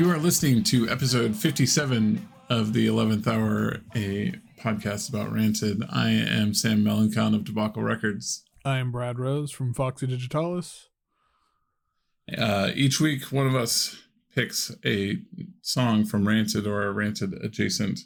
You 0.00 0.10
are 0.10 0.18
listening 0.18 0.62
to 0.62 0.88
episode 0.88 1.36
57 1.36 2.26
of 2.48 2.72
the 2.72 2.86
11th 2.86 3.26
Hour, 3.26 3.82
a 3.94 4.32
podcast 4.58 5.10
about 5.10 5.30
Rancid. 5.30 5.82
I 5.90 6.08
am 6.08 6.54
Sam 6.54 6.82
Melancon 6.82 7.34
of 7.34 7.44
Debacle 7.44 7.82
Records. 7.82 8.42
I 8.64 8.78
am 8.78 8.92
Brad 8.92 9.18
Rose 9.18 9.50
from 9.50 9.74
Foxy 9.74 10.06
Digitalis. 10.06 10.88
Uh, 12.34 12.70
each 12.74 12.98
week, 12.98 13.24
one 13.24 13.46
of 13.46 13.54
us 13.54 13.94
picks 14.34 14.74
a 14.86 15.18
song 15.60 16.06
from 16.06 16.26
Rancid 16.26 16.66
or 16.66 16.84
a 16.84 16.92
Rancid 16.92 17.34
adjacent 17.34 18.00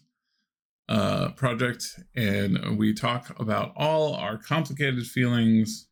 uh, 0.89 1.29
project, 1.37 2.01
and 2.17 2.77
we 2.77 2.93
talk 2.93 3.39
about 3.39 3.73
all 3.77 4.15
our 4.15 4.37
complicated 4.37 5.07
feelings 5.07 5.87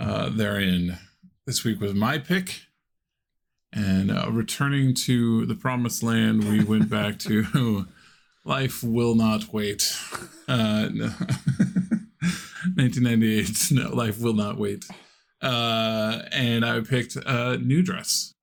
uh, 0.00 0.30
therein. 0.30 0.98
This 1.46 1.62
week 1.62 1.80
was 1.80 1.94
my 1.94 2.18
pick. 2.18 2.62
And 3.72 4.10
uh, 4.10 4.30
returning 4.30 4.94
to 4.94 5.46
the 5.46 5.54
promised 5.54 6.02
land, 6.02 6.44
we 6.44 6.62
went 6.62 6.90
back 6.90 7.18
to 7.20 7.86
Life 8.44 8.82
Will 8.82 9.14
Not 9.14 9.52
Wait. 9.52 9.96
Uh, 10.46 10.88
no. 10.92 11.10
1998, 12.76 13.72
no, 13.72 13.94
Life 13.94 14.20
Will 14.20 14.34
Not 14.34 14.58
Wait. 14.58 14.84
Uh, 15.40 16.22
and 16.30 16.64
I 16.64 16.80
picked 16.80 17.16
uh, 17.16 17.56
New 17.56 17.82
Dress. 17.82 18.34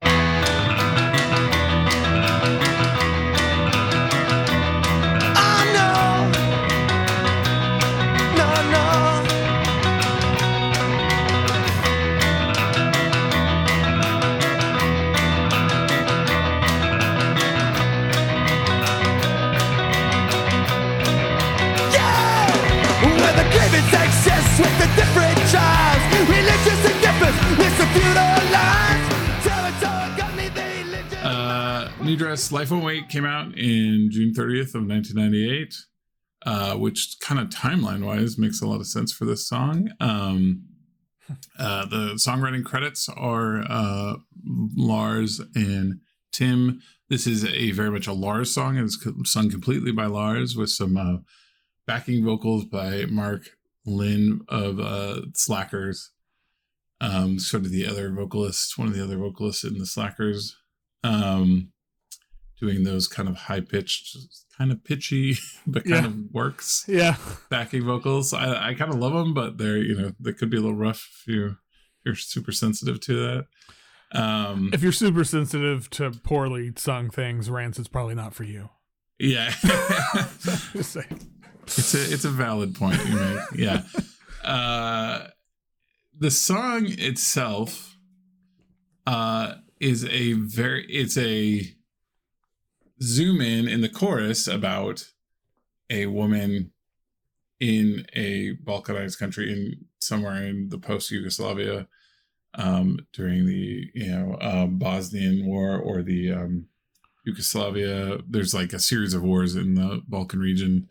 With 24.60 24.76
the 24.80 24.90
different 24.96 25.38
tribes, 25.50 26.04
religious 26.30 26.82
indifference 26.92 27.40
with 27.58 27.78
the 27.78 27.86
feudal 27.96 28.52
lines. 28.52 29.08
Territory 29.46 30.18
got 30.18 30.36
me, 30.36 30.50
they 30.50 30.84
live. 30.84 31.14
Uh, 31.24 31.90
New 32.04 32.18
Dress 32.18 32.52
Life 32.52 32.72
Won't 32.72 32.84
Wait 32.84 33.08
came 33.10 33.26
out 33.26 33.58
in 33.58 34.10
June 34.12 34.34
30th 34.34 34.76
of 34.76 34.86
1998, 34.86 35.74
uh, 36.46 36.76
which 36.76 37.18
kind 37.22 37.40
of 37.40 37.48
timeline 37.50 38.04
wise 38.06 38.38
makes 38.38 38.62
a 38.62 38.68
lot 38.68 38.82
of 38.82 38.88
sense 38.88 39.14
for 39.14 39.26
this 39.26 39.48
song. 39.48 39.90
Um, 40.00 40.64
uh, 41.58 41.86
the 41.86 42.14
songwriting 42.16 42.66
credits 42.66 43.08
are 43.10 43.64
uh, 43.70 44.16
Lars 44.76 45.40
and 45.56 46.00
Tim. 46.34 46.82
This 47.08 47.26
is 47.28 47.46
a 47.46 47.72
very 47.72 47.92
much 47.92 48.08
a 48.08 48.14
Lars 48.14 48.54
song. 48.54 48.78
and 48.78 48.86
It's 48.86 48.98
co- 48.98 49.14
sung 49.24 49.50
completely 49.50 49.92
by 49.92 50.06
Lars 50.08 50.56
with 50.58 50.70
some 50.72 50.98
uh, 50.98 51.18
backing 51.88 52.26
vocals 52.26 52.66
by 52.66 53.04
Marq 53.06 53.46
Lyn 53.86 54.42
of 54.48 54.80
uh, 54.80 55.22
Slackers. 55.36 56.12
Um, 57.02 57.40
sort 57.40 57.64
of 57.64 57.72
the 57.72 57.88
other 57.88 58.12
vocalist, 58.12 58.78
one 58.78 58.90
of 58.90 58.94
the 58.94 59.02
other 59.04 59.18
vocalists 59.18 59.64
in 59.64 59.78
the 59.78 59.86
Slackers 59.86 60.56
um 61.06 61.72
doing 62.60 62.84
those 62.84 63.08
kind 63.08 63.30
of 63.30 63.38
high 63.38 63.62
pitched 63.62 64.18
kind 64.58 64.70
of 64.70 64.84
pitchy 64.84 65.38
but 65.66 65.86
kind 65.86 66.04
Yeah. 66.04 66.08
of 66.08 66.18
works 66.34 66.84
Yeah, 66.90 67.16
backing 67.50 67.86
vocals 67.86 68.34
i 68.34 68.72
i 68.72 68.74
kind 68.74 68.92
of 68.92 69.00
love 69.00 69.14
them 69.14 69.34
but 69.34 69.58
they're 69.58 69.78
you 69.78 69.96
know 69.98 70.12
they 70.20 70.34
could 70.34 70.50
be 70.50 70.58
a 70.58 70.60
little 70.60 70.76
rough 70.76 71.08
if 71.22 71.34
you 71.34 71.56
you're 72.04 72.16
super 72.16 72.52
sensitive 72.52 73.00
to 73.00 73.16
that 74.12 74.20
um 74.20 74.72
if 74.74 74.84
you're 74.84 74.92
super 74.92 75.24
sensitive 75.24 75.90
to 75.92 76.12
poorly 76.12 76.74
sung 76.76 77.10
things, 77.10 77.50
Rancid's 77.50 77.88
probably 77.88 78.16
not 78.16 78.34
for 78.34 78.44
you. 78.44 78.68
yeah. 79.20 79.54
it's 81.78 81.94
a 81.94 82.14
it's 82.14 82.26
a 82.26 82.30
valid 82.30 82.76
point 82.76 83.04
you 83.06 83.16
make. 83.16 83.40
Yeah. 83.56 83.84
Uh 84.44 85.28
the 86.18 86.32
song 86.32 86.86
itself 86.88 87.98
uh 89.08 89.56
is 89.80 90.06
a 90.06 90.34
very 90.34 90.86
it's 90.88 91.18
a 91.18 91.64
zoom 93.02 93.42
in 93.42 93.68
in 93.68 93.82
the 93.82 93.90
chorus 93.90 94.48
about 94.48 95.06
a 95.90 96.06
woman 96.08 96.72
in 97.60 98.06
a 98.14 98.56
balkanized 98.58 99.20
country 99.20 99.52
in 99.52 99.86
somewhere 100.02 100.44
in 100.44 100.70
the 100.70 100.78
post 100.78 101.12
Yugoslavia 101.12 101.88
um 102.56 103.00
during 103.14 103.46
the 103.46 103.90
you 103.94 104.12
know 104.12 104.34
uh, 104.36 104.66
Bosnian 104.66 105.46
war 105.46 105.78
or 105.78 106.02
the 106.02 106.32
um 106.32 106.66
Yugoslavia. 107.26 108.20
There's 108.28 108.54
like 108.54 108.74
a 108.74 108.80
series 108.80 109.14
of 109.14 109.24
wars 109.24 109.56
in 109.56 109.76
the 109.76 110.02
Balkan 110.08 110.40
region 110.40 110.90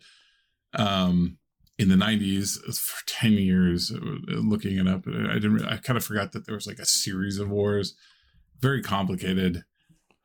um 0.73 1.37
in 1.77 1.87
the 1.89 1.95
90s 1.95 2.57
for 2.77 3.05
10 3.05 3.31
years 3.33 3.91
uh, 3.91 3.97
looking 4.27 4.77
it 4.77 4.87
up 4.87 5.05
i 5.07 5.33
didn't 5.35 5.65
i 5.65 5.77
kind 5.77 5.97
of 5.97 6.03
forgot 6.03 6.31
that 6.33 6.45
there 6.45 6.55
was 6.55 6.67
like 6.67 6.79
a 6.79 6.85
series 6.85 7.37
of 7.39 7.49
wars 7.49 7.95
very 8.59 8.81
complicated 8.81 9.63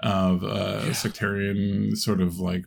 of 0.00 0.43
uh 0.44 0.83
Yeah. 0.87 0.93
sectarian 0.93 1.94
sort 1.97 2.21
of 2.21 2.38
like 2.38 2.65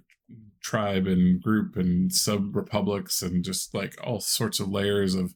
tribe 0.62 1.06
and 1.08 1.42
group 1.42 1.76
and 1.76 2.12
sub 2.12 2.56
republics 2.56 3.22
and 3.22 3.44
just 3.44 3.74
like 3.74 3.96
all 4.04 4.20
sorts 4.20 4.60
of 4.60 4.70
layers 4.70 5.14
of 5.16 5.36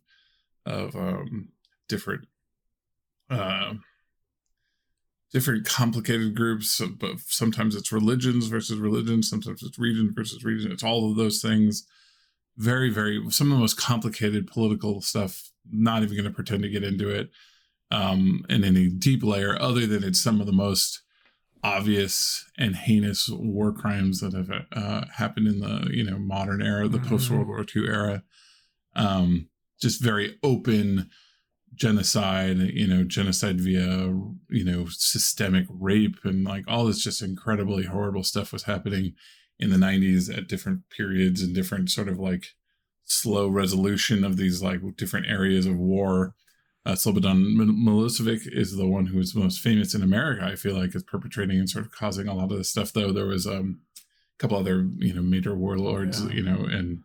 of 0.66 0.96
um 0.96 1.50
different 1.88 2.28
uh 3.30 3.74
different 5.32 5.66
complicated 5.66 6.36
groups 6.36 6.82
but 7.00 7.20
sometimes 7.20 7.76
it's 7.76 7.92
religions 7.92 8.48
versus 8.48 8.78
religions 8.78 9.30
sometimes 9.30 9.64
it's 9.64 9.80
region 9.80 10.12
versus 10.14 10.44
region 10.44 10.72
it's 10.72 10.84
all 10.84 11.10
of 11.10 11.16
those 11.18 11.42
things 11.42 11.88
very 12.62 12.90
very 12.90 13.20
some 13.32 13.48
of 13.52 13.56
the 13.58 13.62
most 13.62 13.78
complicated 13.78 14.46
political 14.48 15.02
stuff 15.02 15.52
not 15.72 16.04
even 16.04 16.16
going 16.16 16.30
to 16.30 16.36
pretend 16.40 16.62
to 16.64 16.70
get 16.70 16.84
into 16.84 17.10
it 17.10 17.30
um 17.90 18.46
in 18.50 18.64
any 18.64 18.88
deep 18.90 19.24
layer 19.24 19.60
other 19.62 19.88
than 19.88 20.04
it's 20.04 20.22
some 20.22 20.40
of 20.40 20.46
the 20.48 20.54
most 20.54 21.02
obvious 21.64 22.46
and 22.58 22.76
heinous 22.76 23.30
war 23.30 23.72
crimes 23.72 24.20
that 24.20 24.34
have 24.34 24.50
uh, 24.72 25.06
happened 25.16 25.48
in 25.48 25.60
the 25.60 25.88
you 25.92 26.04
know 26.04 26.18
modern 26.18 26.62
era 26.62 26.88
the 26.88 27.00
Mhm. 27.00 27.10
post 27.10 27.30
world 27.32 27.48
war 27.48 27.66
ii 27.76 27.86
era 27.88 28.24
um 28.96 29.48
just 29.80 30.02
very 30.02 30.38
open 30.44 31.10
genocide 31.74 32.58
you 32.58 32.88
know 32.88 33.04
genocide 33.04 33.60
via 33.62 34.08
you 34.50 34.66
know 34.66 34.86
systemic 34.90 35.66
rape 35.70 36.18
and 36.24 36.44
like 36.44 36.66
all 36.68 36.86
this 36.86 37.04
just 37.04 37.22
incredibly 37.22 37.84
horrible 37.86 38.24
stuff 38.24 38.52
was 38.52 38.64
happening 38.64 39.14
in 39.62 39.70
the 39.70 39.78
90s 39.78 40.36
at 40.36 40.48
different 40.48 40.82
periods 40.90 41.42
and 41.42 41.54
different 41.56 41.90
sort 41.90 42.10
of 42.10 42.18
like 42.20 42.48
slow 43.06 43.48
resolution 43.48 44.24
of 44.24 44.38
these 44.38 44.62
like 44.62 44.80
different 44.98 45.28
areas 45.28 45.66
of 45.66 45.78
war 45.78 46.34
uh, 46.84 46.94
Slobodan 46.94 47.56
Mil- 47.56 47.68
Milosevic 47.68 48.42
is 48.52 48.76
the 48.76 48.88
one 48.88 49.06
who 49.06 49.20
is 49.20 49.36
most 49.36 49.60
famous 49.60 49.94
in 49.94 50.02
America. 50.02 50.44
I 50.44 50.56
feel 50.56 50.76
like 50.76 50.96
is 50.96 51.04
perpetrating 51.04 51.60
and 51.60 51.70
sort 51.70 51.86
of 51.86 51.92
causing 51.92 52.28
a 52.28 52.34
lot 52.34 52.52
of 52.52 52.58
this 52.58 52.70
stuff. 52.72 52.92
Though 52.92 53.12
there 53.12 53.28
was 53.28 53.46
um, 53.46 53.82
a 53.98 54.02
couple 54.40 54.58
other 54.58 54.90
you 54.98 55.14
know 55.14 55.22
major 55.22 55.54
warlords, 55.56 56.26
Yeah. 56.26 56.32
you 56.34 56.42
know, 56.42 56.66
and 56.66 57.04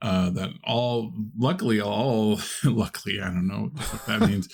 uh, 0.00 0.30
that 0.30 0.52
all 0.64 1.12
luckily 1.38 1.78
all 1.78 2.40
luckily 2.64 3.20
I 3.20 3.26
don't 3.26 3.46
know 3.48 3.70
what 3.74 4.06
that 4.06 4.20
means 4.30 4.48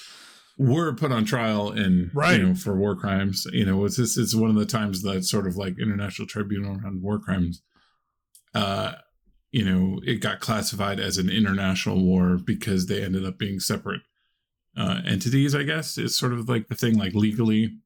were 0.59 0.93
put 0.93 1.13
on 1.13 1.25
trial 1.25 1.71
and 1.71 2.11
Right. 2.13 2.39
you 2.41 2.49
know 2.49 2.55
for 2.55 2.77
war 2.77 2.97
crimes. 2.97 3.47
You 3.53 3.65
know, 3.65 3.85
it's 3.85 3.97
this 3.97 4.17
is 4.17 4.35
one 4.37 4.51
of 4.51 4.57
the 4.57 4.67
times 4.67 5.03
that 5.03 5.25
sort 5.25 5.47
of 5.47 5.57
like 5.57 5.79
international 5.79 6.27
tribunal 6.29 6.79
around 6.79 7.01
war 7.03 7.19
crimes. 7.19 7.63
Uh, 8.55 8.95
you 9.53 9.65
know, 9.65 10.01
it 10.05 10.16
got 10.21 10.41
classified 10.41 11.01
as 11.01 11.16
an 11.16 11.31
international 11.31 12.03
war 12.05 12.39
because 12.45 12.87
they 12.87 13.03
ended 13.03 13.25
up 13.25 13.39
being 13.39 13.60
separate 13.60 14.03
uh, 14.77 15.01
entities. 15.07 15.55
I 15.55 15.63
guess 15.63 15.97
it's 15.97 16.19
sort 16.19 16.33
of 16.33 16.49
like 16.49 16.69
the 16.69 16.75
thing. 16.75 16.99
Like 16.99 17.15
legally, 17.15 17.78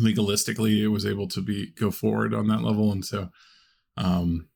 legalistically, 0.00 0.80
it 0.80 0.88
was 0.88 1.04
able 1.04 1.28
to 1.28 1.42
be 1.42 1.72
go 1.78 1.90
forward 1.90 2.32
on 2.32 2.46
that 2.48 2.62
level, 2.62 2.92
and 2.92 3.04
so 3.04 3.30
um, 3.96 4.48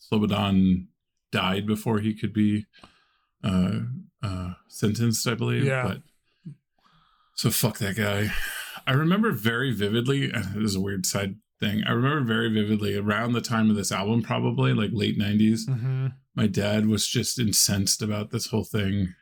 Slobodan 0.00 0.86
died 1.32 1.66
before 1.66 2.00
he 2.00 2.14
could 2.14 2.32
be 2.32 2.66
uh, 3.42 3.80
uh, 4.22 4.52
sentenced, 4.68 5.26
I 5.26 5.34
believe. 5.34 5.64
Yeah. 5.64 5.82
But 5.84 5.98
so 7.38 7.50
fuck 7.50 7.78
that 7.78 7.94
guy. 7.96 8.30
I 8.86 8.92
remember 8.92 9.30
very 9.32 9.72
vividly. 9.72 10.26
This 10.28 10.70
is 10.70 10.74
a 10.74 10.80
weird 10.80 11.06
side 11.06 11.36
thing. 11.60 11.82
I 11.86 11.92
remember 11.92 12.20
very 12.24 12.52
vividly 12.52 12.96
around 12.96 13.32
the 13.32 13.40
time 13.40 13.70
of 13.70 13.76
this 13.76 13.92
album, 13.92 14.22
probably 14.22 14.72
like 14.74 14.90
late 14.92 15.18
'90s. 15.18 15.66
hmm 15.68 16.06
My 16.34 16.46
dad 16.48 16.86
was 16.86 17.06
just 17.06 17.38
incensed 17.38 18.02
about 18.02 18.30
this 18.30 18.46
whole 18.46 18.64
thing. 18.64 19.14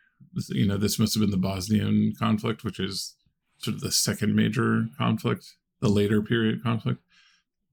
You 0.49 0.67
know, 0.67 0.77
this 0.77 0.99
must 0.99 1.15
have 1.15 1.21
been 1.21 1.31
the 1.31 1.37
Bosnian 1.37 2.15
conflict, 2.19 2.65
which 2.65 2.79
is 2.81 3.15
sort 3.59 3.75
of 3.77 3.81
the 3.81 3.93
second 3.93 4.35
major 4.35 4.87
conflict, 4.99 5.55
the 5.81 5.89
later 5.89 6.21
period 6.23 6.63
conflict. 6.63 7.01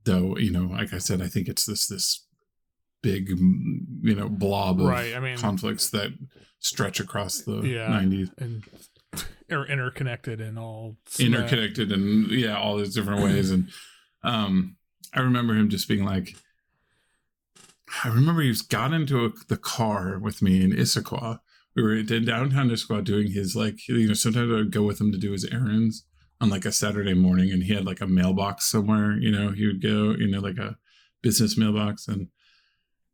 Though, 0.06 0.38
you 0.38 0.52
know, 0.52 0.66
like 0.66 0.94
I 0.94 0.98
said, 0.98 1.22
I 1.22 1.28
think 1.28 1.48
it's 1.48 1.66
this 1.66 1.88
this 1.88 2.26
big, 3.02 3.30
you 3.30 4.16
know, 4.16 4.28
blob 4.30 4.80
of 4.82 4.88
Right, 4.88 5.14
I 5.16 5.20
mean- 5.20 5.38
conflicts 5.38 5.90
that 5.92 6.12
stretch 6.60 7.00
across 7.02 7.40
the 7.42 7.62
Yeah. 7.62 7.88
90s. 7.90 8.30
and 8.38 8.64
are 9.52 9.66
interconnected 9.68 10.40
in 10.40 10.58
all 10.58 10.96
interconnected 11.20 11.92
and 11.92 12.32
yeah 12.32 12.58
all 12.58 12.78
these 12.78 12.94
different 12.94 13.22
ways 13.22 13.52
and 13.52 13.70
um 14.24 14.78
I 15.14 15.22
remember 15.22 15.54
him 15.54 15.70
just 15.70 15.88
being 15.88 16.04
like, 16.04 16.36
I 18.04 18.08
remember 18.08 18.42
he 18.42 18.50
was 18.50 18.62
got 18.62 18.94
into 18.94 19.26
a, 19.26 19.30
the 19.48 19.58
car 19.58 20.18
with 20.18 20.42
me 20.42 20.64
in 20.64 20.72
Issaquah. 20.72 21.40
We 21.76 21.84
were 21.84 21.96
in 21.96 22.26
downtown 22.26 22.70
Issaquah 22.70 23.04
doing 23.04 23.32
his 23.32 23.56
like, 23.56 23.88
you 23.88 24.08
know, 24.08 24.14
sometimes 24.14 24.52
I 24.52 24.56
would 24.56 24.72
go 24.72 24.84
with 24.84 25.00
him 25.00 25.12
to 25.12 25.18
do 25.18 25.32
his 25.32 25.46
errands 25.46 26.06
on 26.42 26.50
like 26.50 26.66
a 26.66 26.72
Saturday 26.72 27.14
morning, 27.14 27.52
and 27.52 27.64
he 27.64 27.74
had 27.74 27.86
like 27.86 28.02
a 28.02 28.08
mailbox 28.08 28.70
somewhere. 28.70 29.18
You 29.18 29.32
know, 29.32 29.52
he 29.52 29.68
would 29.68 29.82
go, 29.82 30.16
you 30.18 30.28
know, 30.28 30.40
like 30.40 30.58
a 30.58 30.78
business 31.22 31.58
mailbox, 31.58 32.08
and 32.08 32.28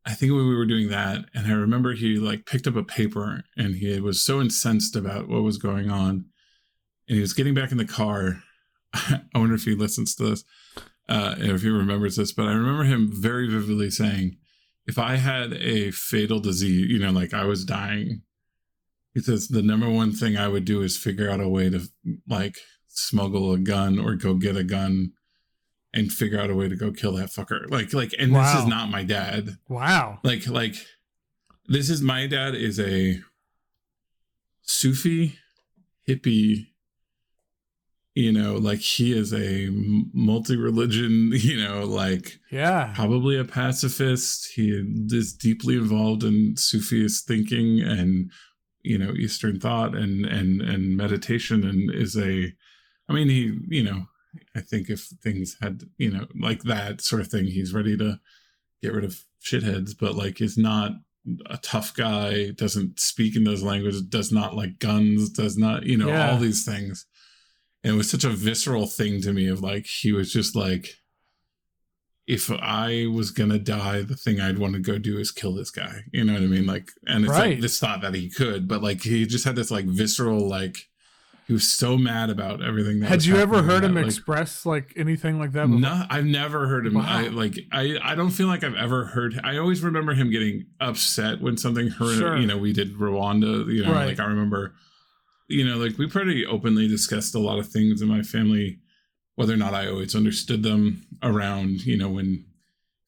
I 0.05 0.13
think 0.13 0.31
we 0.31 0.55
were 0.55 0.65
doing 0.65 0.89
that, 0.89 1.25
and 1.33 1.47
I 1.47 1.51
remember 1.51 1.93
he 1.93 2.17
like 2.17 2.45
picked 2.45 2.67
up 2.67 2.75
a 2.75 2.83
paper, 2.83 3.43
and 3.57 3.75
he 3.75 3.99
was 3.99 4.23
so 4.23 4.39
incensed 4.39 4.95
about 4.95 5.27
what 5.27 5.43
was 5.43 5.57
going 5.57 5.89
on, 5.89 6.25
and 7.07 7.15
he 7.15 7.19
was 7.19 7.33
getting 7.33 7.53
back 7.53 7.71
in 7.71 7.77
the 7.77 7.85
car. 7.85 8.43
I 8.93 9.21
wonder 9.35 9.55
if 9.55 9.65
he 9.65 9.75
listens 9.75 10.15
to 10.15 10.29
this, 10.29 10.43
uh, 11.07 11.35
if 11.37 11.61
he 11.61 11.69
remembers 11.69 12.15
this, 12.15 12.31
but 12.31 12.47
I 12.47 12.53
remember 12.53 12.85
him 12.85 13.09
very 13.11 13.49
vividly 13.49 13.91
saying, 13.91 14.37
"If 14.87 14.97
I 14.97 15.17
had 15.17 15.53
a 15.53 15.91
fatal 15.91 16.39
disease, 16.39 16.89
you 16.89 16.99
know, 16.99 17.11
like 17.11 17.33
I 17.33 17.45
was 17.45 17.65
dying." 17.65 18.21
He 19.13 19.21
says 19.21 19.47
the 19.49 19.61
number 19.61 19.89
one 19.89 20.13
thing 20.13 20.37
I 20.37 20.47
would 20.47 20.65
do 20.65 20.81
is 20.81 20.97
figure 20.97 21.29
out 21.29 21.41
a 21.41 21.49
way 21.49 21.69
to 21.69 21.81
like 22.27 22.57
smuggle 22.87 23.51
a 23.53 23.57
gun 23.57 23.99
or 23.99 24.15
go 24.15 24.35
get 24.35 24.55
a 24.55 24.63
gun 24.63 25.13
and 25.93 26.11
figure 26.11 26.39
out 26.39 26.49
a 26.49 26.55
way 26.55 26.69
to 26.69 26.75
go 26.75 26.91
kill 26.91 27.13
that 27.13 27.29
fucker. 27.29 27.69
Like 27.69 27.93
like 27.93 28.13
and 28.19 28.35
this 28.35 28.55
is 28.55 28.65
not 28.67 28.89
my 28.89 29.03
dad. 29.03 29.57
Wow. 29.67 30.19
Like 30.23 30.47
like 30.47 30.75
this 31.67 31.89
is 31.89 32.01
my 32.01 32.27
dad 32.27 32.55
is 32.55 32.79
a 32.79 33.19
Sufi 34.61 35.37
hippie 36.07 36.67
you 38.15 38.31
know 38.31 38.55
like 38.55 38.79
he 38.79 39.13
is 39.17 39.31
a 39.33 39.69
multi-religion 40.13 41.31
you 41.35 41.63
know 41.63 41.85
like 41.85 42.39
Yeah. 42.51 42.91
probably 42.95 43.37
a 43.37 43.45
pacifist. 43.45 44.51
He 44.55 44.71
is 45.09 45.33
deeply 45.33 45.75
involved 45.75 46.23
in 46.23 46.55
Sufist 46.55 47.25
thinking 47.27 47.79
and 47.81 48.31
you 48.81 48.97
know 48.97 49.11
Eastern 49.13 49.59
thought 49.59 49.95
and 49.95 50.25
and 50.25 50.61
and 50.61 50.95
meditation, 50.97 51.63
and 51.67 51.93
is 51.93 52.15
a. 52.17 52.53
I 53.09 53.13
mean, 53.13 53.27
he 53.27 53.57
you 53.67 53.83
know 53.83 54.05
I 54.55 54.61
think 54.61 54.89
if 54.89 55.01
things 55.23 55.57
had 55.61 55.83
you 55.97 56.11
know 56.11 56.27
like 56.39 56.63
that 56.63 57.01
sort 57.01 57.21
of 57.21 57.27
thing, 57.29 57.45
he's 57.45 57.73
ready 57.73 57.97
to 57.97 58.19
get 58.81 58.93
rid 58.93 59.03
of 59.05 59.19
shitheads, 59.43 59.91
but 59.99 60.15
like 60.15 60.39
is 60.41 60.57
not 60.57 60.91
a 61.47 61.57
tough 61.57 61.93
guy. 61.93 62.51
Doesn't 62.51 62.99
speak 62.99 63.35
in 63.35 63.43
those 63.43 63.61
languages. 63.63 64.01
Does 64.01 64.31
not 64.31 64.55
like 64.55 64.79
guns. 64.79 65.29
Does 65.29 65.57
not 65.57 65.83
you 65.83 65.97
know 65.97 66.07
Yeah. 66.09 66.31
all 66.31 66.37
these 66.39 66.63
things. 66.65 67.05
And 67.83 67.93
it 67.93 67.97
was 67.97 68.09
such 68.09 68.23
a 68.23 68.29
visceral 68.29 68.87
thing 68.87 69.21
to 69.21 69.31
me 69.33 69.47
of 69.47 69.61
like 69.61 69.85
he 69.85 70.11
was 70.11 70.31
just 70.33 70.55
like 70.55 70.95
if 72.27 72.51
I 72.51 73.07
was 73.11 73.31
gonna 73.31 73.57
die, 73.57 74.03
the 74.03 74.15
thing 74.15 74.39
I'd 74.39 74.59
want 74.59 74.73
to 74.75 74.79
go 74.79 74.99
do 74.99 75.17
is 75.17 75.31
kill 75.31 75.55
this 75.55 75.71
guy. 75.71 76.03
You 76.13 76.23
know 76.25 76.33
what 76.33 76.43
I 76.43 76.45
mean? 76.45 76.65
Like, 76.67 76.91
and 77.07 77.23
it's 77.25 77.31
Right. 77.31 77.51
like 77.53 77.61
this 77.61 77.79
thought 77.79 78.01
that 78.01 78.13
he 78.13 78.29
could, 78.29 78.67
but 78.67 78.83
like 78.83 79.01
he 79.01 79.25
just 79.25 79.45
had 79.45 79.55
this 79.55 79.71
like 79.71 79.85
visceral 79.85 80.47
like 80.47 80.89
he 81.49 81.53
was 81.53 81.67
so 81.67 81.97
mad 81.97 82.29
about 82.29 82.61
everything. 82.63 82.99
That 82.99 83.09
Had 83.09 83.25
you 83.25 83.37
ever 83.37 83.63
heard 83.63 83.83
him 83.83 83.95
that, 83.95 84.05
express 84.05 84.65
like 84.67 84.93
anything 84.95 85.39
like 85.39 85.51
that? 85.53 85.65
before? 85.65 85.79
no, 85.81 86.05
I've 86.09 86.23
never 86.25 86.67
heard 86.67 86.85
him. 86.85 86.93
Wow. 86.93 87.03
I 87.07 87.27
like. 87.29 87.57
I. 87.71 87.97
I 88.01 88.13
don't 88.15 88.29
feel 88.29 88.45
like 88.47 88.63
I've 88.63 88.75
ever 88.75 89.05
heard. 89.05 89.41
I 89.43 89.57
always 89.57 89.81
remember 89.83 90.13
him 90.13 90.29
getting 90.29 90.67
upset 90.79 91.41
when 91.41 91.57
something 91.57 91.87
hurt. 91.87 92.17
Sure. 92.19 92.37
You 92.37 92.45
know, 92.45 92.57
we 92.59 92.71
did 92.71 92.95
Rwanda. 92.97 93.65
You 93.73 93.83
know, 93.83 93.91
Right. 93.93 94.05
like 94.05 94.19
I 94.19 94.25
remember. 94.25 94.75
You 95.47 95.65
know, 95.67 95.77
like 95.77 95.97
we 95.97 96.07
pretty 96.07 96.45
openly 96.45 96.87
discussed 96.87 97.33
a 97.33 97.39
lot 97.39 97.57
of 97.57 97.67
things 97.67 98.03
in 98.03 98.07
my 98.07 98.21
family, 98.21 98.77
whether 99.35 99.51
or 99.55 99.57
not 99.57 99.73
I 99.73 99.87
always 99.87 100.15
understood 100.15 100.61
them. 100.63 101.07
Around, 101.23 101.85
you 101.85 101.97
know, 101.97 102.09
when 102.09 102.45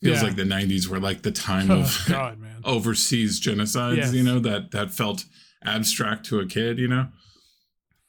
feels 0.04 0.18
Yeah. 0.18 0.24
like 0.30 0.36
the 0.36 0.44
'90s 0.44 0.88
were 0.88 1.00
like 1.00 1.22
the 1.22 1.32
time 1.32 1.70
Oh 1.70 1.82
of 1.82 2.04
God, 2.10 2.40
man. 2.40 2.62
overseas 2.66 3.40
genocides 3.40 3.98
Yes. 3.98 4.14
you 4.14 4.24
know 4.24 4.40
that 4.40 4.72
that 4.72 4.92
felt 4.92 5.26
abstract 5.64 6.26
to 6.26 6.40
a 6.40 6.46
kid 6.48 6.80
you 6.80 6.88
know 6.88 7.08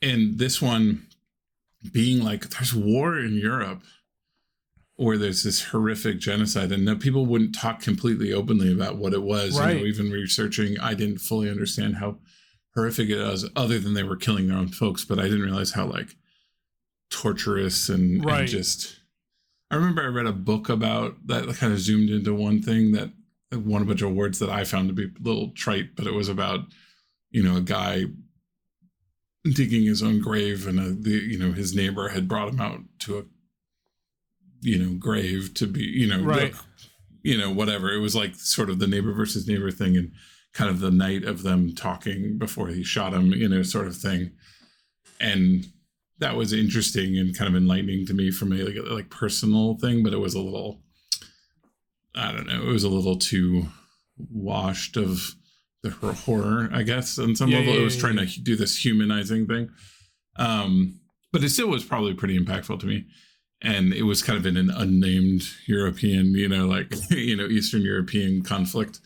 and 0.02 0.38
this 0.38 0.60
one 0.60 1.06
being 1.92 2.22
like 2.22 2.48
there's 2.50 2.74
war 2.74 3.18
in 3.18 3.34
europe 3.34 3.82
or 4.96 5.16
there's 5.16 5.42
this 5.42 5.62
horrific 5.64 6.18
genocide 6.20 6.70
and 6.70 6.84
no, 6.84 6.94
people 6.96 7.24
wouldn't 7.26 7.54
talk 7.54 7.80
completely 7.80 8.32
openly 8.32 8.70
about 8.72 8.96
what 8.96 9.14
it 9.14 9.22
was 9.22 9.54
you 9.54 9.60
Right. 9.60 9.76
know 9.78 9.84
even 9.84 10.10
researching 10.10 10.78
i 10.80 10.94
didn't 10.94 11.18
fully 11.18 11.48
understand 11.50 11.96
how 11.96 12.18
horrific 12.74 13.08
it 13.10 13.22
was 13.22 13.48
other 13.56 13.78
than 13.78 13.94
they 13.94 14.02
were 14.02 14.16
killing 14.16 14.48
their 14.48 14.58
own 14.58 14.68
folks 14.68 15.04
but 15.04 15.18
i 15.18 15.22
didn't 15.24 15.42
realize 15.42 15.72
how 15.72 15.86
like 15.86 16.16
torturous 17.10 17.88
and, 17.88 18.24
Right. 18.24 18.40
and 18.40 18.48
just 18.48 18.96
i 19.70 19.76
remember 19.76 20.02
i 20.02 20.06
read 20.06 20.26
a 20.26 20.32
book 20.32 20.68
about 20.68 21.26
that 21.26 21.46
kind 21.56 21.72
of 21.72 21.78
zoomed 21.80 22.10
into 22.10 22.34
one 22.34 22.62
thing 22.62 22.92
that 22.92 23.10
won 23.52 23.82
a 23.82 23.84
bunch 23.84 24.00
of 24.02 24.12
words 24.12 24.38
that 24.38 24.48
i 24.50 24.64
found 24.64 24.88
to 24.88 24.94
be 24.94 25.04
a 25.04 25.10
little 25.22 25.50
trite 25.50 25.94
but 25.96 26.06
it 26.06 26.14
was 26.14 26.28
about 26.28 26.60
you 27.30 27.42
know 27.42 27.56
a 27.56 27.60
guy 27.60 28.04
digging 29.44 29.84
his 29.84 30.02
own 30.02 30.20
grave 30.20 30.66
and 30.68 30.78
a, 30.78 30.90
the 30.90 31.10
you 31.10 31.38
know 31.38 31.52
his 31.52 31.74
neighbor 31.74 32.08
had 32.10 32.28
brought 32.28 32.48
him 32.48 32.60
out 32.60 32.80
to 33.00 33.18
a 33.18 33.22
you 34.60 34.78
know 34.78 34.94
grave 34.98 35.52
to 35.54 35.66
be 35.66 35.82
you 35.82 36.06
know 36.06 36.22
Right. 36.22 36.52
look, 36.52 36.64
you 37.22 37.36
know 37.36 37.50
whatever 37.50 37.90
it 37.92 37.98
was 37.98 38.14
like 38.14 38.34
sort 38.36 38.70
of 38.70 38.78
the 38.78 38.86
neighbor 38.86 39.12
versus 39.12 39.48
neighbor 39.48 39.70
thing 39.70 39.96
and 39.96 40.12
kind 40.52 40.70
of 40.70 40.80
the 40.80 40.90
night 40.90 41.24
of 41.24 41.42
them 41.42 41.74
talking 41.74 42.38
before 42.38 42.68
he 42.68 42.84
shot 42.84 43.14
him 43.14 43.32
you 43.32 43.48
know 43.48 43.62
sort 43.62 43.86
of 43.88 43.96
thing 43.96 44.30
and 45.20 45.66
that 46.18 46.36
was 46.36 46.52
interesting 46.52 47.18
and 47.18 47.36
kind 47.36 47.48
of 47.48 47.60
enlightening 47.60 48.06
to 48.06 48.14
me 48.14 48.30
from 48.30 48.52
a 48.52 48.56
like, 48.56 48.76
like 48.88 49.10
personal 49.10 49.76
thing 49.78 50.04
but 50.04 50.12
it 50.12 50.18
was 50.18 50.34
a 50.34 50.40
little 50.40 50.80
i 52.14 52.30
don't 52.30 52.46
know 52.46 52.62
it 52.62 52.66
was 52.72 52.84
a 52.84 52.88
little 52.88 53.16
too 53.16 53.66
washed 54.30 54.96
of 54.96 55.34
the 55.82 55.90
horror 55.90 56.68
i 56.72 56.82
guess 56.82 57.18
on 57.18 57.34
some 57.34 57.50
Yeah, 57.50 57.58
level. 57.58 57.74
Yeah, 57.74 57.80
it 57.80 57.84
was 57.84 57.96
trying 57.96 58.16
to 58.16 58.26
do 58.40 58.54
this 58.56 58.84
humanizing 58.84 59.46
thing. 59.46 59.70
Um 60.36 61.00
but 61.32 61.42
it 61.42 61.50
still 61.50 61.68
was 61.68 61.84
probably 61.84 62.14
pretty 62.14 62.38
impactful 62.38 62.78
to 62.80 62.86
me. 62.86 63.06
And 63.62 63.92
it 63.94 64.02
was 64.02 64.22
kind 64.22 64.38
of 64.38 64.44
in 64.46 64.56
an 64.56 64.70
unnamed 64.70 65.42
european 65.66 66.34
you 66.34 66.48
know 66.48 66.66
like 66.66 66.94
you 67.10 67.36
know 67.36 67.46
eastern 67.46 67.82
european 67.82 68.42
conflict 68.42 69.00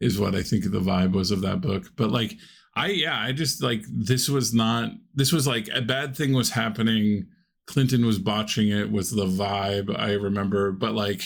is 0.00 0.18
what 0.18 0.34
i 0.34 0.42
think 0.42 0.64
the 0.64 0.80
vibe 0.80 1.12
was 1.12 1.30
of 1.30 1.40
that 1.42 1.60
book. 1.60 1.84
But 1.96 2.10
like 2.10 2.36
i 2.76 2.88
yeah 2.88 3.18
i 3.18 3.32
just 3.32 3.62
like 3.62 3.82
this 3.88 4.28
was 4.28 4.52
not 4.54 4.90
this 5.14 5.32
was 5.32 5.46
like 5.46 5.68
a 5.74 5.82
bad 5.82 6.16
thing 6.16 6.32
was 6.32 6.50
happening. 6.50 7.26
Clinton 7.66 8.04
was 8.04 8.18
botching 8.18 8.68
it 8.68 8.92
was 8.92 9.10
the 9.10 9.26
vibe 9.26 9.96
i 9.98 10.12
remember. 10.12 10.70
But 10.70 10.94
like 10.94 11.22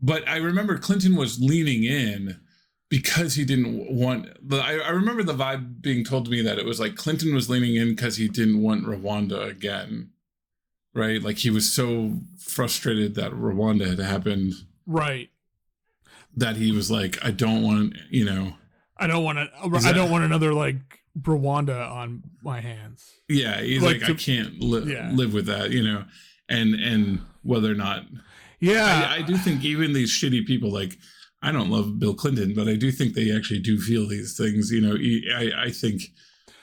but 0.00 0.28
i 0.28 0.36
remember 0.36 0.76
clinton 0.76 1.16
was 1.16 1.40
leaning 1.40 1.84
in 1.84 2.38
because 2.88 3.34
he 3.34 3.44
didn't 3.44 3.92
want 3.94 4.28
I, 4.52 4.78
I 4.78 4.90
remember 4.90 5.22
the 5.22 5.34
vibe 5.34 5.80
being 5.80 6.04
told 6.04 6.24
to 6.26 6.30
me 6.30 6.40
that 6.42 6.58
it 6.58 6.64
was 6.66 6.78
like 6.80 6.94
clinton 6.96 7.34
was 7.34 7.50
leaning 7.50 7.74
in 7.76 7.88
because 7.90 8.16
he 8.16 8.28
didn't 8.28 8.62
want 8.62 8.84
rwanda 8.86 9.48
again 9.48 10.10
right 10.94 11.20
like 11.22 11.38
he 11.38 11.50
was 11.50 11.70
so 11.72 12.12
frustrated 12.38 13.14
that 13.16 13.32
rwanda 13.32 13.88
had 13.88 13.98
happened 13.98 14.52
Right. 14.86 15.30
that 16.36 16.56
he 16.56 16.70
was 16.70 16.90
like 16.90 17.18
i 17.24 17.30
don't 17.30 17.62
want 17.62 17.94
you 18.10 18.24
know 18.24 18.54
I 18.98 19.06
don't 19.08 19.24
want 19.24 19.36
to. 19.36 19.50
I 19.86 19.92
don't 19.92 20.10
want 20.10 20.24
another 20.24 20.54
like 20.54 20.76
Rwanda 21.20 21.90
on 21.90 22.22
my 22.42 22.60
hands. 22.62 23.12
yeah 23.28 23.60
he's 23.60 23.82
Like 23.82 24.00
like, 24.00 24.10
i 24.10 24.14
can't 24.14 24.58
li- 24.60 24.92
Yeah. 24.94 25.10
live 25.12 25.34
with 25.34 25.46
that 25.46 25.70
you 25.70 25.82
know 25.82 26.04
and 26.48 26.74
and 26.74 27.20
whether 27.42 27.70
or 27.70 27.74
not 27.74 28.04
Yeah. 28.58 29.06
I, 29.10 29.16
I 29.16 29.22
do 29.22 29.36
think 29.36 29.64
even 29.64 29.92
these 29.92 30.10
shitty 30.10 30.46
people 30.46 30.72
like 30.72 30.96
i 31.48 31.52
don't 31.52 31.70
love 31.70 31.98
bill 31.98 32.14
clinton 32.14 32.52
but 32.54 32.68
i 32.68 32.74
do 32.76 32.90
think 32.90 33.14
they 33.14 33.34
actually 33.34 33.60
do 33.60 33.78
feel 33.78 34.06
these 34.06 34.36
things 34.36 34.70
you 34.70 34.80
know 34.80 34.96
I 35.64 35.70
think 35.70 36.02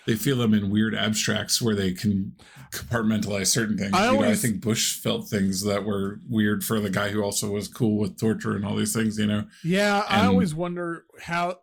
they 0.06 0.16
feel 0.16 0.38
them 0.38 0.54
in 0.54 0.70
weird 0.70 0.94
abstracts 0.94 1.62
where 1.62 1.75
they 1.75 1.94
can 1.94 2.34
compartmentalize 2.72 3.48
certain 3.48 3.78
things 3.78 3.92
I 3.94 4.08
you 4.08 4.12
know, 4.13 4.20
I 4.20 4.24
always- 4.25 4.42
think 4.42 4.62
bush 4.62 5.00
felt 5.00 5.30
things 5.30 5.63
that 5.63 5.86
were 5.86 6.20
weird 6.28 6.63
for 6.63 6.80
the 6.80 6.90
guy 6.90 7.10
who 7.10 7.22
also 7.24 7.50
was 7.52 7.68
cool 7.68 7.98
with 7.98 8.20
torture 8.20 8.56
and 8.56 8.66
all 8.66 8.75
these 8.75 8.94
things 8.94 9.18
you 9.18 9.28
know 9.28 9.46
Yeah, 9.63 10.04
I 10.10 10.25
always 10.25 10.54
wonder 10.54 11.06
how 11.22 11.60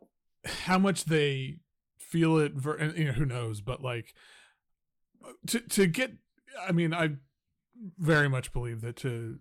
how 0.47 0.79
much 0.79 1.05
they 1.05 1.59
feel 1.99 2.39
it. 2.39 2.55
Ver- 2.55 2.77
and, 2.77 2.97
you 2.97 3.05
know, 3.05 3.13
who 3.13 3.27
knows? 3.27 3.61
But 3.61 3.83
like 3.83 4.15
to 5.49 5.61
to 5.61 5.87
get. 5.87 6.13
I 6.67 6.73
mean, 6.73 6.93
I 6.95 7.11
very 7.99 8.29
much 8.29 8.53
believe 8.53 8.81
that 8.81 8.97
to 8.97 9.39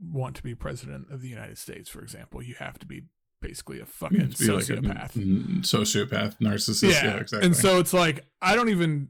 want 0.00 0.36
to 0.36 0.42
be 0.42 0.54
president 0.54 1.10
of 1.10 1.20
the 1.20 1.28
United 1.28 1.58
States, 1.58 1.88
for 1.88 2.00
example, 2.00 2.42
you 2.42 2.54
have 2.58 2.78
to 2.78 2.86
be 2.86 3.02
basically 3.40 3.80
a 3.80 3.86
fucking 3.86 4.34
be 4.38 4.46
like 4.48 4.68
a 4.68 4.72
sociopath. 4.72 5.16
n- 5.16 5.58
sociopath 5.62 6.38
narcissist 6.40 6.90
yeah, 6.90 7.16
exactly 7.16 7.46
And 7.46 7.56
so 7.56 7.78
it's 7.78 7.92
like 7.92 8.24
I 8.40 8.54
don't 8.56 8.68
even 8.68 9.08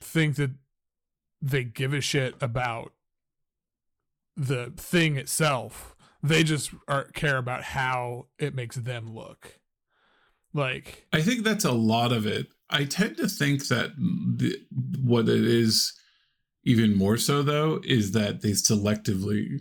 think 0.00 0.36
that 0.36 0.50
they 1.40 1.64
give 1.64 1.94
a 1.94 2.00
shit 2.00 2.34
about 2.40 2.92
the 4.36 4.72
thing 4.76 5.16
itself. 5.16 5.94
They 6.22 6.42
just 6.42 6.70
are, 6.86 7.04
care 7.04 7.38
about 7.38 7.62
how 7.62 8.26
it 8.38 8.54
makes 8.54 8.76
them 8.76 9.14
look. 9.14 9.60
Like 10.52 11.06
I 11.12 11.22
think 11.22 11.44
that's 11.44 11.64
a 11.64 11.72
lot 11.72 12.12
of 12.12 12.26
it. 12.26 12.48
I 12.68 12.84
tend 12.84 13.16
to 13.18 13.28
think 13.28 13.68
that 13.68 13.92
the, 13.96 14.56
what 15.02 15.28
it 15.28 15.44
is, 15.44 15.92
even 16.64 16.96
more 16.96 17.16
so 17.16 17.42
though, 17.42 17.80
is 17.84 18.12
that 18.12 18.42
they 18.42 18.50
selectively 18.50 19.60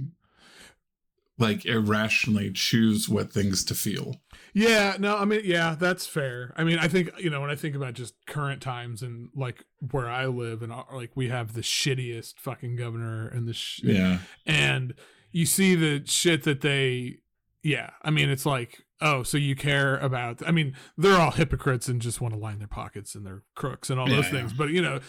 like 1.39 1.65
irrationally 1.65 2.51
choose 2.51 3.07
what 3.09 3.31
things 3.31 3.63
to 3.65 3.73
feel. 3.75 4.17
Yeah, 4.53 4.95
no, 4.99 5.17
I 5.17 5.25
mean, 5.25 5.41
yeah, 5.43 5.75
that's 5.79 6.05
fair. 6.07 6.53
I 6.57 6.63
mean, 6.63 6.79
I 6.79 6.87
think 6.87 7.09
you 7.19 7.29
know 7.29 7.39
when 7.41 7.49
I 7.49 7.55
think 7.55 7.75
about 7.75 7.93
just 7.93 8.13
current 8.25 8.61
times 8.61 9.01
and 9.01 9.29
like 9.35 9.63
where 9.91 10.09
I 10.09 10.25
live 10.25 10.61
and 10.61 10.71
uh, 10.71 10.83
like 10.93 11.11
we 11.15 11.29
have 11.29 11.53
the 11.53 11.61
shittiest 11.61 12.33
fucking 12.37 12.75
governor 12.75 13.27
and 13.27 13.47
the 13.47 13.53
sh- 13.53 13.81
Yeah. 13.83 14.19
and 14.45 14.93
you 15.31 15.45
see 15.45 15.75
the 15.75 16.01
shit 16.05 16.43
that 16.43 16.61
they, 16.61 17.17
yeah, 17.61 17.91
I 18.01 18.09
mean, 18.09 18.29
it's 18.31 18.47
like, 18.47 18.83
oh, 18.99 19.21
so 19.21 19.37
you 19.37 19.55
care 19.55 19.97
about? 19.97 20.41
I 20.47 20.49
mean, 20.51 20.75
they're 20.97 21.19
all 21.21 21.29
hypocrites 21.31 21.87
and 21.87 22.01
just 22.01 22.19
want 22.19 22.33
to 22.33 22.39
line 22.39 22.57
their 22.57 22.67
pockets 22.67 23.13
and 23.13 23.23
they're 23.25 23.43
crooks 23.53 23.91
and 23.91 23.99
all 23.99 24.07
those 24.07 24.25
Yeah, 24.25 24.31
things. 24.31 24.53
But 24.53 24.69
you 24.71 24.81
know, 24.81 24.99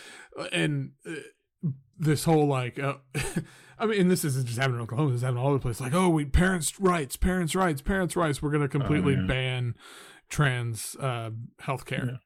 and 0.53 0.91
uh, 1.09 1.13
this 1.99 2.25
whole 2.25 2.47
like. 2.47 2.79
Uh, 2.79 2.97
I 3.81 3.87
mean, 3.87 4.01
and 4.03 4.11
this 4.11 4.25
isn't 4.25 4.47
just 4.47 4.59
happening 4.59 4.77
in 4.79 4.83
Oklahoma. 4.83 5.11
This 5.11 5.19
is 5.19 5.23
happening 5.23 5.43
all 5.43 5.49
over 5.49 5.59
the 5.59 5.63
place. 5.63 5.81
Like, 5.81 5.95
oh, 5.95 6.09
we 6.11 6.25
parents' 6.27 6.79
rights, 6.79 7.17
parents' 7.17 7.55
rights, 7.55 7.81
parents' 7.81 8.15
rights. 8.15 8.43
We're 8.43 8.51
going 8.51 8.63
to 8.63 8.69
completely 8.69 9.15
yeah. 9.15 9.25
ban 9.27 9.75
trans 10.29 10.97
uh, 11.01 11.31
health 11.61 11.85
Yeah. 11.91 11.97
care 11.99 12.21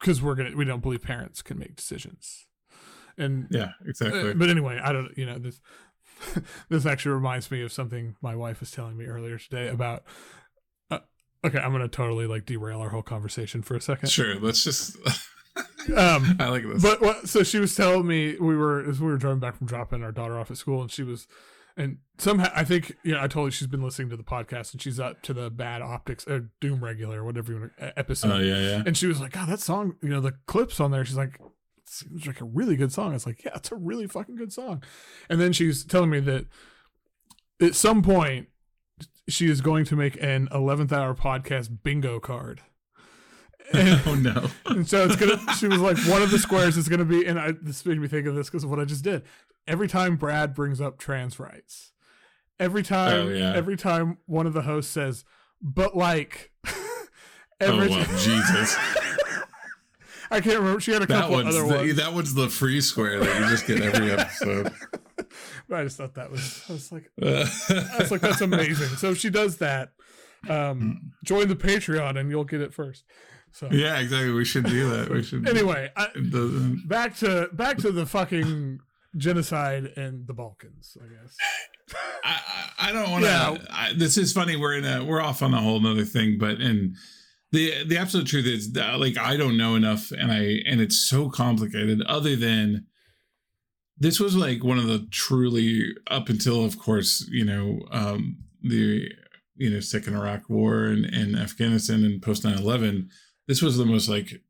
because 0.00 0.22
we're 0.22 0.34
gonna 0.34 0.56
we 0.56 0.64
don't 0.64 0.80
believe 0.80 1.02
parents 1.02 1.42
can 1.42 1.58
make 1.58 1.76
decisions. 1.76 2.46
And 3.18 3.46
Yeah, 3.50 3.72
exactly. 3.86 4.30
uh, 4.30 4.34
but 4.34 4.48
anyway, 4.48 4.80
I 4.82 4.92
don't. 4.92 5.16
You 5.16 5.26
know 5.26 5.38
this. 5.38 5.60
this 6.68 6.86
actually 6.86 7.12
reminds 7.12 7.50
me 7.50 7.62
of 7.62 7.72
something 7.72 8.16
my 8.22 8.34
wife 8.36 8.60
was 8.60 8.70
telling 8.70 8.96
me 8.96 9.06
earlier 9.06 9.38
today 9.38 9.68
about. 9.68 10.04
Uh, 10.90 11.00
okay, 11.44 11.58
I'm 11.58 11.72
gonna 11.72 11.88
totally 11.88 12.26
like 12.26 12.46
derail 12.46 12.80
our 12.80 12.90
whole 12.90 13.02
conversation 13.02 13.62
for 13.62 13.74
a 13.76 13.80
second. 13.80 14.08
sure. 14.10 14.38
Let's 14.38 14.62
just. 14.64 14.96
Um, 15.88 16.36
I 16.40 16.48
like 16.48 16.62
this. 16.64 16.82
but 16.82 17.00
what? 17.00 17.28
So 17.28 17.42
she 17.42 17.58
was 17.58 17.74
telling 17.74 18.06
me 18.06 18.36
we 18.38 18.56
were 18.56 18.88
as 18.88 19.00
we 19.00 19.06
were 19.06 19.16
driving 19.16 19.40
back 19.40 19.56
from 19.56 19.66
dropping 19.66 20.02
our 20.02 20.12
daughter 20.12 20.38
off 20.38 20.50
at 20.50 20.56
school, 20.56 20.80
and 20.82 20.90
she 20.90 21.02
was, 21.02 21.26
and 21.76 21.98
somehow 22.18 22.50
I 22.54 22.64
think 22.64 22.96
you 23.02 23.12
know 23.12 23.22
I 23.22 23.26
told 23.26 23.48
her 23.48 23.50
she's 23.50 23.68
been 23.68 23.82
listening 23.82 24.10
to 24.10 24.16
the 24.16 24.22
podcast, 24.22 24.72
and 24.72 24.80
she's 24.80 24.98
up 25.00 25.22
to 25.22 25.32
the 25.32 25.50
bad 25.50 25.82
optics 25.82 26.26
or 26.26 26.50
Doom 26.60 26.82
regular 26.82 27.20
or 27.20 27.24
whatever 27.24 27.52
you 27.52 27.58
want 27.60 27.76
to, 27.78 27.98
episode. 27.98 28.32
oh 28.32 28.38
yeah, 28.38 28.58
yeah. 28.58 28.82
And 28.86 28.96
she 28.96 29.06
was 29.06 29.20
like, 29.20 29.32
God, 29.32 29.48
that 29.48 29.60
song, 29.60 29.96
you 30.02 30.08
know, 30.08 30.20
the 30.20 30.32
clips 30.46 30.80
on 30.80 30.90
there. 30.90 31.04
She's 31.04 31.16
like, 31.16 31.40
seems 31.86 32.26
like 32.26 32.40
a 32.40 32.44
really 32.44 32.76
good 32.76 32.92
song. 32.92 33.10
I 33.10 33.14
was 33.14 33.26
like, 33.26 33.44
yeah, 33.44 33.52
it's 33.56 33.72
a 33.72 33.76
really 33.76 34.06
fucking 34.06 34.36
good 34.36 34.52
song. 34.52 34.82
And 35.28 35.40
then 35.40 35.52
she's 35.52 35.84
telling 35.84 36.10
me 36.10 36.20
that 36.20 36.46
at 37.60 37.74
some 37.74 38.02
point 38.02 38.48
she 39.28 39.48
is 39.48 39.60
going 39.60 39.84
to 39.86 39.96
make 39.96 40.20
an 40.22 40.48
11th 40.52 40.92
hour 40.92 41.14
podcast 41.14 41.78
bingo 41.82 42.20
card. 42.20 42.60
And, 43.72 44.00
Oh 44.06 44.14
no. 44.14 44.46
and 44.66 44.88
so 44.88 45.04
it's 45.06 45.16
gonna. 45.16 45.38
She 45.54 45.66
was 45.68 45.80
like, 45.80 45.96
one 46.06 46.22
of 46.22 46.30
the 46.30 46.38
squares 46.38 46.76
is 46.76 46.88
gonna 46.88 47.04
be, 47.04 47.24
and 47.26 47.38
I 47.40 47.52
this 47.52 47.84
made 47.86 47.98
me 48.00 48.08
think 48.08 48.26
of 48.26 48.34
this 48.34 48.48
because 48.50 48.64
of 48.64 48.70
what 48.70 48.78
I 48.78 48.84
just 48.84 49.02
did. 49.04 49.22
Every 49.66 49.88
time 49.88 50.16
Brad 50.16 50.54
brings 50.54 50.80
up 50.80 50.98
trans 50.98 51.38
rights, 51.40 51.92
every 52.60 52.82
time, 52.82 53.26
Oh, 53.26 53.28
yeah. 53.30 53.54
every 53.54 53.76
time 53.76 54.18
one 54.26 54.46
of 54.46 54.52
the 54.52 54.62
hosts 54.62 54.92
says, 54.92 55.24
"But 55.62 55.96
like," 55.96 56.52
oh 56.66 57.06
every 57.60 57.88
well, 57.88 58.04
Jesus. 58.18 58.76
I 60.30 60.40
can't 60.40 60.58
remember. 60.58 60.80
She 60.80 60.90
had 60.92 61.02
a 61.02 61.06
That 61.06 61.20
couple 61.22 61.36
one's 61.36 61.54
other 61.54 61.66
the, 61.68 61.74
ones. 61.74 61.96
that 61.96 62.12
one's 62.12 62.34
the 62.34 62.48
free 62.48 62.80
square 62.80 63.20
that 63.20 63.40
you 63.40 63.46
just 63.48 63.66
get 63.66 63.80
every 63.80 64.10
episode. 64.10 64.72
But 65.68 65.76
I 65.80 65.84
just 65.84 65.96
thought 65.96 66.14
that 66.14 66.30
was. 66.30 66.64
I 66.68 66.72
was 66.72 66.90
like, 66.92 67.10
Uh, 67.22 67.46
I 67.94 67.98
was 67.98 68.10
like, 68.10 68.20
that's 68.20 68.40
amazing. 68.40 68.88
So 68.96 69.10
if 69.10 69.18
she 69.18 69.30
does 69.30 69.58
that, 69.58 69.92
um, 70.48 71.12
join 71.24 71.48
the 71.48 71.54
Patreon 71.56 72.18
and 72.18 72.30
you'll 72.30 72.44
get 72.44 72.60
it 72.62 72.72
first. 72.74 73.04
So 73.54 73.68
yeah, 73.70 74.00
exactly. 74.00 74.32
We 74.32 74.44
should 74.44 74.64
do 74.64 74.90
that. 74.90 75.10
We 75.10 75.22
should. 75.22 75.48
anyway, 75.48 75.88
I, 75.96 76.08
back 76.86 77.16
to 77.18 77.48
back 77.52 77.78
to 77.78 77.92
the 77.92 78.04
fucking 78.04 78.80
genocide 79.16 79.92
in 79.96 80.24
the 80.26 80.34
Balkans. 80.34 80.96
I 81.00 81.06
guess. 81.06 81.36
I, 82.24 82.40
I 82.80 82.92
don't 82.92 83.12
want 83.12 83.24
to. 83.24 83.30
Yeah. 83.30 83.92
This 83.96 84.18
is 84.18 84.32
funny. 84.32 84.56
We're 84.56 84.74
in 84.74 84.84
a 84.84 85.04
we're 85.04 85.20
off 85.20 85.40
on 85.40 85.54
a 85.54 85.60
whole 85.60 85.78
nother 85.78 86.04
thing, 86.04 86.36
but 86.36 86.60
in 86.60 86.96
the 87.52 87.84
the 87.84 87.96
absolute 87.96 88.26
truth 88.26 88.46
is 88.46 88.72
that, 88.72 88.98
like 88.98 89.16
I 89.16 89.36
don't 89.36 89.56
know 89.56 89.76
enough, 89.76 90.10
and 90.10 90.32
I 90.32 90.60
and 90.66 90.80
it's 90.80 90.96
so 90.96 91.30
complicated. 91.30 92.02
Other 92.02 92.34
than 92.34 92.86
this 93.96 94.18
was 94.18 94.34
like 94.34 94.64
one 94.64 94.78
of 94.78 94.88
the 94.88 95.06
truly 95.12 95.94
up 96.10 96.28
until, 96.28 96.64
of 96.64 96.76
course, 96.76 97.24
you 97.30 97.44
know, 97.44 97.82
um, 97.92 98.38
the 98.62 99.08
you 99.54 99.70
know 99.70 99.78
second 99.78 100.16
Iraq 100.16 100.50
War 100.50 100.86
and, 100.86 101.04
and 101.04 101.36
Afghanistan 101.36 102.02
and 102.04 102.20
post 102.20 102.42
9-11, 102.42 103.06
This 103.46 103.60
was 103.62 103.76
the 103.76 103.84
most 103.84 104.08
like 104.08 104.40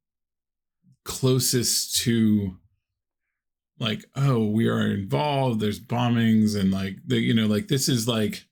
closest 1.05 1.97
to 2.03 2.57
like 3.79 4.05
oh 4.17 4.47
we 4.47 4.69
are 4.69 4.87
involved 4.87 5.61
there's 5.61 5.81
bombings 5.81 6.59
and 6.59 6.71
like 6.71 6.97
the 7.07 7.19
you 7.19 7.35
know 7.35 7.47
like 7.47 7.69
this 7.69 7.89
is 7.89 8.09
like 8.09 8.47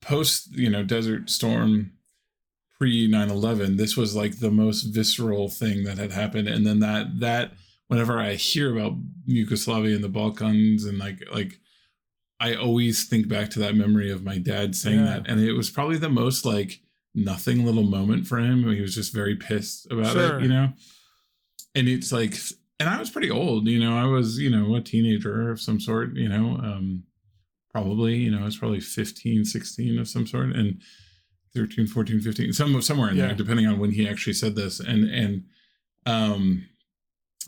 post 0.00 0.50
you 0.56 0.68
know 0.68 0.82
desert 0.82 1.30
storm 1.30 1.92
pre 2.76 3.08
9-11 3.08 3.76
this 3.76 3.96
was 3.96 4.16
like 4.16 4.40
the 4.40 4.50
most 4.50 4.82
visceral 4.84 5.48
thing 5.48 5.84
that 5.84 5.98
had 5.98 6.10
happened 6.10 6.48
and 6.48 6.66
then 6.66 6.80
that 6.80 7.20
that 7.20 7.52
whenever 7.86 8.18
i 8.18 8.34
hear 8.34 8.76
about 8.76 8.94
yugoslavia 9.26 9.94
and 9.94 10.02
the 10.02 10.08
balkans 10.08 10.84
and 10.84 10.98
like 10.98 11.22
like 11.32 11.60
i 12.40 12.54
always 12.54 13.04
think 13.04 13.28
back 13.28 13.48
to 13.50 13.58
that 13.60 13.76
memory 13.76 14.10
of 14.10 14.24
my 14.24 14.38
dad 14.38 14.74
saying 14.74 14.98
Yeah. 14.98 15.04
that 15.18 15.28
and 15.28 15.38
it 15.40 15.52
was 15.52 15.70
probably 15.70 15.98
the 15.98 16.08
most 16.08 16.44
like 16.44 16.80
nothing 17.16 17.64
little 17.64 17.82
moment 17.82 18.26
for 18.26 18.38
him 18.38 18.62
he 18.72 18.80
was 18.80 18.94
just 18.94 19.12
very 19.12 19.34
pissed 19.34 19.90
about 19.90 20.12
Sure. 20.12 20.38
it 20.38 20.42
you 20.42 20.48
know 20.48 20.68
and 21.74 21.88
it's 21.88 22.12
like 22.12 22.34
and 22.78 22.88
i 22.88 22.98
was 22.98 23.10
pretty 23.10 23.30
old 23.30 23.66
you 23.66 23.80
know 23.80 23.96
i 23.96 24.04
was 24.04 24.38
you 24.38 24.50
know 24.50 24.74
a 24.76 24.80
teenager 24.82 25.50
of 25.50 25.60
some 25.60 25.80
sort 25.80 26.14
you 26.14 26.28
know 26.28 26.58
um 26.62 27.02
probably 27.70 28.16
you 28.16 28.30
know 28.30 28.40
i 28.40 28.44
was 28.44 28.56
probably 28.58 28.80
15 28.80 29.44
16 29.44 29.98
of 29.98 30.06
some 30.08 30.26
sort 30.26 30.50
and 30.54 30.80
13 31.54 31.86
14 31.86 32.20
15 32.20 32.52
some, 32.52 32.80
somewhere 32.82 33.10
in 33.10 33.16
Yeah. 33.16 33.28
there 33.28 33.34
depending 33.34 33.66
on 33.66 33.78
when 33.78 33.92
he 33.92 34.06
actually 34.08 34.34
said 34.34 34.54
this 34.54 34.78
and 34.78 35.08
and 35.08 35.44
um 36.04 36.66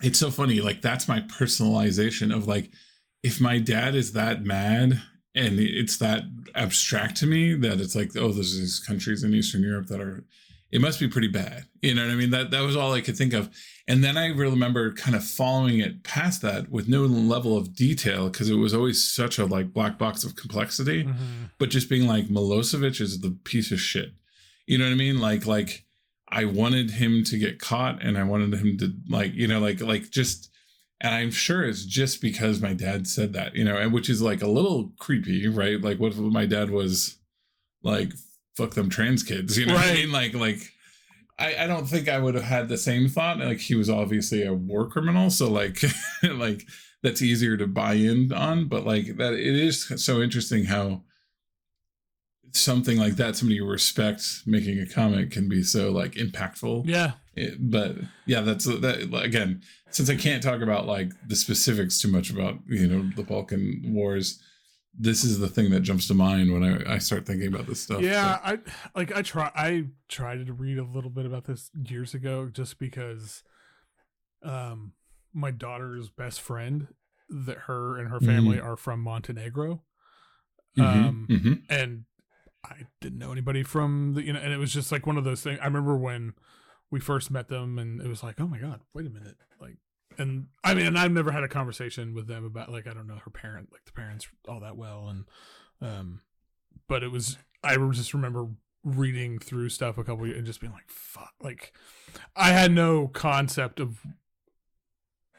it's 0.02 0.18
so 0.18 0.30
funny 0.30 0.60
like 0.62 0.80
that's 0.80 1.08
my 1.08 1.20
personalization 1.20 2.34
of 2.34 2.46
like 2.48 2.70
if 3.22 3.40
my 3.40 3.58
dad 3.58 3.94
is 3.94 4.12
that 4.12 4.44
mad 4.44 5.02
and 5.38 5.58
it's 5.60 5.96
that 5.98 6.22
abstract 6.54 7.16
to 7.16 7.26
me 7.26 7.54
that 7.54 7.80
it's 7.80 7.94
like 7.94 8.10
oh 8.16 8.32
there's 8.32 8.56
these 8.58 8.78
countries 8.88 9.22
in 9.22 9.34
eastern 9.34 9.62
europe 9.62 9.86
that 9.86 10.00
are 10.00 10.24
it 10.70 10.80
must 10.80 10.98
be 11.00 11.08
pretty 11.08 11.28
bad 11.28 11.64
you 11.82 11.94
know 11.94 12.02
what 12.04 12.10
i 12.10 12.14
mean 12.14 12.30
that 12.30 12.50
that 12.50 12.60
was 12.68 12.76
all 12.76 12.92
i 12.92 13.00
could 13.00 13.16
think 13.16 13.32
of 13.32 13.48
and 13.86 14.02
then 14.04 14.16
i 14.18 14.26
remember 14.28 14.92
kind 15.04 15.14
of 15.16 15.24
following 15.24 15.78
it 15.78 16.02
past 16.02 16.42
that 16.42 16.70
with 16.70 16.88
no 16.88 17.02
level 17.02 17.56
of 17.56 17.74
detail 17.76 18.28
because 18.28 18.50
it 18.50 18.54
was 18.56 18.74
always 18.74 18.98
such 19.02 19.38
a 19.38 19.46
like 19.46 19.72
black 19.72 19.98
box 19.98 20.24
of 20.24 20.36
complexity 20.36 21.04
Mhm. 21.04 21.50
but 21.58 21.70
just 21.70 21.88
being 21.88 22.06
like 22.06 22.26
Milosevic 22.28 23.00
is 23.00 23.20
the 23.20 23.30
piece 23.44 23.70
of 23.72 23.80
shit. 23.80 24.10
You 24.66 24.76
know 24.78 24.84
what 24.84 24.92
I 24.92 24.96
mean? 25.06 25.18
Like 25.28 25.46
like 25.46 25.84
I 26.30 26.44
wanted 26.44 26.90
him 26.90 27.24
to 27.24 27.38
get 27.38 27.58
caught 27.58 28.02
and 28.02 28.18
I 28.18 28.24
wanted 28.24 28.52
him 28.60 28.76
to 28.78 28.92
like, 29.08 29.32
you 29.34 29.46
know, 29.48 29.60
like 29.60 29.80
like 29.80 30.10
just 30.10 30.50
and 31.00 31.14
I'm 31.14 31.30
sure 31.30 31.64
it's 31.64 31.84
just 31.84 32.20
because 32.20 32.60
my 32.60 32.72
dad 32.74 33.06
said 33.06 33.32
that, 33.34 33.54
you 33.54 33.64
know, 33.64 33.76
and 33.76 33.92
which 33.92 34.08
is 34.10 34.20
like 34.22 34.42
a 34.42 34.48
little 34.48 34.92
creepy, 34.98 35.46
right? 35.48 35.80
Like 35.80 35.98
what 35.98 36.12
if 36.12 36.18
my 36.18 36.46
dad 36.46 36.70
was 36.70 37.18
like 37.82 38.12
fuck 38.56 38.74
them 38.74 38.90
trans 38.90 39.22
kids, 39.22 39.56
you 39.56 39.66
know 39.66 39.74
what 39.74 39.84
I 39.84 39.88
Right. 39.88 39.94
mean? 39.94 40.12
Like 40.12 40.34
like 40.34 40.72
I, 41.38 41.64
I 41.64 41.66
don't 41.68 41.86
think 41.86 42.08
I 42.08 42.18
would 42.18 42.34
have 42.34 42.44
had 42.44 42.68
the 42.68 42.76
same 42.78 43.08
thought. 43.08 43.38
Like 43.38 43.60
he 43.60 43.74
was 43.76 43.88
obviously 43.88 44.44
a 44.44 44.52
war 44.52 44.88
criminal, 44.88 45.30
so 45.30 45.48
like 45.50 45.80
like 46.22 46.66
that's 47.02 47.22
easier 47.22 47.56
to 47.56 47.66
buy 47.68 47.94
in 47.94 48.32
on. 48.32 48.66
But 48.68 48.84
like 48.84 49.16
that, 49.18 49.34
it 49.34 49.54
is 49.54 50.02
so 50.04 50.20
interesting 50.20 50.64
how 50.64 51.02
something 52.52 52.98
like 52.98 53.14
that, 53.16 53.36
somebody 53.36 53.56
you 53.56 53.66
respect 53.66 54.42
making 54.46 54.78
a 54.80 54.86
comment, 54.86 55.30
can 55.30 55.48
be 55.48 55.62
so 55.62 55.90
like 55.90 56.12
impactful. 56.12 56.84
Yeah. 56.86 57.12
It- 57.34 57.56
but 57.70 57.96
yeah, 58.26 58.40
that's 58.42 58.64
that 58.64 59.08
again. 59.22 59.62
Since 59.90 60.10
I 60.10 60.16
can't 60.16 60.42
talk 60.42 60.60
about 60.60 60.86
like 60.86 61.12
the 61.26 61.36
specifics 61.36 62.00
too 62.00 62.08
much 62.10 62.30
about 62.30 62.56
you 62.68 62.86
know 62.88 63.10
the 63.16 63.22
Balkan 63.22 63.82
wars, 63.94 64.42
this 64.98 65.22
is 65.24 65.38
the 65.38 65.48
thing 65.48 65.70
that 65.70 65.80
jumps 65.80 66.08
to 66.08 66.14
mind 66.14 66.52
when 66.52 66.62
I, 66.64 66.94
I 66.94 66.98
start 66.98 67.24
thinking 67.26 67.48
about 67.48 67.66
this 67.66 67.80
stuff. 67.80 68.02
Yeah, 68.02 68.38
I 68.44 68.58
like 68.94 69.14
I 69.16 69.22
try 69.22 69.50
I 69.54 69.84
tried 70.08 70.46
to 70.46 70.52
read 70.52 70.78
a 70.78 70.82
little 70.84 71.10
bit 71.10 71.24
about 71.26 71.44
this 71.44 71.70
years 71.88 72.12
ago 72.14 72.48
just 72.52 72.78
because 72.78 73.42
um 74.42 74.92
my 75.32 75.50
daughter's 75.50 76.08
best 76.10 76.40
friend 76.40 76.88
that 77.28 77.58
her 77.66 77.98
and 77.98 78.08
her 78.08 78.20
family 78.20 78.58
are 78.58 78.76
from 78.76 79.00
Montenegro. 79.00 79.82
So, 80.76 80.82
mhm, 80.82 81.06
Um 81.08 81.26
mhm. 81.30 81.62
and 81.68 82.04
I 82.68 82.86
didn't 83.00 83.18
know 83.18 83.32
anybody 83.32 83.62
from 83.62 84.14
the 84.14 84.22
you 84.22 84.32
know 84.32 84.40
and 84.40 84.52
it 84.52 84.58
was 84.58 84.72
just 84.72 84.92
like 84.92 85.06
one 85.06 85.16
of 85.16 85.24
those 85.24 85.42
things 85.42 85.58
I 85.60 85.66
remember 85.66 85.96
when 85.96 86.34
we 86.90 87.00
first 87.00 87.30
met 87.30 87.48
them 87.48 87.78
and 87.78 88.00
it 88.00 88.08
was 88.08 88.22
like, 88.22 88.40
"Oh 88.40 88.46
my 88.46 88.58
god, 88.58 88.80
wait 88.94 89.06
a 89.06 89.10
minute." 89.10 89.36
Like 89.60 89.76
and 90.16 90.46
I 90.64 90.74
mean, 90.74 90.86
and 90.86 90.98
I've 90.98 91.12
never 91.12 91.30
had 91.30 91.44
a 91.44 91.48
conversation 91.48 92.14
with 92.14 92.26
them 92.26 92.44
about 92.44 92.70
like 92.70 92.86
I 92.86 92.94
don't 92.94 93.06
know 93.06 93.18
her 93.24 93.30
parent, 93.30 93.68
like 93.72 93.84
the 93.84 93.92
parents 93.92 94.26
all 94.46 94.60
that 94.60 94.76
well 94.76 95.08
and 95.08 95.24
um 95.80 96.20
but 96.88 97.02
it 97.02 97.12
was 97.12 97.38
I 97.62 97.76
just 97.92 98.14
remember 98.14 98.48
reading 98.84 99.38
through 99.38 99.68
stuff 99.68 99.98
a 99.98 100.04
couple 100.04 100.26
years 100.26 100.38
and 100.38 100.46
just 100.46 100.60
being 100.60 100.72
like, 100.72 100.88
"Fuck." 100.88 101.34
Like 101.40 101.72
I 102.36 102.50
had 102.50 102.72
no 102.72 103.08
concept 103.08 103.80
of 103.80 104.00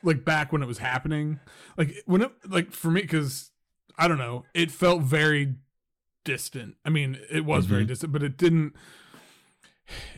like 0.03 0.23
back 0.23 0.51
when 0.51 0.61
it 0.61 0.67
was 0.67 0.77
happening. 0.77 1.39
Like 1.77 1.95
when 2.05 2.21
it 2.21 2.31
like 2.47 2.71
for 2.71 2.91
me 2.91 3.03
cuz 3.03 3.51
I 3.97 4.07
don't 4.07 4.17
know, 4.17 4.45
it 4.53 4.71
felt 4.71 5.01
very 5.01 5.55
distant. 6.33 6.75
I 6.85 6.89
mean, 6.89 7.17
it 7.31 7.43
was 7.45 7.65
very 7.65 7.83
Mhm. 7.83 7.87
distant, 7.87 8.13
but 8.13 8.23
it 8.23 8.37
didn't. 8.37 8.73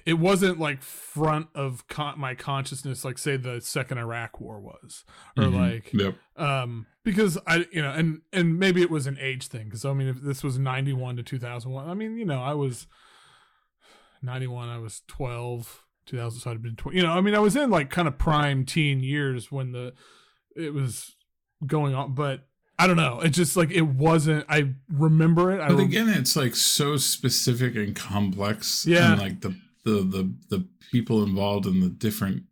It 0.06 0.15
wasn't 0.15 0.60
like 0.60 0.84
front 0.84 1.48
of 1.56 1.88
con- 1.88 2.20
my 2.20 2.36
consciousness, 2.36 3.06
like 3.06 3.18
say 3.18 3.38
the 3.38 3.62
second 3.62 4.00
Iraq 4.00 4.41
War 4.41 4.60
was, 4.60 5.06
or 5.38 5.46
Mhm. 5.46 5.56
like 5.56 5.94
Yep. 5.94 6.15
um 6.36 6.88
because 7.03 7.38
i 7.48 7.65
you 7.72 7.82
know 7.82 7.91
and 7.91 8.22
and 8.34 8.60
maybe 8.60 8.82
it 8.82 8.89
was 8.91 9.08
an 9.08 9.18
age 9.20 9.48
thing 9.48 9.65
because 9.65 9.84
i 9.86 9.91
mean 9.94 10.08
if 10.08 10.22
this 10.22 10.44
was 10.44 10.58
91 10.60 11.15
to 11.18 11.24
2001 11.24 11.88
i 11.89 11.94
mean 11.96 12.15
you 12.18 12.25
know 12.25 12.41
i 12.41 12.53
was 12.53 12.86
91 14.22 14.70
i 14.70 14.77
was 14.77 15.01
12 15.08 15.84
2000 16.06 16.39
so 16.39 16.51
i'd 16.51 16.62
been 16.62 16.75
20 16.75 16.98
you 16.98 17.03
know 17.03 17.12
i 17.12 17.22
mean 17.22 17.34
i 17.36 17.39
was 17.39 17.56
in 17.56 17.70
like 17.72 17.89
kind 17.89 18.08
of 18.08 18.18
prime 18.18 18.65
teen 18.65 19.01
years 19.01 19.51
when 19.51 19.72
the 19.72 19.94
it 20.56 20.74
was 20.74 21.15
going 21.65 21.94
on 21.96 22.13
but 22.13 22.48
i 22.81 22.88
don't 22.88 22.97
know 22.97 23.19
it 23.21 23.29
just 23.29 23.55
like 23.55 23.71
it 23.71 23.81
wasn't 23.81 24.43
i 24.50 24.67
remember 24.91 25.51
it 25.51 25.61
i 25.61 25.67
But 25.69 25.77
rem- 25.77 25.88
again, 25.88 26.09
it's 26.09 26.35
like 26.35 26.55
so 26.55 26.97
specific 26.97 27.75
and 27.75 27.95
complex. 27.95 28.85
Yeah. 28.85 29.11
And 29.13 29.21
like 29.21 29.41
the 29.41 29.55
the 29.83 30.01
the 30.15 30.33
the 30.50 30.67
people 30.91 31.23
involved 31.23 31.65
and 31.65 31.81
the 31.81 31.89
different 31.89 32.43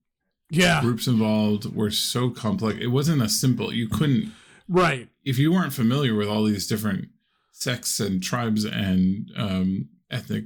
yeah 0.52 0.82
groups 0.82 1.08
involved 1.08 1.76
were 1.76 1.92
so 1.92 2.30
complex. 2.30 2.80
It 2.82 2.88
wasn't 2.88 3.22
a 3.22 3.30
simple. 3.30 3.74
You 3.74 3.88
couldn't 3.88 4.32
right 4.68 5.10
if 5.26 5.38
you 5.40 5.52
weren't 5.52 5.74
familiar 5.74 6.16
with 6.16 6.28
all 6.28 6.44
these 6.44 6.68
different 6.68 7.10
sects 7.52 8.00
and 8.00 8.22
tribes 8.24 8.64
and 8.66 9.30
um, 9.36 9.90
ethnic 10.10 10.46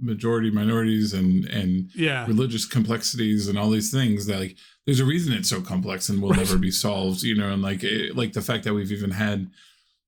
majority 0.00 0.50
minorities 0.50 1.12
and 1.12 1.44
and 1.46 1.90
yeah 1.94 2.26
religious 2.26 2.64
complexities 2.66 3.48
and 3.48 3.58
all 3.58 3.70
these 3.70 3.90
things 3.90 4.26
that 4.26 4.38
like 4.38 4.56
there's 4.86 5.00
a 5.00 5.04
reason 5.04 5.32
it's 5.32 5.48
so 5.50 5.60
complex 5.60 6.08
and 6.08 6.20
will 6.22 6.30
Right. 6.30 6.38
never 6.38 6.56
be 6.58 6.70
solved 6.70 7.22
you 7.22 7.34
know 7.34 7.50
and 7.52 7.62
like 7.62 7.82
it, 7.84 8.16
like 8.16 8.32
the 8.32 8.40
fact 8.42 8.64
that 8.64 8.74
we've 8.74 8.92
even 8.92 9.10
had 9.12 9.50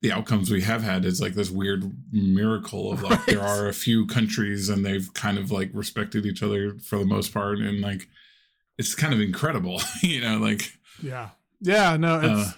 the 0.00 0.10
outcomes 0.12 0.50
we 0.50 0.62
have 0.62 0.82
had 0.82 1.04
is 1.04 1.20
like 1.20 1.34
this 1.34 1.50
weird 1.50 1.92
miracle 2.10 2.92
of 2.92 3.02
like 3.02 3.24
there 3.26 3.40
are 3.42 3.68
a 3.68 3.72
few 3.72 4.06
countries 4.06 4.68
and 4.68 4.84
they've 4.84 5.12
kind 5.14 5.38
of 5.38 5.50
like 5.52 5.70
respected 5.72 6.26
each 6.26 6.42
other 6.42 6.76
for 6.80 6.98
the 6.98 7.04
most 7.04 7.32
part 7.32 7.58
and 7.58 7.80
like 7.80 8.08
it's 8.78 8.94
kind 8.94 9.14
of 9.14 9.20
incredible 9.20 9.80
you 10.02 10.20
know 10.20 10.38
like 10.38 10.72
Yeah. 11.02 11.30
Yeah, 11.60 11.96
no, 11.96 12.16
it's 12.18 12.48
Uh. 12.48 12.52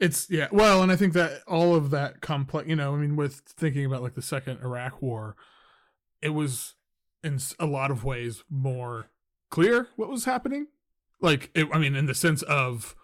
it's 0.00 0.30
yeah. 0.30 0.48
Well, 0.50 0.82
and 0.82 0.90
I 0.90 0.96
think 0.96 1.12
that 1.12 1.42
all 1.46 1.76
of 1.76 1.90
that 1.90 2.20
complex, 2.20 2.68
you 2.68 2.74
know, 2.74 2.92
I 2.94 2.98
mean 2.98 3.14
with 3.14 3.42
thinking 3.46 3.84
about 3.84 4.02
like 4.02 4.14
the 4.14 4.22
second 4.22 4.58
Iraq 4.60 5.00
war, 5.00 5.36
it 6.22 6.30
was 6.30 6.74
in 7.22 7.38
a 7.58 7.66
lot 7.66 7.90
of 7.90 8.04
ways 8.04 8.44
more 8.50 9.10
clear 9.50 9.88
what 9.96 10.08
was 10.08 10.24
happening. 10.24 10.66
Like 11.20 11.50
it, 11.54 11.68
I 11.72 11.78
mean 11.78 11.94
in 11.94 12.06
the 12.06 12.14
sense 12.14 12.42
of 12.42 12.94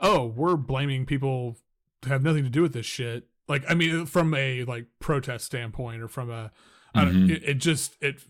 oh, 0.00 0.26
we're 0.26 0.56
blaming 0.56 1.04
people 1.06 1.58
to 2.02 2.08
have 2.08 2.22
nothing 2.22 2.42
to 2.44 2.50
do 2.50 2.62
with 2.62 2.72
this 2.72 2.86
shit. 2.86 3.28
Like 3.48 3.64
I 3.68 3.74
mean 3.74 4.06
from 4.06 4.34
a 4.34 4.64
like 4.64 4.86
protest 4.98 5.44
standpoint 5.46 6.02
or 6.02 6.08
from 6.08 6.30
a 6.30 6.50
I 6.94 7.04
don't 7.04 7.14
Mhm. 7.28 7.30
it, 7.30 7.42
it 7.44 7.54
just 7.54 7.96
it 8.00 8.22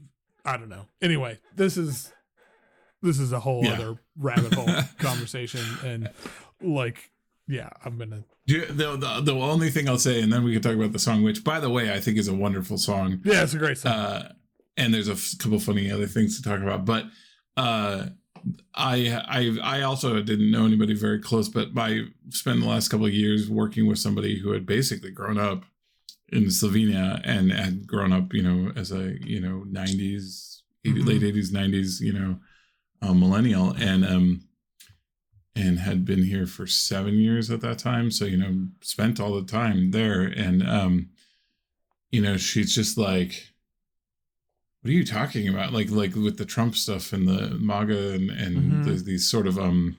I 0.44 0.56
don't 0.56 0.68
know. 0.68 0.86
Anyway, 1.00 1.38
this 1.54 1.76
is 1.76 2.12
this 3.02 3.18
is 3.18 3.32
a 3.32 3.40
whole 3.40 3.64
Yeah. 3.64 3.72
other 3.74 3.98
rabbit 4.18 4.52
hole 4.54 4.68
conversation 4.98 5.64
and 5.84 6.10
like 6.60 7.10
yeah, 7.50 7.68
I'm 7.84 7.98
gonna 7.98 8.24
Do 8.46 8.54
you- 8.54 8.66
the, 8.66 8.96
the 8.96 9.20
the 9.22 9.34
only 9.34 9.70
thing 9.70 9.88
I'll 9.88 9.98
say, 9.98 10.22
and 10.22 10.32
then 10.32 10.42
we 10.44 10.52
can 10.52 10.62
talk 10.62 10.74
about 10.74 10.92
the 10.92 10.98
song, 10.98 11.22
which 11.22 11.42
by 11.44 11.58
the 11.60 11.70
way 11.70 11.92
I 11.92 12.00
think 12.00 12.16
is 12.18 12.28
a 12.28 12.34
wonderful 12.34 12.78
song. 12.78 13.20
Yeah, 13.24 13.42
it's 13.42 13.54
a 13.54 13.58
great 13.58 13.78
song. 13.78 13.92
Uh, 13.92 14.32
and 14.76 14.94
there's 14.94 15.08
a 15.08 15.12
f- 15.12 15.34
couple 15.38 15.58
funny 15.58 15.90
other 15.90 16.06
things 16.06 16.36
to 16.36 16.42
talk 16.48 16.60
about, 16.60 16.84
but 16.84 17.04
uh, 17.56 18.06
I 18.74 19.20
I 19.28 19.58
I 19.62 19.82
also 19.82 20.22
didn't 20.22 20.50
know 20.50 20.64
anybody 20.64 20.94
very 20.94 21.18
close, 21.20 21.48
but 21.48 21.68
I 21.76 22.04
spent 22.30 22.60
the 22.60 22.68
last 22.68 22.88
couple 22.88 23.06
of 23.06 23.12
years 23.12 23.50
working 23.50 23.86
with 23.86 23.98
somebody 23.98 24.38
who 24.38 24.52
had 24.52 24.64
basically 24.66 25.10
grown 25.10 25.38
up 25.38 25.64
in 26.32 26.44
Slovenia 26.44 27.20
and 27.24 27.50
had 27.52 27.86
grown 27.86 28.12
up, 28.12 28.32
you 28.32 28.42
know, 28.42 28.72
as 28.76 28.92
a 28.92 29.16
you 29.26 29.40
know 29.40 29.64
90s, 29.68 30.62
80, 30.84 31.02
Mhm. 31.02 31.06
late 31.06 31.22
80s, 31.22 31.50
90s, 31.52 32.00
you 32.00 32.12
know, 32.12 32.38
uh, 33.02 33.12
millennial, 33.12 33.72
and 33.72 34.06
um 34.06 34.40
and 35.56 35.80
had 35.80 36.04
been 36.04 36.22
here 36.24 36.46
for 36.46 36.66
seven 36.66 37.14
years 37.14 37.50
at 37.50 37.60
that 37.60 37.78
time. 37.78 38.10
So, 38.10 38.24
you 38.24 38.36
know, 38.36 38.68
spent 38.80 39.18
all 39.18 39.34
the 39.34 39.46
time 39.46 39.90
there. 39.90 40.22
And, 40.22 40.62
um, 40.66 41.10
you 42.10 42.20
know, 42.22 42.36
she's 42.36 42.74
just 42.74 42.96
like, 42.96 43.48
what 44.80 44.90
are 44.90 44.94
you 44.94 45.04
talking 45.04 45.48
about? 45.48 45.72
Like, 45.72 45.90
like 45.90 46.14
with 46.14 46.38
the 46.38 46.44
Trump 46.44 46.76
stuff 46.76 47.12
and 47.12 47.26
the 47.26 47.50
MAGA 47.58 48.12
and, 48.12 48.30
and 48.30 48.56
Mhm. 48.56 48.84
the, 48.84 48.92
these 48.92 49.28
sort 49.28 49.46
of, 49.46 49.58
um, 49.58 49.96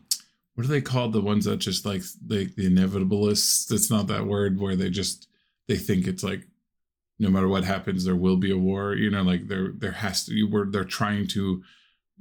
what 0.56 0.66
are 0.66 0.70
they 0.70 0.82
called? 0.82 1.14
The 1.14 1.22
ones 1.22 1.46
that 1.46 1.58
just 1.58 1.86
like, 1.86 2.04
like 2.28 2.56
the 2.56 2.70
inevitabilists. 2.70 3.72
It's 3.72 3.90
not 3.90 4.08
that 4.08 4.28
word 4.28 4.60
where 4.60 4.76
they 4.76 4.90
just, 4.90 5.28
they 5.68 5.78
think 5.78 6.08
it's 6.08 6.24
like, 6.24 6.48
no 7.20 7.30
matter 7.30 7.48
what 7.48 7.64
happens, 7.64 8.04
there 8.04 8.16
will 8.16 8.38
be 8.38 8.52
a 8.52 8.58
war. 8.58 8.96
You 8.96 9.12
know, 9.12 9.22
like 9.22 9.48
there, 9.48 9.74
there 9.76 9.92
has 9.92 10.26
to, 10.26 10.34
you 10.34 10.50
were, 10.50 10.66
they're 10.66 10.84
trying 10.84 11.28
to, 11.28 11.62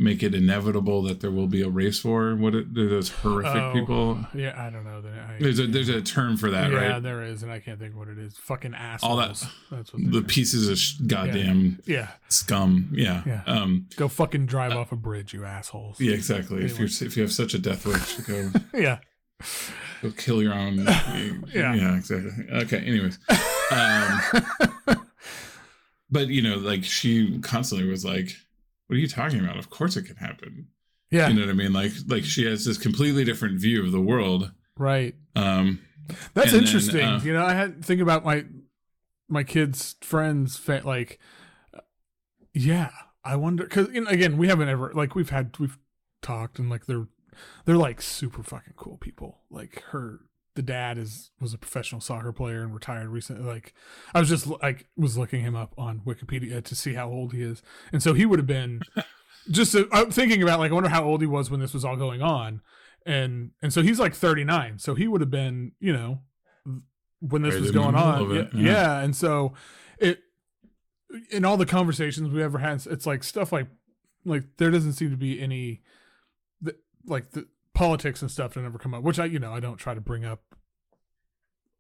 make 0.01 0.23
it 0.23 0.35
inevitable 0.35 1.03
that 1.03 1.21
there 1.21 1.31
will 1.31 1.47
be 1.47 1.61
a 1.63 1.69
race 1.69 2.03
war. 2.03 2.35
What 2.35 2.55
are 2.55 2.65
those 2.65 3.11
horrific 3.11 3.55
Oh, 3.63 3.73
people? 3.75 4.27
Yeah, 4.35 4.55
I 4.57 4.71
don't 4.71 4.85
know. 4.85 5.03
I, 5.07 5.37
There's 5.39 5.59
a 5.61 5.67
there's 5.67 5.91
a 5.91 6.01
term 6.01 6.37
for 6.39 6.51
that, 6.51 6.71
yeah, 6.71 6.77
right? 6.77 6.89
Yeah, 6.89 6.99
there 7.01 7.23
is, 7.23 7.43
and 7.43 7.53
I 7.53 7.59
can't 7.61 7.79
think 7.79 7.95
what 7.95 8.09
it 8.09 8.19
is. 8.19 8.37
Fucking 8.39 8.75
assholes. 8.75 9.11
All 9.11 9.17
that- 9.19 9.47
That's 9.71 9.93
what 9.93 10.11
The 10.11 10.23
pieces 10.23 10.69
of 10.69 10.79
sh- 10.79 10.95
goddamn 11.07 11.81
Yeah, 11.85 12.09
scum. 12.29 12.89
Yeah. 12.93 13.23
Yeah. 13.27 13.43
Um. 13.47 13.89
go 13.97 14.09
fucking 14.09 14.47
drive 14.47 14.73
off 14.73 14.91
a 14.91 14.97
bridge, 14.97 15.35
you 15.35 15.45
assholes. 15.45 16.01
Yeah. 16.01 16.15
Exactly. 16.15 16.65
If 16.65 16.79
you're 16.79 16.89
if 16.89 17.17
you 17.17 17.23
have 17.23 17.33
such 17.33 17.53
a 17.55 17.59
death 17.59 17.85
wish, 17.87 18.17
go 18.27 18.51
yeah. 18.75 18.99
go 20.03 20.11
kill 20.17 20.43
your 20.43 20.55
own. 20.55 20.79
Yeah. 21.53 21.75
Yeah. 21.75 21.97
Exactly. 21.97 22.31
Okay. 22.51 22.79
Anyways. 22.79 23.19
Um. 23.71 24.21
but 26.11 26.29
you 26.29 26.43
know, 26.43 26.57
like 26.57 26.85
she 26.85 27.39
constantly 27.41 27.89
was 27.89 28.05
like, 28.05 28.37
"What 28.91 28.97
are 28.97 29.01
you 29.01 29.09
talking 29.09 29.39
about? 29.39 29.57
Of 29.57 29.71
course 29.71 29.97
it 29.97 30.03
can 30.03 30.17
happen." 30.17 30.67
yeah, 31.11 31.29
You 31.29 31.35
know 31.35 31.43
what 31.43 31.51
I 31.51 31.55
mean? 31.55 31.73
Like 31.73 31.93
like 32.09 32.25
she 32.25 32.45
has 32.47 32.65
this 32.65 32.77
completely 32.77 33.25
different 33.25 33.61
view 33.61 33.85
of 33.85 33.93
the 33.93 34.01
world. 34.01 34.51
right. 34.77 35.15
Um. 35.37 35.81
That's 36.35 36.49
And 36.53 36.57
then, 36.57 36.63
interesting. 36.65 37.05
uh, 37.07 37.21
you 37.23 37.33
know, 37.33 37.45
I 37.45 37.53
had 37.55 37.83
to 37.83 37.87
think 37.87 38.01
about 38.01 38.25
my 38.25 38.45
my 39.29 39.45
kids' 39.45 39.95
friends. 40.01 40.57
Fa- 40.57 40.83
like, 40.85 41.21
yeah, 42.53 42.91
I 43.25 43.37
wonder 43.37 43.63
because 43.65 43.89
you 43.93 44.01
know, 44.03 44.11
again, 44.11 44.37
we 44.37 44.49
haven't 44.49 44.69
ever 44.69 44.91
like 44.95 45.15
we've 45.15 45.31
had 45.31 45.57
we've 45.59 45.79
talked 46.23 46.59
and 46.59 46.69
like 46.69 46.87
they're 46.87 47.07
they're 47.65 47.77
like 47.77 48.03
super 48.03 48.43
fucking 48.43 48.75
cool 48.77 48.97
people. 48.97 49.43
Like 49.51 49.83
her, 49.91 50.21
the 50.61 50.67
dad 50.67 50.99
is 50.99 51.31
was 51.41 51.55
a 51.55 51.59
professional 51.59 52.03
soccer 52.03 52.33
player 52.33 52.63
and 52.63 52.75
retired 52.75 53.09
recently. 53.09 53.43
Like, 53.43 53.73
I 54.15 54.21
was 54.21 54.29
just 54.29 54.47
like 54.47 54.87
was 54.95 55.17
looking 55.17 55.41
him 55.41 55.57
up 55.57 55.73
on 55.79 56.01
Wikipedia 56.01 56.63
to 56.63 56.77
see 56.77 56.93
how 56.93 57.09
old 57.09 57.33
he 57.33 57.43
is, 57.43 57.63
and 57.93 58.03
so 58.03 58.13
he 58.13 58.27
would 58.27 58.39
have 58.39 58.47
been 58.47 58.83
just 59.51 59.75
uh, 59.75 59.85
I'm 59.91 60.11
thinking 60.11 60.43
about 60.43 60.59
like 60.59 60.71
I 60.71 60.75
wonder 60.75 60.91
how 60.91 61.03
old 61.05 61.23
he 61.23 61.27
was 61.27 61.51
when 61.51 61.61
this 61.61 61.73
was 61.73 61.83
all 61.83 61.97
going 61.97 62.21
on 62.21 62.61
and 63.07 63.53
and 63.63 63.73
so 63.73 63.81
he's 63.81 63.99
like 63.99 64.15
39 64.15 64.79
so 64.79 64.95
he 64.95 65.09
would 65.09 65.23
have 65.23 65.31
been 65.31 65.73
you 65.81 65.91
know 65.91 66.19
when 67.21 67.41
this 67.41 67.55
Right 67.55 67.63
was 67.63 67.71
going 67.71 67.95
on 67.95 68.31
yeah, 68.31 68.41
it, 68.43 68.49
yeah. 68.53 68.63
yeah. 68.63 69.01
and 69.01 69.17
so 69.17 69.55
it 69.99 70.21
in 71.31 71.47
all 71.47 71.57
the 71.57 71.65
conversations 71.65 72.29
we 72.29 72.43
ever 72.43 72.59
had 72.59 72.85
it's 72.87 73.07
like 73.07 73.25
stuff 73.25 73.53
like 73.53 73.69
like 74.27 74.45
there 74.59 74.71
doesn't 74.71 74.93
seem 74.93 75.11
to 75.11 75.17
be 75.17 75.41
any 75.41 75.81
like 77.07 77.31
the 77.31 77.47
politics 77.81 78.21
and 78.21 78.31
stuff 78.31 78.53
to 78.53 78.61
never 78.61 78.79
come 78.79 78.93
up 78.93 79.03
which 79.03 79.19
i 79.19 79.25
you 79.25 79.39
know 79.39 79.53
i 79.55 79.61
don't 79.61 79.79
try 79.79 79.95
to 79.95 80.01
bring 80.03 80.23
up 80.25 80.43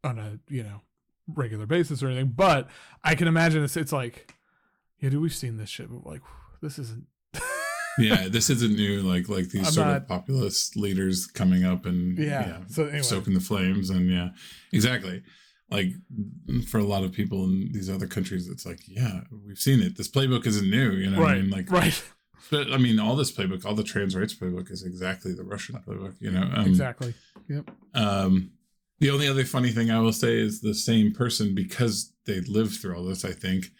on 0.02 0.18
a 0.18 0.38
you 0.48 0.62
know 0.62 0.80
regular 1.28 1.66
basis 1.66 2.02
or 2.02 2.06
anything 2.08 2.28
but 2.34 2.68
i 3.04 3.14
can 3.14 3.28
imagine 3.28 3.62
it's 3.62 3.76
it's 3.76 3.92
like 3.92 4.34
yeah 5.00 5.10
dude 5.10 5.20
we've 5.20 5.34
seen 5.34 5.58
this 5.58 5.68
shit 5.68 5.90
but 5.90 6.06
like 6.06 6.22
this 6.62 6.78
isn't 6.78 7.04
yeah, 7.98 8.28
this 8.28 8.48
isn't 8.50 8.76
new. 8.76 9.02
Like 9.02 9.28
like 9.28 9.48
these 9.50 9.66
I'm 9.66 9.72
sort 9.72 9.86
not- 9.88 9.96
of 9.96 10.08
populist 10.08 10.76
leaders 10.76 11.26
coming 11.26 11.64
up 11.64 11.84
and 11.86 12.16
Yeah, 12.16 12.58
so 12.68 12.84
anyway. 12.84 13.02
stoking 13.02 13.34
the 13.34 13.40
flames 13.40 13.90
and 13.90 14.08
yeah, 14.10 14.28
exactly. 14.72 15.22
Like 15.70 15.88
for 16.68 16.78
a 16.78 16.84
lot 16.84 17.02
of 17.04 17.12
people 17.12 17.44
in 17.44 17.70
these 17.72 17.90
other 17.90 18.06
countries, 18.06 18.48
it's 18.48 18.64
like 18.64 18.80
yeah, 18.86 19.22
we've 19.46 19.58
seen 19.58 19.80
it. 19.80 19.96
This 19.98 20.08
playbook 20.08 20.46
isn't 20.46 20.70
new. 20.70 20.92
You 20.92 21.10
know, 21.10 21.18
what 21.20 21.28
I 21.28 21.32
right 21.32 21.40
mean, 21.42 21.50
like 21.50 21.70
right 21.70 22.02
But 22.50 22.72
I 22.72 22.78
mean, 22.78 22.98
all 22.98 23.16
this 23.16 23.32
playbook, 23.32 23.64
all 23.64 23.74
the 23.74 23.82
trans 23.82 24.16
rights 24.16 24.34
playbook 24.34 24.70
is 24.70 24.82
exactly 24.82 25.34
the 25.34 25.44
Russian 25.44 25.76
playbook. 25.76 26.14
You 26.20 26.30
know, 26.30 26.48
um, 26.54 26.66
exactly 26.66 27.14
yep 27.48 27.70
Um, 27.94 28.52
the 28.98 29.10
only 29.10 29.28
other 29.28 29.44
funny 29.44 29.70
thing 29.70 29.90
I 29.90 30.00
will 30.00 30.12
say 30.12 30.38
is 30.38 30.60
the 30.60 30.74
same 30.74 31.12
person 31.12 31.54
because 31.54 32.12
they 32.26 32.40
lived 32.40 32.80
through 32.80 32.96
all 32.96 33.04
this. 33.04 33.24
I 33.24 33.32
think 33.32 33.70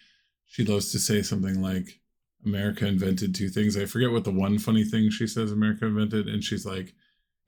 she 0.47 0.65
loves 0.65 0.93
to 0.93 0.99
say 0.99 1.23
something 1.23 1.61
like, 1.63 2.01
"America 2.45 2.87
invented 2.87 3.35
two 3.35 3.49
things." 3.49 3.77
I 3.77 3.85
forget 3.87 4.11
what 4.11 4.25
the 4.25 4.31
one 4.31 4.59
funny 4.59 4.85
thing 4.85 5.11
she 5.11 5.27
says 5.27 5.53
America 5.53 5.87
invented, 5.87 6.29
and 6.29 6.43
she's 6.43 6.67
like, 6.67 6.95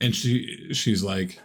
and 0.01 0.15
she 0.15 0.69
she's 0.73 1.03
like, 1.03 1.41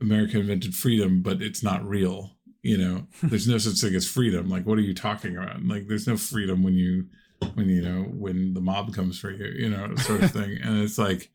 "America 0.00 0.38
invented 0.38 0.74
freedom, 0.74 1.22
but 1.22 1.42
it's 1.42 1.62
not 1.62 1.86
real." 1.88 2.36
You 2.62 2.76
know, 2.78 3.06
there's 3.22 3.48
no 3.48 3.58
such 3.58 3.80
thing 3.80 3.94
as 3.94 4.06
freedom. 4.08 4.48
Like, 4.50 4.66
what 4.66 4.78
are 4.78 4.82
you 4.82 4.94
talking 4.94 5.36
about? 5.36 5.64
Like, 5.64 5.86
there's 5.88 6.06
no 6.06 6.16
freedom 6.16 6.62
when 6.62 6.74
you 6.74 7.06
when 7.54 7.68
you 7.70 7.80
know 7.82 8.02
when 8.02 8.52
the 8.54 8.60
mob 8.60 8.92
comes 8.94 9.18
for 9.18 9.30
you. 9.30 9.46
You 9.46 9.70
know, 9.70 9.94
sort 9.96 10.22
of 10.22 10.30
thing. 10.30 10.58
and 10.62 10.82
it's 10.82 10.98
like, 10.98 11.30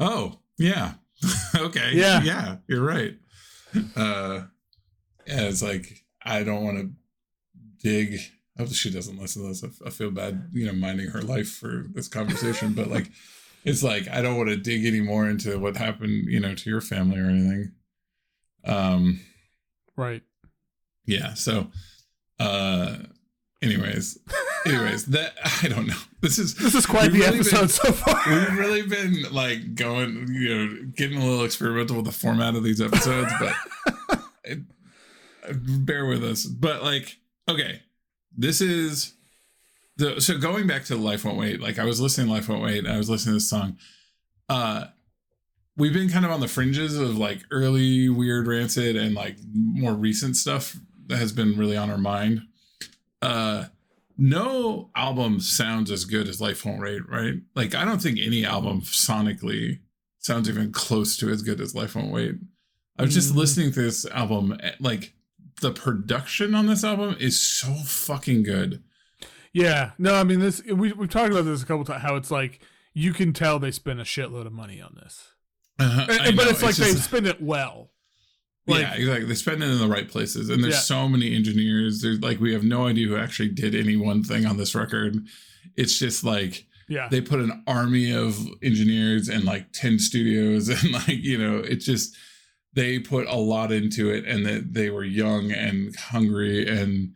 oh 0.00 0.40
yeah, 0.58 0.94
okay, 1.56 1.90
Yeah. 1.94 2.22
yeah, 2.22 2.56
you're 2.68 2.82
right 2.84 3.14
uh 3.96 4.42
yeah 5.26 5.40
it's 5.48 5.60
like 5.60 6.04
i 6.24 6.44
don't 6.44 6.62
want 6.62 6.78
to 6.78 6.90
dig. 7.82 8.20
Hopefully 8.56 8.76
she 8.76 8.90
doesn't 8.90 9.18
listen 9.18 9.42
to 9.42 9.48
this. 9.48 9.64
I, 9.64 9.88
I 9.88 9.90
feel 9.90 10.12
bad, 10.12 10.48
you 10.52 10.64
know, 10.64 10.72
minding 10.72 11.08
her 11.08 11.22
life 11.22 11.50
for 11.50 11.86
this 11.92 12.06
conversation, 12.06 12.72
but 12.72 12.88
like, 12.88 13.10
it's 13.64 13.82
like 13.82 14.06
I 14.08 14.22
don't 14.22 14.36
want 14.36 14.48
to 14.50 14.56
dig 14.56 14.86
any 14.86 15.00
more 15.00 15.28
into 15.28 15.58
what 15.58 15.76
happened, 15.76 16.26
you 16.28 16.38
know, 16.40 16.54
to 16.54 16.70
your 16.70 16.80
family 16.80 17.18
or 17.18 17.26
anything. 17.28 17.72
Um, 18.64 19.20
Right. 19.96 20.22
Yeah. 21.06 21.34
So, 21.34 21.68
uh, 22.40 22.96
anyways, 23.62 24.18
anyways, 24.66 25.06
that 25.06 25.32
I 25.62 25.68
don't 25.68 25.86
know. 25.86 25.96
This 26.20 26.38
is 26.38 26.54
This 26.54 26.74
is 26.74 26.86
quite 26.86 27.12
the 27.12 27.18
really 27.20 27.38
episode 27.40 27.60
been- 27.60 27.68
so 27.68 27.92
far. 27.92 28.20
we've 28.28 28.58
really 28.58 28.82
been 28.82 29.24
like 29.32 29.74
going, 29.74 30.28
you 30.32 30.54
know, 30.54 30.76
getting 30.96 31.18
a 31.20 31.24
little 31.24 31.44
experimental 31.44 31.96
with 31.96 32.06
the 32.06 32.12
format 32.12 32.54
of 32.54 32.62
these 32.64 32.80
episodes, 32.80 33.30
but 33.38 34.20
it, 34.44 34.60
bear 35.84 36.06
with 36.06 36.24
us. 36.24 36.44
But 36.44 36.82
like, 36.82 37.18
okay, 37.48 37.82
this 38.36 38.60
is 38.60 39.14
the 39.96 40.20
so 40.20 40.38
going 40.38 40.66
back 40.66 40.84
to 40.86 40.96
Life 40.96 41.24
Won't 41.24 41.38
Wait. 41.38 41.60
Like, 41.60 41.78
I 41.78 41.84
was 41.84 42.00
listening 42.00 42.26
to 42.28 42.32
Life 42.32 42.48
Won't 42.48 42.62
Wait. 42.62 42.78
And 42.78 42.88
I 42.88 42.96
was 42.96 43.08
listening 43.10 43.32
to 43.32 43.36
this 43.36 43.48
song. 43.50 43.76
Uh, 44.48 44.86
we've 45.76 45.92
been 45.92 46.08
kind 46.08 46.24
of 46.24 46.30
on 46.30 46.40
the 46.40 46.48
fringes 46.48 46.98
of 46.98 47.16
like 47.18 47.42
early 47.50 48.08
weird 48.08 48.46
rancid 48.46 48.96
and 48.96 49.14
like 49.14 49.36
more 49.54 49.92
recent 49.94 50.36
stuff 50.36 50.76
has 51.10 51.32
been 51.32 51.56
really 51.56 51.76
on 51.76 51.90
our 51.90 51.98
mind. 51.98 52.42
Uh, 53.22 53.64
no 54.16 54.90
album 54.94 55.40
sounds 55.40 55.90
as 55.90 56.04
good 56.04 56.28
as 56.28 56.40
Life 56.40 56.64
Won't 56.64 56.80
Wait, 56.80 57.08
right? 57.08 57.34
Like, 57.54 57.74
I 57.74 57.84
don't 57.84 58.00
think 58.02 58.18
any 58.20 58.44
album 58.44 58.82
sonically 58.82 59.80
sounds 60.18 60.48
even 60.48 60.72
close 60.72 61.16
to 61.18 61.28
as 61.30 61.42
good 61.42 61.60
as 61.60 61.74
Life 61.74 61.94
Won't 61.96 62.12
Wait. 62.12 62.36
I 62.98 63.02
was 63.02 63.12
just 63.14 63.32
Mhm. 63.32 63.36
listening 63.36 63.72
to 63.72 63.82
this 63.82 64.06
album, 64.06 64.56
eh, 64.60 64.72
like, 64.78 65.14
the 65.60 65.72
production 65.72 66.54
on 66.54 66.66
this 66.66 66.84
album 66.84 67.16
is 67.18 67.40
so 67.40 67.72
fucking 67.74 68.42
good. 68.44 68.82
Yeah. 69.52 69.92
No, 69.98 70.14
I 70.16 70.24
mean 70.24 70.40
this 70.40 70.60
we 70.64 70.92
we've 70.92 71.08
talked 71.08 71.30
about 71.30 71.44
this 71.44 71.62
a 71.62 71.66
couple 71.66 71.84
times 71.84 72.02
how 72.02 72.16
it's 72.16 72.30
like 72.30 72.60
you 72.92 73.12
can 73.12 73.32
tell 73.32 73.60
they 73.60 73.70
spent 73.70 74.00
a 74.00 74.02
shitload 74.04 74.46
of 74.46 74.52
money 74.52 74.80
on 74.80 74.96
this. 75.00 75.28
Uh-huh, 75.78 76.06
And- 76.08 76.20
and- 76.20 76.36
but 76.36 76.44
know, 76.44 76.50
it's 76.50 76.62
like 76.62 76.74
they 76.74 76.92
just- 76.92 77.04
spend 77.04 77.26
it 77.28 77.40
well. 77.40 77.92
Like 78.66 78.80
yeah, 78.80 78.94
exactly. 78.94 79.26
They 79.26 79.34
spend 79.34 79.62
it 79.62 79.70
in 79.70 79.78
the 79.78 79.88
right 79.88 80.08
places, 80.08 80.48
and 80.48 80.62
there's 80.64 80.74
Yeah. 80.74 80.80
so 80.80 81.08
many 81.08 81.34
engineers. 81.36 82.00
There's 82.00 82.20
like 82.20 82.40
we 82.40 82.54
have 82.54 82.64
no 82.64 82.86
idea 82.86 83.06
who 83.08 83.16
actually 83.16 83.50
did 83.50 83.74
any 83.74 83.96
one 83.96 84.22
thing 84.24 84.46
on 84.46 84.56
this 84.56 84.74
record. 84.74 85.18
It's 85.76 85.98
just 85.98 86.24
like 86.24 86.66
yeah. 86.88 87.08
they 87.10 87.20
put 87.20 87.40
an 87.40 87.62
army 87.66 88.10
of 88.12 88.38
engineers 88.62 89.28
and 89.28 89.44
like 89.44 89.72
10 89.72 89.98
studios 89.98 90.68
and 90.82 90.92
like 90.92 91.08
you 91.08 91.36
know 91.38 91.58
it's 91.58 91.84
just 91.84 92.16
they 92.74 92.98
put 92.98 93.26
a 93.28 93.36
lot 93.36 93.70
into 93.72 94.10
it 94.10 94.24
and 94.26 94.44
that 94.46 94.72
they 94.74 94.90
were 94.90 95.04
young 95.04 95.50
and 95.52 95.94
hungry 95.96 96.66
and 96.68 97.14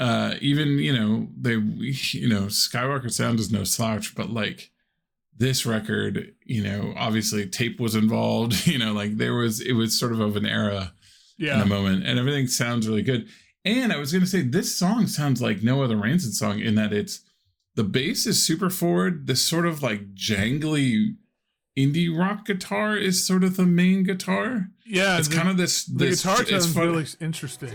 uh 0.00 0.34
even 0.40 0.78
you 0.78 0.92
know 0.92 1.28
they 1.38 1.54
you 1.54 2.28
know 2.28 2.42
skywalker 2.46 3.12
sound 3.12 3.38
is 3.38 3.52
no 3.52 3.62
slouch 3.64 4.14
but 4.14 4.30
like 4.30 4.70
this 5.38 5.66
record 5.66 6.32
you 6.44 6.62
know 6.62 6.92
obviously 6.96 7.46
tape 7.46 7.80
was 7.80 7.94
involved 7.94 8.66
you 8.68 8.78
know 8.78 8.92
like 8.92 9.16
there 9.16 9.34
was 9.34 9.60
it 9.60 9.72
was 9.72 9.98
sort 9.98 10.12
of 10.12 10.20
of 10.20 10.36
an 10.36 10.46
era 10.46 10.92
yeah. 11.38 11.54
in 11.54 11.58
yeah. 11.58 11.64
a 11.64 11.66
moment 11.66 12.04
and 12.06 12.18
everything 12.18 12.46
sounds 12.46 12.86
really 12.88 13.02
good 13.02 13.26
and 13.64 13.92
i 13.92 13.98
was 13.98 14.12
going 14.12 14.22
to 14.22 14.28
say 14.30 14.42
this 14.42 14.76
song 14.76 15.06
sounds 15.06 15.42
like 15.42 15.62
no 15.62 15.82
other 15.82 15.96
rancid 15.96 16.34
song 16.34 16.60
in 16.60 16.74
that 16.76 16.92
it's 16.92 17.20
the 17.74 17.84
bass 17.84 18.26
is 18.26 18.44
super 18.46 18.70
forward 18.70 19.26
this 19.26 19.42
sort 19.42 19.66
of 19.66 19.82
like 19.82 20.14
jangly 20.14 21.16
indie 21.76 22.16
rock 22.16 22.44
guitar 22.46 22.96
is 22.96 23.26
sort 23.26 23.42
of 23.42 23.56
the 23.56 23.66
main 23.66 24.04
guitar 24.04 24.68
Yeah. 24.86 25.18
it's 25.18 25.26
the, 25.28 25.36
kind 25.36 25.48
of 25.48 25.56
this 25.56 25.84
the 25.84 26.06
this 26.06 26.22
guitar 26.22 26.42
it's 26.42 26.50
tone's 26.50 26.72
fun- 26.72 26.86
really 26.86 27.06
interesting. 27.20 27.72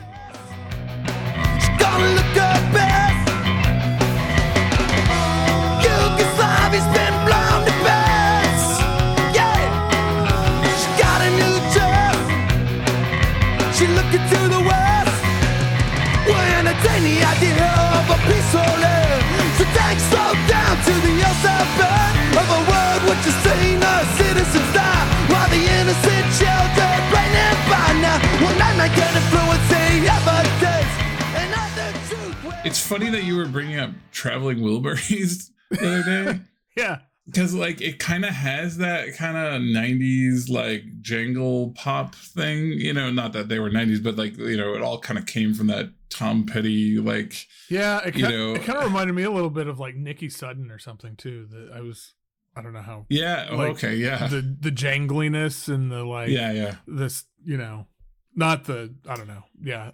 Our 24.55 24.73
die, 24.73 25.05
while 25.31 25.49
the 25.49 25.61
innocent 25.61 26.25
children 26.39 26.97
reigning 27.13 27.57
by 27.69 27.89
now. 28.01 28.17
Will 28.41 28.57
not 28.57 28.73
make 28.77 28.97
an 28.97 29.13
influence 29.15 29.67
the 29.69 30.07
evidence. 30.09 30.91
And 31.39 31.53
other 31.53 31.91
truth 32.07 32.65
it's 32.65 32.79
funny 32.85 33.09
that 33.09 33.23
you 33.23 33.35
were 33.37 33.45
bringing 33.47 33.79
up 33.79 33.91
traveling 34.11 34.59
wilburys 34.59 35.49
the 35.71 35.77
other 35.79 36.03
day 36.03 36.39
Yeah. 36.75 36.99
because 37.25 37.53
like 37.53 37.81
it 37.81 37.99
kind 37.99 38.25
of 38.25 38.31
has 38.31 38.77
that 38.77 39.15
kind 39.15 39.37
of 39.37 39.61
90s 39.61 40.49
like 40.49 40.83
jangle 41.01 41.71
pop 41.71 42.15
thing 42.15 42.73
you 42.73 42.93
know 42.93 43.11
not 43.11 43.33
that 43.33 43.47
they 43.49 43.59
were 43.59 43.69
90s 43.69 44.01
but 44.03 44.15
like 44.17 44.37
you 44.37 44.57
know 44.57 44.73
it 44.75 44.81
all 44.81 44.99
kind 44.99 45.17
of 45.17 45.25
came 45.25 45.53
from 45.53 45.67
that 45.67 45.89
tom 46.09 46.45
petty 46.45 46.97
like 46.97 47.47
Yeah. 47.69 47.99
It 48.05 48.15
You 48.17 48.27
know- 48.27 48.55
it 48.55 48.63
kind 48.63 48.77
of 48.79 48.83
uh, 48.85 48.87
reminded 48.87 49.13
me 49.13 49.23
a 49.23 49.31
little 49.31 49.49
bit 49.51 49.67
of 49.67 49.79
like 49.79 49.95
Nikki 49.95 50.29
Sudden 50.29 50.71
or 50.71 50.79
something 50.79 51.15
too. 51.15 51.45
That 51.51 51.71
I 51.75 51.81
was 51.81 52.13
I 52.59 52.61
don't 52.61 52.73
know 52.73 52.81
how 52.81 53.05
yeah 53.09 53.47
oh, 53.49 53.55
Like, 53.55 53.71
okay 53.71 53.95
yeah. 53.95 54.27
the 54.27 54.41
the 54.59 54.71
jangliness 54.71 55.67
and 55.67 55.89
the 55.91 56.03
like 56.03 56.29
yeah 56.29 56.51
yeah. 56.51 56.75
this 56.87 57.23
you 57.43 57.57
know 57.57 57.87
not 58.35 58.65
the 58.65 58.93
i 59.07 59.15
don't 59.15 59.27
know 59.27 59.43
yeah. 59.63 59.91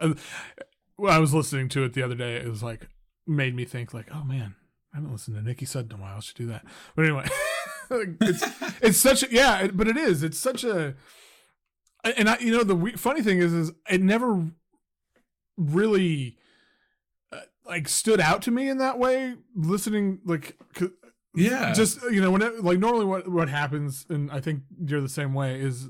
I 1.07 1.19
was 1.19 1.33
listening 1.33 1.69
to 1.69 1.83
it 1.83 1.93
the 1.93 2.01
other 2.03 2.15
day 2.15 2.35
it 2.37 2.47
was 2.47 2.63
like 2.63 2.87
made 3.27 3.55
me 3.55 3.65
think 3.65 3.93
like 3.93 4.07
oh 4.13 4.23
man 4.23 4.55
i 4.93 4.97
haven't 4.97 5.11
listened 5.11 5.35
to 5.37 5.43
nikki 5.43 5.65
sudden 5.65 5.91
in 5.91 5.99
a 5.99 6.01
while. 6.01 6.17
I 6.17 6.19
should 6.21 6.37
do 6.37 6.47
that. 6.47 6.65
But 6.95 7.05
anyway 7.05 7.27
it's 8.21 8.43
it's 8.81 8.97
such 8.97 9.23
a 9.23 9.27
yeah 9.31 9.59
it- 9.59 9.77
but 9.77 9.87
it 9.87 9.97
is 9.97 10.23
it's 10.23 10.39
such 10.39 10.63
a 10.63 10.95
and 12.03 12.29
i 12.29 12.37
you 12.39 12.51
know 12.51 12.63
the 12.63 12.75
we- 12.75 12.91
funny 12.93 13.21
thing 13.21 13.39
is 13.39 13.53
is 13.53 13.71
it 13.89 14.01
never 14.01 14.47
really 15.57 16.37
uh, 17.31 17.39
like 17.65 17.87
stood 17.87 18.19
out 18.19 18.41
to 18.43 18.51
me 18.51 18.69
in 18.69 18.77
that 18.79 18.97
way 18.99 19.35
listening 19.55 20.19
like 20.25 20.57
yeah. 21.35 21.73
Just 21.73 22.01
you 22.03 22.21
know 22.21 22.31
when 22.31 22.41
it, 22.41 22.63
like 22.63 22.79
normally 22.79 23.05
what 23.05 23.27
what 23.27 23.49
happens 23.49 24.05
and 24.09 24.31
i 24.31 24.39
think 24.39 24.61
you're 24.85 25.01
the 25.01 25.09
same 25.09 25.33
way 25.33 25.59
is 25.59 25.89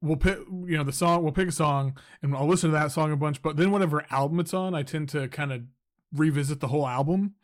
we'll 0.00 0.16
pick 0.16 0.38
you 0.66 0.76
know 0.76 0.84
the 0.84 0.92
song 0.92 1.22
we'll 1.22 1.32
pick 1.32 1.48
a 1.48 1.52
song 1.52 1.96
and 2.22 2.34
i'll 2.36 2.46
listen 2.46 2.70
to 2.70 2.76
that 2.76 2.92
song 2.92 3.10
a 3.10 3.16
bunch 3.16 3.42
but 3.42 3.56
then 3.56 3.70
whatever 3.70 4.04
album 4.10 4.38
it's 4.38 4.54
on 4.54 4.74
i 4.74 4.82
tend 4.82 5.08
to 5.08 5.26
kind 5.28 5.52
of 5.52 5.62
revisit 6.12 6.60
the 6.60 6.68
whole 6.68 6.86
album. 6.86 7.34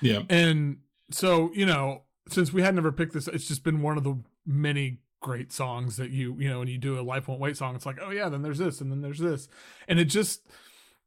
Yeah. 0.00 0.22
And 0.28 0.78
so 1.10 1.50
you 1.54 1.66
know 1.66 2.02
since 2.28 2.52
we 2.52 2.62
had 2.62 2.74
never 2.74 2.90
picked 2.90 3.12
this 3.12 3.28
it's 3.28 3.46
just 3.46 3.62
been 3.62 3.82
one 3.82 3.96
of 3.96 4.04
the 4.04 4.18
many 4.44 4.98
great 5.20 5.52
songs 5.52 5.96
that 5.96 6.10
you 6.10 6.36
you 6.38 6.48
know 6.48 6.58
when 6.58 6.68
you 6.68 6.78
do 6.78 6.98
a 6.98 7.02
life 7.02 7.28
won't 7.28 7.40
wait 7.40 7.56
song 7.56 7.76
it's 7.76 7.86
like 7.86 7.98
oh 8.02 8.10
yeah 8.10 8.28
then 8.28 8.42
there's 8.42 8.58
this 8.58 8.80
and 8.80 8.90
then 8.90 9.00
there's 9.00 9.18
this. 9.18 9.48
And 9.88 9.98
it 9.98 10.06
just 10.06 10.42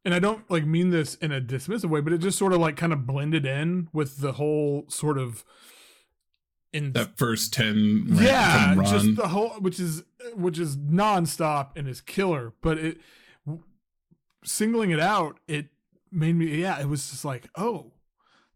and 0.06 0.14
i 0.14 0.20
don't 0.20 0.50
like 0.50 0.66
mean 0.66 0.90
this 0.90 1.16
in 1.16 1.32
a 1.32 1.42
dismissive 1.42 1.90
way 1.90 2.02
but 2.02 2.14
it 2.14 2.20
just 2.20 2.38
sort 2.38 2.54
of 2.54 2.60
like 2.60 2.78
kind 2.78 2.94
of 2.94 3.06
blended 3.06 3.46
in 3.46 3.90
with 3.94 4.18
the 4.18 4.34
whole 4.34 4.86
sort 4.88 5.18
of 5.18 5.44
in 6.72 6.94
that 6.94 7.18
first 7.18 7.54
10 7.54 8.06
yeah 8.12 8.76
just 8.84 9.16
the 9.16 9.30
whole 9.30 9.50
which 9.60 9.80
is 9.80 10.04
which 10.36 10.60
is 10.60 10.78
nonstop 10.78 11.70
and 11.76 11.88
is 11.88 12.02
killer 12.02 12.54
but 12.62 12.78
it 12.78 12.98
singling 14.44 14.92
it 14.92 15.00
out 15.00 15.40
it 15.48 15.68
made 16.12 16.36
me 16.36 16.62
yeah 16.62 16.80
it 16.80 16.88
was 16.88 17.10
just 17.10 17.26
like 17.26 17.50
oh 17.56 17.92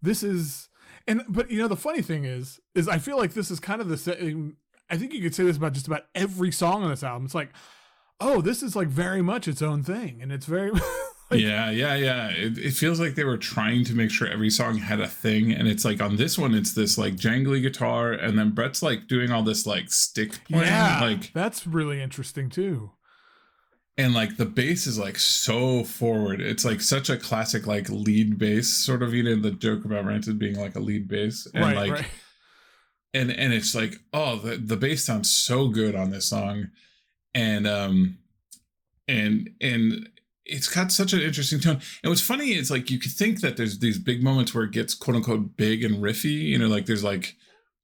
this 0.02 0.24
is 0.24 0.70
and 1.08 1.24
but 1.28 1.50
you 1.52 1.58
know 1.58 1.68
the 1.68 1.76
funny 1.76 2.02
thing 2.02 2.24
is 2.24 2.60
is 2.76 2.88
i 2.88 2.98
feel 2.98 3.18
like 3.18 3.34
this 3.34 3.52
is 3.52 3.60
kind 3.60 3.82
of 3.82 3.90
the 3.90 3.98
same 3.98 4.18
um, 4.22 4.58
i 4.90 4.98
think 4.98 5.14
you 5.14 5.22
could 5.22 5.36
say 5.36 5.44
this 5.44 5.58
about 5.58 5.74
just 5.74 5.88
about 5.88 6.06
every 6.16 6.52
song 6.52 6.84
on 6.84 6.90
this 6.90 7.04
album. 7.04 7.26
It's 7.26 7.36
like 7.36 7.52
oh 8.20 8.42
this 8.42 8.64
is 8.64 8.76
like 8.76 8.88
very 8.88 9.22
much 9.22 9.48
its 9.48 9.62
own 9.62 9.84
thing 9.84 10.20
and 10.22 10.32
it's 10.32 10.46
very 10.46 10.72
like- 11.32 11.40
yeah 11.40 11.70
yeah 11.72 11.96
yeah. 11.96 12.28
It, 12.30 12.58
it 12.58 12.74
feels 12.74 13.00
like 13.00 13.16
they 13.16 13.24
were 13.24 13.38
trying 13.38 13.84
to 13.86 13.96
make 13.96 14.12
sure 14.12 14.28
every 14.28 14.50
song 14.50 14.78
had 14.78 15.00
a 15.00 15.08
thing 15.08 15.52
and 15.52 15.68
it's 15.68 15.86
like 15.86 16.02
on 16.02 16.16
this 16.16 16.38
one 16.38 16.54
it's 16.54 16.74
this 16.74 16.98
like 16.98 17.16
jangly 17.16 17.62
guitar 17.62 18.12
and 18.12 18.38
then 18.38 18.52
brett's 18.52 18.84
like 18.84 19.08
doing 19.08 19.32
all 19.32 19.44
this 19.44 19.66
like 19.66 19.92
stick 19.92 20.44
playing 20.46 20.66
yeah 20.66 21.00
like 21.02 21.34
that's 21.34 21.66
really 21.66 22.02
interesting 22.02 22.50
too. 22.50 22.92
And 23.96 24.16
like 24.16 24.38
the 24.38 24.46
bass 24.46 24.88
is 24.88 24.98
like 24.98 25.20
so 25.20 25.84
forward. 25.84 26.42
It's 26.42 26.66
like 26.66 26.82
such 26.82 27.12
a 27.12 27.18
classic 27.18 27.68
like 27.68 27.88
lead 27.90 28.40
bass 28.40 28.68
sort 28.68 29.04
of 29.04 29.14
you 29.14 29.22
know 29.22 29.36
the 29.36 29.52
joke 29.52 29.86
about 29.86 30.06
Rancid 30.06 30.40
being 30.40 30.60
like 30.60 30.76
a 30.76 30.80
lead 30.80 31.08
bass 31.08 31.48
and 31.54 31.64
right 31.64 31.76
like 31.76 31.92
right. 31.92 32.06
and 33.14 33.30
and 33.32 33.54
it's 33.54 33.76
like 33.76 33.98
oh 34.12 34.38
the, 34.38 34.58
the 34.58 34.78
bass 34.78 35.06
sounds 35.06 35.30
so 35.30 35.68
good 35.68 35.96
on 35.96 36.10
this 36.10 36.26
song. 36.26 36.70
And 37.36 37.68
um 37.68 38.18
and 39.08 39.50
and 39.62 40.10
it's 40.46 40.68
got 40.68 40.92
such 40.92 41.14
an 41.14 41.22
interesting 41.22 41.60
tone. 41.60 41.82
And 42.04 42.10
what's 42.10 42.22
funny 42.22 42.52
is 42.54 42.70
like 42.70 42.92
you 42.92 43.00
could 43.00 43.12
think 43.12 43.42
that 43.42 43.56
there's 43.58 43.80
these 43.80 43.98
big 43.98 44.22
moments 44.24 44.54
where 44.54 44.66
it 44.66 44.72
gets 44.72 44.94
quote 44.94 45.16
unquote 45.18 45.56
big 45.58 45.84
and 45.84 45.96
riffy 46.04 46.42
you 46.42 46.58
know 46.58 46.68
like 46.68 46.86
there's 46.86 47.04
like 47.04 47.36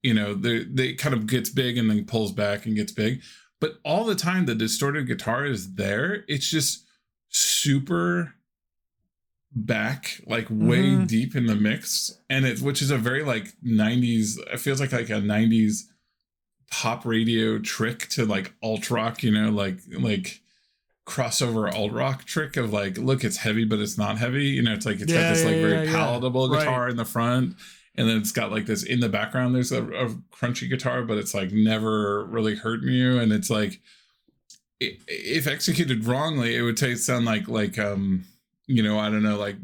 you 0.03 0.13
know 0.13 0.33
they 0.33 0.63
they 0.65 0.93
kind 0.93 1.13
of 1.15 1.25
gets 1.27 1.49
big 1.49 1.77
and 1.77 1.89
then 1.89 2.05
pulls 2.05 2.31
back 2.31 2.65
and 2.65 2.75
gets 2.75 2.91
big. 2.91 3.21
But 3.61 3.79
all 3.83 4.05
the 4.05 4.15
time 4.15 4.45
the 4.45 4.55
distorted 4.55 5.07
guitar 5.07 5.45
is 5.45 5.75
there. 5.75 6.23
It's 6.27 6.49
just 6.49 6.85
super 7.29 8.33
back 9.51 10.21
like 10.27 10.47
way 10.49 10.83
Mhm. 10.91 11.07
deep 11.07 11.35
in 11.35 11.47
the 11.47 11.55
mix. 11.55 12.11
And 12.29 12.45
it 12.45 12.61
which 12.61 12.81
is 12.81 12.91
a 12.91 12.97
very 12.97 13.23
like 13.23 13.53
90s 13.63 14.37
it 14.53 14.59
feels 14.59 14.79
like 14.79 14.91
like 14.91 15.09
a 15.09 15.21
90s 15.21 15.85
pop 16.71 17.03
radio 17.05 17.57
trick 17.57 18.07
to 18.09 18.25
like 18.25 18.53
alt 18.61 18.91
rock 18.91 19.23
you 19.23 19.31
know 19.31 19.49
like 19.49 19.79
like 19.91 20.41
crossover 21.09 21.73
alt 21.73 21.91
rock 21.91 22.23
trick 22.25 22.55
of 22.57 22.71
like 22.71 22.97
look 22.97 23.23
it's 23.23 23.37
heavy 23.37 23.65
but 23.65 23.79
it's 23.79 23.97
not 23.97 24.17
heavy 24.19 24.45
you 24.45 24.61
know 24.61 24.73
it's 24.73 24.85
like 24.85 24.99
it's 25.01 25.11
got 25.11 25.29
this 25.33 25.43
like 25.43 25.55
yeah, 25.55 25.61
very 25.61 25.73
yeah, 25.73 25.83
yeah. 25.83 25.91
palatable 25.91 26.49
Right. 26.49 26.59
guitar 26.59 26.87
in 26.87 26.95
the 26.97 27.05
front 27.05 27.55
and 27.95 28.07
then 28.07 28.17
it's 28.17 28.31
got 28.31 28.51
like 28.51 28.65
this 28.67 28.83
in 28.83 28.99
the 28.99 29.09
background 29.09 29.55
there's 29.55 29.71
a, 29.71 29.83
a 29.83 30.09
crunchy 30.31 30.69
guitar 30.69 31.01
but 31.03 31.17
it's 31.17 31.33
like 31.33 31.51
never 31.51 32.25
really 32.25 32.55
hurting 32.55 32.89
you 32.93 33.17
and 33.19 33.31
it's 33.33 33.49
like 33.49 33.81
i- 34.81 34.97
if 35.07 35.47
executed 35.47 36.05
wrongly 36.05 36.55
it 36.55 36.61
would 36.61 36.77
taste 36.77 37.05
sound 37.05 37.25
like 37.25 37.47
like 37.47 37.77
um 37.79 38.23
you 38.67 38.83
know 38.83 38.99
i 38.99 39.09
don't 39.09 39.23
know 39.23 39.37
like 39.37 39.55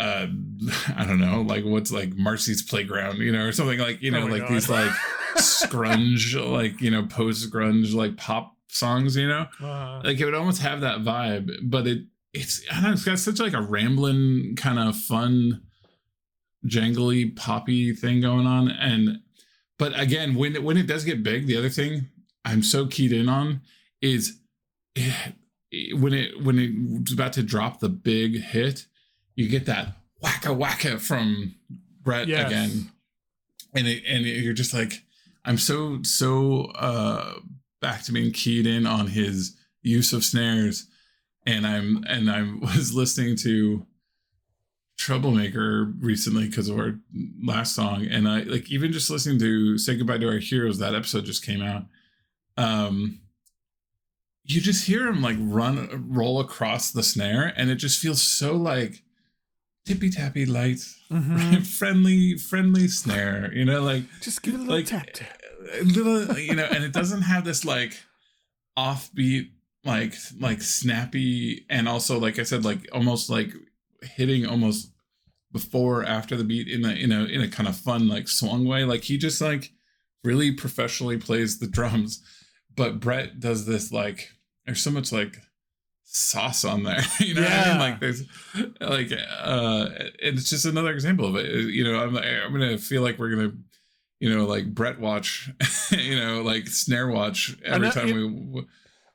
uh 0.00 0.26
i 0.96 1.04
don't 1.06 1.20
know 1.20 1.42
like 1.42 1.64
what's 1.64 1.92
like 1.92 2.14
marcy's 2.16 2.62
playground 2.62 3.18
you 3.18 3.30
know 3.30 3.44
or 3.44 3.52
something 3.52 3.78
like 3.78 4.00
you 4.02 4.10
know 4.10 4.22
Oh 4.22 4.26
like 4.26 4.42
God. 4.42 4.52
these 4.52 4.68
like 4.70 4.90
scrunge 5.36 6.34
like 6.36 6.80
you 6.80 6.90
know 6.90 7.04
post 7.06 7.52
grunge 7.52 7.94
like 7.94 8.16
pop 8.16 8.53
songs 8.74 9.16
you 9.16 9.28
know? 9.28 9.46
Uh, 9.62 10.00
like 10.04 10.18
it 10.18 10.24
would 10.24 10.34
almost 10.34 10.60
have 10.62 10.80
that 10.80 10.98
vibe 11.00 11.50
but 11.62 11.86
it 11.86 12.04
it's 12.32 12.62
i 12.70 12.74
don't 12.74 12.82
know 12.84 12.92
it's 12.92 13.04
got 13.04 13.18
such 13.18 13.38
like 13.40 13.52
a 13.52 13.62
rambling 13.62 14.54
kind 14.56 14.78
of 14.78 14.96
fun 14.96 15.62
jangly 16.66 17.34
poppy 17.36 17.92
thing 17.92 18.20
going 18.20 18.46
on 18.46 18.70
and 18.70 19.20
but 19.78 19.98
again 19.98 20.34
when 20.34 20.56
it 20.56 20.62
when 20.62 20.76
it 20.76 20.86
does 20.86 21.04
get 21.04 21.22
big 21.22 21.46
the 21.46 21.56
other 21.56 21.68
thing 21.68 22.06
i'm 22.44 22.62
so 22.62 22.86
keyed 22.86 23.12
in 23.12 23.28
on 23.28 23.60
is 24.00 24.38
eh, 24.96 25.12
when 25.94 26.14
it 26.14 26.42
when 26.42 26.58
it's 27.02 27.12
about 27.12 27.32
to 27.34 27.42
drop 27.42 27.80
the 27.80 27.88
big 27.88 28.40
hit 28.40 28.86
you 29.36 29.48
get 29.48 29.66
that 29.66 29.88
wacka 30.22 30.56
wacka 30.56 30.98
from 30.98 31.54
brett 32.02 32.28
Yes. 32.28 32.46
again. 32.46 32.90
And 33.76 33.88
it 33.88 34.04
and 34.06 34.24
it, 34.24 34.42
you're 34.42 34.52
just 34.54 34.72
like 34.72 35.02
i'm 35.44 35.58
so 35.58 36.00
so 36.02 36.66
uh 36.76 37.34
back 37.84 38.02
to 38.02 38.12
being 38.12 38.32
keyed 38.32 38.66
in 38.66 38.86
on 38.86 39.08
his 39.08 39.54
use 39.82 40.14
of 40.14 40.24
snares 40.24 40.86
and 41.46 41.66
i'm 41.66 42.02
and 42.08 42.30
i 42.30 42.40
was 42.74 42.94
listening 42.94 43.36
to 43.36 43.84
troublemaker 44.96 45.92
recently 46.00 46.46
because 46.48 46.70
of 46.70 46.78
our 46.78 46.94
last 47.42 47.74
song 47.74 48.06
and 48.06 48.26
i 48.26 48.40
like 48.44 48.72
even 48.72 48.90
just 48.90 49.10
listening 49.10 49.38
to 49.38 49.76
say 49.76 49.94
goodbye 49.98 50.16
to 50.16 50.26
our 50.26 50.38
heroes 50.38 50.78
that 50.78 50.94
episode 50.94 51.26
just 51.26 51.44
came 51.44 51.60
out 51.60 51.84
um 52.56 53.20
you 54.44 54.62
just 54.62 54.86
hear 54.86 55.06
him 55.06 55.20
like 55.20 55.36
run 55.38 56.06
roll 56.08 56.40
across 56.40 56.90
the 56.90 57.02
snare 57.02 57.52
and 57.54 57.68
it 57.68 57.76
just 57.76 58.00
feels 58.00 58.22
so 58.22 58.56
like 58.56 59.02
tippy 59.84 60.08
tappy 60.08 60.46
light 60.46 60.78
mhm. 61.10 61.66
friendly 61.78 62.38
friendly 62.38 62.88
snare 62.88 63.52
you 63.52 63.66
know 63.66 63.82
like 63.82 64.04
Just 64.22 64.40
give 64.40 64.54
it 64.54 64.56
a 64.56 64.60
little 64.60 64.76
like 64.76 64.86
tap 64.86 65.10
tap. 65.12 65.43
Little 65.84 66.38
you 66.38 66.54
know 66.54 66.64
and 66.64 66.84
it 66.84 66.92
doesn't 66.92 67.22
have 67.22 67.44
this 67.44 67.64
like 67.64 67.98
offbeat 68.78 69.50
like 69.84 70.14
like 70.40 70.62
snappy 70.62 71.64
and 71.68 71.88
also 71.88 72.18
like 72.18 72.38
i 72.38 72.42
said 72.42 72.64
like 72.64 72.86
almost 72.92 73.30
like 73.30 73.52
hitting 74.02 74.46
almost 74.46 74.94
before 75.54 76.00
or 76.00 76.04
after 76.04 76.36
the 76.36 76.44
beat 76.44 76.68
in 76.68 76.84
a 76.84 76.90
in 76.90 77.12
a 77.12 77.24
in 77.24 77.40
a 77.40 77.48
kind 77.48 77.68
of 77.68 77.76
fun 77.76 78.08
like 78.08 78.28
swung 78.28 78.66
way. 78.66 78.84
Like 78.84 79.04
he 79.04 79.16
just 79.16 79.40
like 79.40 79.70
really 80.22 80.50
professionally 80.52 81.16
plays 81.16 81.58
the 81.58 81.68
drums. 81.68 82.22
But 82.76 83.00
brett 83.00 83.40
does 83.40 83.64
this 83.64 83.92
like 83.92 84.30
there's 84.66 84.82
so 84.82 84.90
much 84.90 85.12
like 85.12 85.38
sauce 86.02 86.64
on 86.64 86.82
there 86.82 87.00
you 87.20 87.34
know 87.34 87.42
what 87.42 87.50
i 87.50 87.70
mean? 87.70 87.78
Like 87.78 88.00
there's 88.00 88.24
like 88.80 89.12
uh 89.42 89.88
it's 90.18 90.50
just 90.50 90.66
another 90.66 90.90
example 90.90 91.26
of 91.26 91.36
it. 91.36 91.48
You 91.72 91.84
know 91.84 91.98
i'm 91.98 92.16
i'm 92.16 92.52
gonna 92.52 92.76
feel 92.76 93.02
like 93.02 93.18
we're 93.18 93.30
gonna 93.30 93.52
you 94.24 94.34
know 94.34 94.44
like 94.46 94.74
brett 94.74 94.98
watch 94.98 95.50
you 95.90 96.16
know 96.18 96.42
like 96.42 96.66
snare 96.68 97.08
watch 97.08 97.56
every 97.64 97.88
know- 97.88 97.92
time 97.92 98.08
it- 98.08 98.14
we 98.14 98.66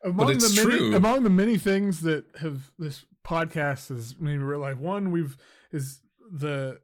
among 0.04 0.30
it's 0.32 0.56
the 0.56 0.66
many, 0.66 0.78
true. 0.78 0.96
among 0.96 1.24
the 1.24 1.30
many 1.30 1.58
things 1.58 2.02
that 2.02 2.24
have 2.40 2.72
this 2.78 3.06
podcast 3.28 3.90
has 3.90 4.16
made 4.20 4.38
me 4.38 4.44
realize 4.44 4.76
one 4.78 5.12
we've 5.12 5.36
is 5.72 6.00
the 6.32 6.80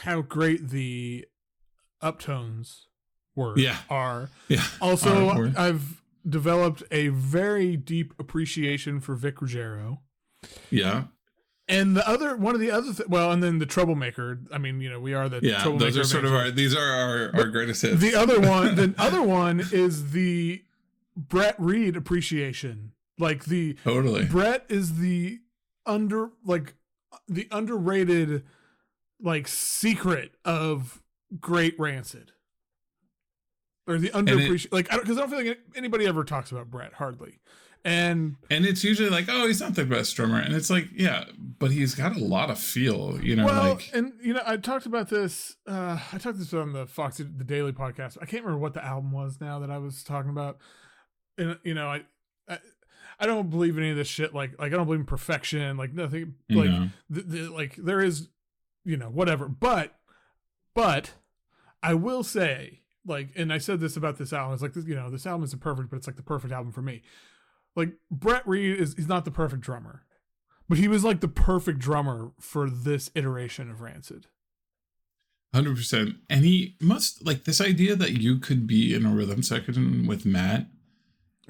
how 0.00 0.20
great 0.22 0.68
the 0.68 1.24
uptones 2.02 2.80
were 3.34 3.58
Yeah. 3.58 3.78
are. 3.88 4.28
Yeah. 4.48 4.64
Also 4.80 5.28
Are, 5.30 5.52
i've 5.56 6.02
developed 6.28 6.82
a 6.90 7.08
very 7.08 7.76
deep 7.76 8.12
appreciation 8.18 9.00
for 9.00 9.14
vic 9.14 9.40
ruggiero. 9.40 10.02
Yeah 10.70 11.04
and 11.70 11.96
the 11.96 12.06
other 12.06 12.36
one 12.36 12.54
of 12.54 12.60
the 12.60 12.70
other 12.70 12.92
th- 12.92 13.08
well 13.08 13.30
and 13.32 13.42
then 13.42 13.58
the 13.58 13.66
troublemaker 13.66 14.38
i 14.52 14.58
mean 14.58 14.80
you 14.80 14.90
know 14.90 15.00
we 15.00 15.14
are 15.14 15.28
the 15.28 15.40
yeah 15.42 15.62
troublemaker 15.62 15.84
those 15.92 15.98
are 15.98 16.04
sort 16.04 16.24
of 16.24 16.32
our 16.34 16.50
these 16.50 16.74
are 16.74 16.80
our 16.82 17.30
our 17.34 17.44
greatest 17.48 17.80
hits 17.82 18.00
The 18.00 18.14
other 18.14 18.40
one, 18.40 18.74
the 18.74 18.94
other 18.98 19.22
one 19.22 19.60
is 19.72 20.10
the 20.10 20.64
Brett 21.16 21.54
Reed 21.58 21.96
appreciation. 21.96 22.92
Like 23.18 23.44
the 23.44 23.74
totally 23.84 24.24
Brett 24.24 24.64
is 24.68 24.98
the 24.98 25.40
under 25.86 26.30
like 26.44 26.74
the 27.28 27.46
underrated 27.50 28.44
like 29.22 29.46
secret 29.48 30.32
of 30.44 31.02
great 31.38 31.78
rancid. 31.78 32.32
Or 33.86 33.98
the 33.98 34.08
underappreciated 34.10 34.72
like 34.72 34.90
I 34.90 34.96
don't 34.96 35.02
because 35.04 35.18
I 35.18 35.20
don't 35.20 35.30
feel 35.30 35.44
like 35.44 35.58
anybody 35.74 36.06
ever 36.06 36.24
talks 36.24 36.50
about 36.52 36.70
Brett 36.70 36.94
hardly. 36.94 37.40
And 37.84 38.36
and 38.50 38.66
it's 38.66 38.84
usually 38.84 39.08
like 39.08 39.26
oh 39.28 39.46
he's 39.46 39.60
not 39.60 39.74
the 39.74 39.86
best 39.86 40.14
drummer 40.14 40.38
and 40.38 40.54
it's 40.54 40.68
like 40.68 40.88
yeah 40.94 41.24
but 41.58 41.70
he's 41.70 41.94
got 41.94 42.14
a 42.14 42.22
lot 42.22 42.50
of 42.50 42.58
feel 42.58 43.18
you 43.22 43.34
know 43.34 43.46
well, 43.46 43.74
like 43.74 43.90
and 43.94 44.12
you 44.22 44.34
know, 44.34 44.42
I 44.46 44.56
talked 44.56 44.86
about 44.86 45.08
this. 45.08 45.56
Uh, 45.66 45.98
I 46.12 46.18
talked 46.18 46.38
this 46.38 46.52
on 46.52 46.72
the 46.72 46.86
Fox 46.86 47.18
the 47.18 47.24
Daily 47.24 47.72
podcast. 47.72 48.18
I 48.20 48.26
can't 48.26 48.44
remember 48.44 48.58
what 48.58 48.74
the 48.74 48.84
album 48.84 49.12
was 49.12 49.40
now 49.40 49.58
that 49.60 49.70
I 49.70 49.78
was 49.78 50.02
talking 50.02 50.30
about. 50.30 50.58
And 51.38 51.58
you 51.64 51.74
know, 51.74 51.88
I, 51.88 52.02
I, 52.48 52.58
I 53.18 53.26
don't 53.26 53.50
believe 53.50 53.76
in 53.76 53.82
any 53.82 53.90
of 53.90 53.96
this 53.96 54.08
shit. 54.08 54.34
Like, 54.34 54.58
like 54.58 54.72
I 54.72 54.76
don't 54.76 54.86
believe 54.86 55.00
in 55.00 55.06
perfection. 55.06 55.76
Like 55.76 55.92
nothing. 55.92 56.34
Like, 56.48 56.90
the, 57.08 57.20
the, 57.22 57.38
like 57.50 57.76
there 57.76 58.00
is, 58.00 58.28
you 58.84 58.96
know, 58.96 59.08
whatever. 59.08 59.48
But, 59.48 59.94
but, 60.74 61.14
I 61.82 61.94
will 61.94 62.22
say, 62.22 62.80
like, 63.06 63.30
and 63.36 63.52
I 63.52 63.58
said 63.58 63.80
this 63.80 63.96
about 63.96 64.18
this 64.18 64.32
album. 64.32 64.54
It's 64.54 64.62
like 64.62 64.74
this, 64.74 64.86
you 64.86 64.94
know, 64.94 65.10
this 65.10 65.26
album 65.26 65.44
isn't 65.44 65.60
perfect, 65.60 65.90
but 65.90 65.96
it's 65.96 66.06
like 66.06 66.16
the 66.16 66.22
perfect 66.22 66.52
album 66.52 66.72
for 66.72 66.82
me. 66.82 67.02
Like 67.76 67.94
Brett 68.10 68.46
Reed 68.46 68.78
is 68.78 68.94
he's 68.94 69.08
not 69.08 69.24
the 69.24 69.30
perfect 69.30 69.62
drummer, 69.62 70.04
but 70.68 70.78
he 70.78 70.88
was 70.88 71.04
like 71.04 71.20
the 71.20 71.28
perfect 71.28 71.78
drummer 71.78 72.32
for 72.40 72.68
this 72.68 73.10
iteration 73.14 73.70
of 73.70 73.80
Rancid. 73.80 74.26
Hundred 75.52 75.76
percent, 75.76 76.16
and 76.28 76.44
he 76.44 76.76
must 76.80 77.26
like 77.26 77.44
this 77.44 77.60
idea 77.60 77.96
that 77.96 78.12
you 78.12 78.38
could 78.38 78.66
be 78.66 78.94
in 78.94 79.04
a 79.04 79.10
rhythm 79.10 79.42
section 79.42 80.06
with 80.06 80.24
Matt 80.24 80.66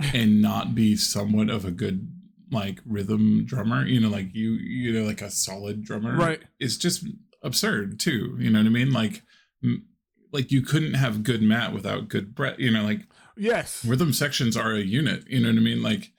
and 0.15 0.41
not 0.41 0.75
be 0.75 0.97
somewhat 0.97 1.51
of 1.51 1.65
a 1.65 1.71
good 1.71 2.11
like 2.51 2.81
rhythm 2.87 3.45
drummer. 3.45 3.85
You 3.87 4.01
know, 4.01 4.09
like 4.09 4.35
you, 4.35 4.53
you 4.53 4.93
know, 4.93 5.07
like 5.07 5.21
a 5.21 5.31
solid 5.31 5.85
drummer, 5.85 6.17
Right. 6.17 6.41
It's 6.59 6.77
just 6.77 7.05
absurd 7.43 8.01
too. 8.01 8.37
You 8.39 8.51
know 8.51 8.59
what 8.59 8.67
I 8.67 8.71
mean? 8.71 8.93
Like, 8.93 9.23
m- 9.63 9.87
like 10.33 10.51
you 10.51 10.63
couldn't 10.63 10.95
have 10.95 11.23
good 11.23 11.43
Matt 11.43 11.73
without 11.73 12.09
good 12.09 12.35
Brett. 12.35 12.59
You 12.59 12.71
know, 12.71 12.83
like 12.83 13.03
Yes. 13.37 13.85
rhythm 13.85 14.13
sections 14.13 14.57
are 14.57 14.73
a 14.73 14.81
unit. 14.81 15.25
You 15.29 15.41
know 15.41 15.49
what 15.49 15.57
I 15.57 15.61
mean? 15.61 15.83
Like 15.83 16.13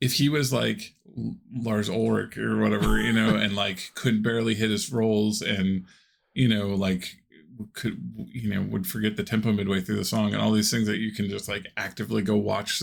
if 0.00 0.14
he 0.14 0.28
was 0.28 0.52
like 0.52 0.94
Lars 1.52 1.88
Ulrich 1.88 2.38
or 2.38 2.58
whatever, 2.58 3.00
you 3.00 3.12
know, 3.12 3.34
and 3.36 3.54
like 3.54 3.92
could 3.94 4.22
barely 4.22 4.54
hit 4.54 4.70
his 4.70 4.92
rolls 4.92 5.42
and 5.42 5.84
you 6.34 6.48
know 6.48 6.68
like 6.68 7.16
could 7.72 7.98
you 8.32 8.54
know 8.54 8.62
would 8.62 8.86
forget 8.86 9.16
the 9.16 9.24
tempo 9.24 9.52
midway 9.52 9.80
through 9.80 9.96
the 9.96 10.04
song 10.04 10.32
and 10.32 10.40
all 10.40 10.52
these 10.52 10.70
things 10.70 10.86
that 10.86 10.98
you 10.98 11.12
can 11.12 11.28
just 11.28 11.48
like 11.48 11.66
actively 11.76 12.22
go 12.22 12.36
watch 12.36 12.82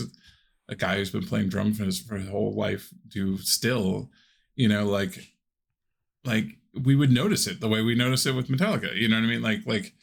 a 0.68 0.74
guy 0.74 0.96
who's 0.96 1.10
been 1.10 1.26
playing 1.26 1.48
drums 1.48 1.78
for 1.78 1.84
his, 1.84 2.00
for 2.00 2.16
his 2.16 2.28
whole 2.28 2.52
life 2.52 2.90
do 3.08 3.38
still 3.38 4.10
you 4.54 4.68
know 4.68 4.84
like 4.84 5.32
like 6.24 6.58
we 6.84 6.94
would 6.94 7.10
notice 7.10 7.46
it 7.46 7.60
the 7.60 7.68
way 7.68 7.80
we 7.80 7.94
notice 7.94 8.26
it 8.26 8.34
with 8.34 8.48
metallica 8.48 8.94
you 8.94 9.08
know 9.08 9.16
what 9.16 9.24
i 9.24 9.28
mean 9.28 9.42
like 9.42 9.60
like 9.64 9.94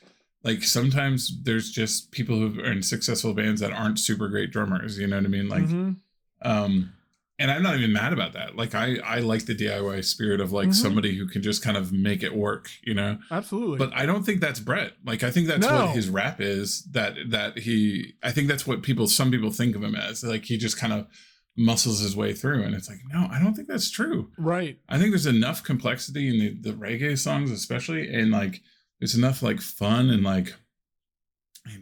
like 0.43 0.63
sometimes 0.63 1.41
there's 1.43 1.71
just 1.71 2.11
people 2.11 2.35
who 2.37 2.59
are 2.61 2.71
in 2.71 2.83
successful 2.83 3.33
bands 3.33 3.61
that 3.61 3.71
aren't 3.71 3.99
super 3.99 4.27
great 4.27 4.51
drummers 4.51 4.97
you 4.99 5.07
know 5.07 5.15
what 5.17 5.25
i 5.25 5.29
mean 5.29 5.47
like 5.49 5.63
Mhm. 5.63 5.97
um 6.41 6.93
and 7.39 7.49
i'm 7.49 7.63
not 7.63 7.75
even 7.77 7.91
mad 7.93 8.13
about 8.13 8.33
that 8.33 8.55
like 8.55 8.75
i 8.75 8.97
i 9.05 9.19
like 9.19 9.45
the 9.45 9.55
diy 9.55 10.03
spirit 10.03 10.39
of 10.41 10.51
like 10.51 10.69
Mhm. 10.69 10.75
somebody 10.75 11.15
who 11.17 11.27
can 11.27 11.41
just 11.41 11.63
kind 11.63 11.77
of 11.77 11.91
make 11.91 12.21
it 12.23 12.35
work 12.35 12.69
you 12.83 12.93
know 12.93 13.17
absolutely. 13.31 13.77
but 13.77 13.91
i 13.95 14.05
don't 14.05 14.23
think 14.23 14.41
that's 14.41 14.59
brett 14.59 14.93
like 15.05 15.23
i 15.23 15.31
think 15.31 15.47
that's 15.47 15.65
No. 15.67 15.85
what 15.87 15.95
his 15.95 16.09
rap 16.09 16.39
is 16.41 16.83
that 16.91 17.15
that 17.29 17.59
he 17.59 18.13
i 18.23 18.31
think 18.31 18.47
that's 18.47 18.67
what 18.67 18.83
people 18.83 19.07
some 19.07 19.31
people 19.31 19.49
think 19.51 19.75
of 19.75 19.83
him 19.83 19.95
as 19.95 20.23
like 20.23 20.45
he 20.45 20.57
just 20.57 20.77
kind 20.77 20.93
of 20.93 21.07
muscles 21.55 21.99
his 21.99 22.15
way 22.15 22.33
through 22.33 22.63
and 22.63 22.73
it's 22.73 22.89
like 22.89 22.99
no 23.13 23.27
i 23.31 23.39
don't 23.39 23.53
think 23.53 23.67
that's 23.67 23.89
true 23.91 24.29
right. 24.37 24.79
I 24.89 24.97
think 24.97 25.11
there's 25.11 25.27
enough 25.27 25.63
complexity 25.63 26.27
in 26.27 26.39
the, 26.39 26.71
the 26.71 26.75
reggae 26.75 27.17
songs, 27.17 27.51
especially, 27.51 28.11
and 28.13 28.31
like 28.31 28.61
there's 29.03 29.15
enough 29.15 29.43
like 29.43 29.59
fun 29.59 30.09
and 30.09 30.23
like, 30.23 30.53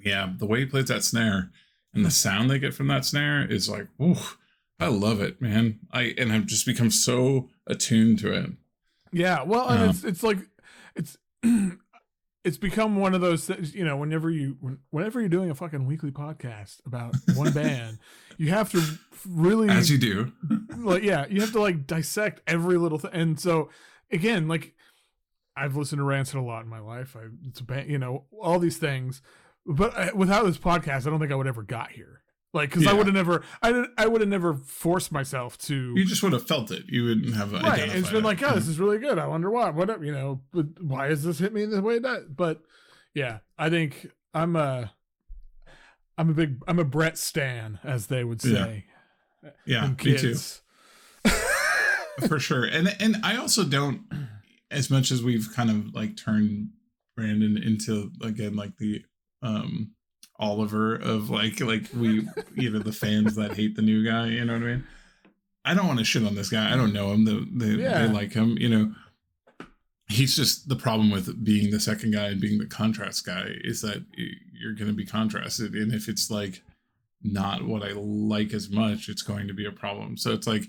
yeah, 0.04 0.34
the 0.40 0.48
way 0.48 0.62
he 0.62 0.66
plays 0.66 0.88
that 0.88 1.04
snare 1.04 1.52
and 1.94 2.04
the 2.04 2.10
hmm. 2.10 2.14
sound 2.14 2.50
they 2.50 2.58
get 2.58 2.74
from 2.74 2.88
that 2.88 3.06
snare 3.06 3.46
is 3.46 3.70
like, 3.70 3.86
ooh, 4.02 4.16
I 4.80 4.88
love 4.88 5.22
it, 5.22 5.40
man. 5.40 5.82
I 5.92 6.16
and 6.18 6.34
I've 6.34 6.48
just 6.48 6.66
become 6.66 6.90
so 6.90 7.48
attuned 7.68 8.18
to 8.20 8.34
it. 8.34 8.50
Yeah, 9.12 9.44
well, 9.44 9.70
and 9.70 9.82
Yeah. 9.82 9.90
it's 9.92 10.04
it's 10.04 10.24
like 10.24 10.40
it's 10.96 11.16
it's 12.44 12.58
become 12.58 12.96
one 12.96 13.14
of 13.14 13.22
those 13.22 13.46
things. 13.46 13.76
You 13.76 13.86
know, 13.86 13.98
whenever 13.98 14.32
you 14.32 14.58
whenever 14.90 15.20
you're 15.20 15.30
doing 15.30 15.52
a 15.52 15.56
fucking 15.56 15.86
weekly 15.86 16.10
podcast 16.10 16.84
about 16.88 17.14
one 17.36 17.54
band, 17.54 18.00
you 18.40 18.50
have 18.50 18.72
to 18.72 18.84
really 19.30 19.70
As 19.70 19.92
you 19.92 20.00
do. 20.00 20.32
like 20.76 21.04
yeah, 21.04 21.28
you 21.30 21.42
have 21.42 21.52
to 21.52 21.62
like 21.62 21.86
dissect 21.86 22.42
every 22.48 22.80
little 22.80 22.98
thing. 22.98 23.12
And 23.14 23.40
so 23.40 23.70
again, 24.10 24.48
like 24.48 24.74
I've 25.56 25.76
listened 25.76 26.00
to 26.00 26.04
Rancid 26.04 26.36
a 26.36 26.42
lot 26.42 26.64
in 26.64 26.70
my 26.70 26.80
life. 26.80 27.16
I 27.16 27.28
it's 27.48 27.60
a 27.60 27.64
band, 27.64 27.90
you 27.90 27.98
know, 27.98 28.26
all 28.40 28.60
these 28.60 28.78
things. 28.78 29.22
But 29.66 29.96
I, 29.96 30.12
without 30.14 30.46
this 30.46 30.58
podcast, 30.58 31.06
I 31.06 31.10
don't 31.10 31.20
think 31.20 31.32
I 31.32 31.36
would 31.36 31.48
ever 31.48 31.64
got 31.64 31.92
here. 31.92 32.22
Like, 32.54 32.70
because 32.70 32.86
I 32.86 32.92
would 32.92 33.06
have 33.06 33.16
never, 33.16 33.44
I 33.62 33.72
didn't, 33.72 33.92
I 33.98 34.08
would 34.08 34.20
have 34.20 34.30
never 34.30 34.54
forced 34.54 35.12
myself 35.12 35.58
to. 35.60 35.94
You 35.96 36.04
just 36.04 36.22
would 36.22 36.34
have 36.34 36.48
felt 36.48 36.70
it. 36.70 36.84
You 36.90 37.06
wouldn't 37.06 37.34
have 37.36 37.54
right, 37.54 37.64
identified 37.64 37.98
it's 37.98 38.10
been 38.10 38.18
it. 38.18 38.24
like, 38.26 38.44
oh, 38.44 38.56
this 38.56 38.64
mm-hmm. 38.64 38.72
is 38.72 38.80
really 38.80 38.98
good. 38.98 39.18
I 39.18 39.28
wonder 39.28 39.50
why. 39.50 39.70
What 39.70 40.04
you 40.04 40.12
know? 40.12 40.42
But 40.52 40.82
why 40.82 41.08
does 41.08 41.24
this 41.24 41.40
hit 41.40 41.54
me 41.54 41.64
the 41.66 41.82
way 41.82 41.96
it 41.96 42.04
does? 42.04 42.26
But 42.26 42.62
yeah, 43.14 43.40
I 43.58 43.70
think 43.70 44.12
I'm 44.34 44.58
a, 44.58 44.92
I'm 46.18 46.30
a 46.30 46.34
big, 46.34 46.62
I'm 46.68 46.80
a 46.80 46.84
Brett 46.84 47.18
Stan, 47.18 47.80
as 47.86 48.08
they 48.08 48.26
would 48.26 48.42
say. 48.42 48.86
yeah, 49.66 49.86
in 49.86 49.92
me 50.04 50.18
too. 50.18 50.36
for 52.28 52.40
sure 52.40 52.64
and 52.64 52.96
and 53.00 53.18
i 53.24 53.36
also 53.36 53.64
don't 53.64 54.02
as 54.72 54.90
much 54.90 55.12
as 55.12 55.22
we've 55.24 55.50
kind 55.54 55.70
of 55.70 55.94
like 55.94 56.18
turned 56.18 56.70
Branden 57.20 57.64
into 57.64 58.12
again 58.24 58.56
like 58.56 58.78
the 58.78 59.04
um 59.44 59.92
oliver 60.40 60.96
of 60.96 61.30
like 61.30 61.60
like 61.60 61.84
we 61.96 62.28
you 62.56 62.70
know 62.72 62.80
the 62.80 62.92
fans 62.92 63.36
that 63.36 63.54
hate 63.56 63.76
the 63.76 63.82
new 63.82 64.04
guy 64.04 64.28
you 64.28 64.44
know 64.46 64.54
what 64.54 64.64
i 64.64 64.66
mean? 64.66 64.84
I 65.64 65.76
don't 65.76 65.86
want 65.86 66.00
to 66.00 66.06
shit 66.06 66.26
on 66.26 66.34
this 66.34 66.50
guy. 66.50 66.74
I 66.74 66.76
don't 66.76 66.92
know 66.92 67.12
him. 67.12 67.24
The, 67.26 67.48
they, 67.54 67.84
Yeah. 67.84 68.08
they 68.08 68.12
like 68.12 68.34
him 68.34 68.58
you 68.58 68.68
know? 68.70 68.96
He's 70.08 70.36
just 70.36 70.68
the 70.68 70.76
problem 70.76 71.12
with 71.12 71.44
being 71.46 71.70
the 71.70 71.80
second 71.80 72.14
guy 72.14 72.28
and 72.30 72.42
being 72.42 72.58
the 72.58 72.66
contrast 72.66 73.26
guy 73.26 73.46
is 73.64 73.82
that 73.82 74.04
you're 74.60 74.74
going 74.74 74.90
to 74.90 74.96
be 74.96 75.06
contrasted 75.06 75.74
and 75.76 75.94
if 75.94 76.10
it's 76.10 76.32
like 76.32 76.64
not 77.24 77.64
what 77.68 77.84
i 77.84 77.92
like 77.94 78.52
as 78.54 78.70
much 78.72 79.08
it's 79.08 79.22
going 79.22 79.48
to 79.48 79.54
be 79.54 79.66
a 79.68 79.72
problem. 79.72 80.18
So 80.18 80.32
it's 80.32 80.48
like 80.48 80.64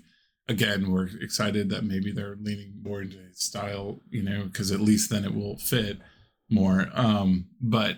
again 0.47 0.91
we're 0.91 1.07
excited 1.21 1.69
that 1.69 1.83
maybe 1.83 2.11
they're 2.11 2.37
leaning 2.41 2.73
more 2.83 3.01
into 3.01 3.17
his 3.17 3.39
style 3.39 4.01
you 4.09 4.21
know 4.21 4.43
because 4.45 4.71
at 4.71 4.81
least 4.81 5.09
then 5.09 5.23
it 5.23 5.33
will 5.33 5.57
fit 5.57 5.99
more 6.49 6.89
um 6.93 7.45
but 7.61 7.97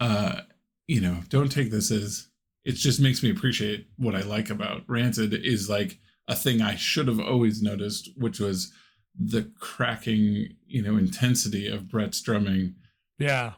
uh 0.00 0.40
you 0.86 1.00
know 1.00 1.18
don't 1.28 1.52
take 1.52 1.70
this 1.70 1.90
as 1.90 2.28
it 2.64 2.72
just 2.72 3.00
makes 3.00 3.22
me 3.22 3.30
appreciate 3.30 3.86
what 3.96 4.14
i 4.14 4.22
like 4.22 4.50
about 4.50 4.82
rancid 4.86 5.34
is 5.34 5.68
like 5.68 5.98
a 6.28 6.34
thing 6.34 6.62
i 6.62 6.74
should 6.74 7.06
have 7.08 7.20
always 7.20 7.62
noticed 7.62 8.10
which 8.16 8.40
was 8.40 8.72
the 9.18 9.50
cracking 9.58 10.48
you 10.66 10.82
know 10.82 10.96
intensity 10.96 11.66
of 11.66 11.88
brett's 11.88 12.20
drumming 12.20 12.74
Yeah, 13.18 13.52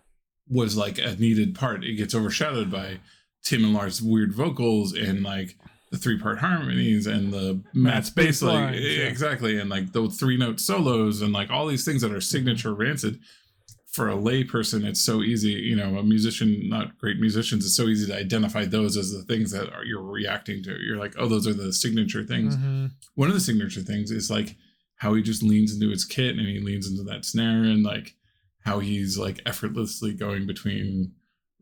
was 0.49 0.77
like 0.77 0.99
a 0.99 1.17
needed 1.17 1.55
part. 1.55 1.85
It 1.85 1.97
gets 1.97 2.15
overshadowed 2.15 2.71
by 2.71 3.01
Tim 3.43 3.65
and 3.65 3.75
Lars' 3.75 4.01
weird 4.01 4.33
vocals 4.33 4.93
and 4.95 5.23
like 5.23 5.57
the 5.91 5.99
three 5.99 6.19
part 6.19 6.39
harmonies 6.39 7.07
and 7.07 7.33
the 7.33 7.63
Matt's 7.73 8.11
bass, 8.11 8.41
bass 8.41 8.43
like 8.43 8.75
yeah. 8.75 9.05
exactly, 9.05 9.59
and 9.59 9.71
like 9.71 9.93
the 9.93 10.09
three 10.11 10.37
note 10.37 10.61
solos 10.61 11.23
and 11.23 11.33
like 11.33 11.51
all 11.51 11.67
these 11.67 11.85
things 11.85 12.03
that 12.03 12.13
are 12.13 12.21
signature 12.21 12.75
rancid. 12.75 13.19
For 13.93 14.09
a 14.09 14.15
lay 14.15 14.45
person, 14.45 14.85
it's 14.85 15.01
so 15.01 15.23
easy. 15.23 15.51
You 15.53 15.75
know, 15.75 15.97
a 15.99 16.03
musician, 16.05 16.69
not 16.69 16.97
great 16.99 17.19
musicians, 17.19 17.65
it's 17.65 17.75
so 17.75 17.87
easy 17.87 18.07
to 18.07 18.17
identify 18.17 18.65
those 18.67 18.97
as 18.97 19.11
the 19.11 19.23
things 19.23 19.51
that 19.51 19.73
are, 19.73 19.83
you're 19.85 20.03
reacting 20.03 20.63
to. 20.65 20.77
You're 20.87 20.99
like, 20.99 21.15
oh, 21.19 21.27
those 21.27 21.47
are 21.49 21.55
the 21.55 21.73
signature 21.73 22.23
things 22.23 22.55
Mhm. 22.55 22.93
one 23.15 23.29
of 23.29 23.35
the 23.35 23.41
signature 23.41 23.81
things 23.81 24.11
is 24.13 24.31
like 24.31 24.57
how 24.97 25.15
he 25.15 25.23
just 25.23 25.43
leans 25.43 25.73
into 25.73 25.89
his 25.89 26.05
kit 26.05 26.37
and 26.37 26.47
he 26.47 26.61
leans 26.61 26.87
into 26.89 27.03
that 27.05 27.25
snare 27.25 27.63
and 27.65 27.83
like 27.83 28.15
how 28.61 28.79
he's 28.79 29.17
like 29.19 29.41
effortlessly 29.47 30.13
going 30.13 30.47
between 30.47 31.13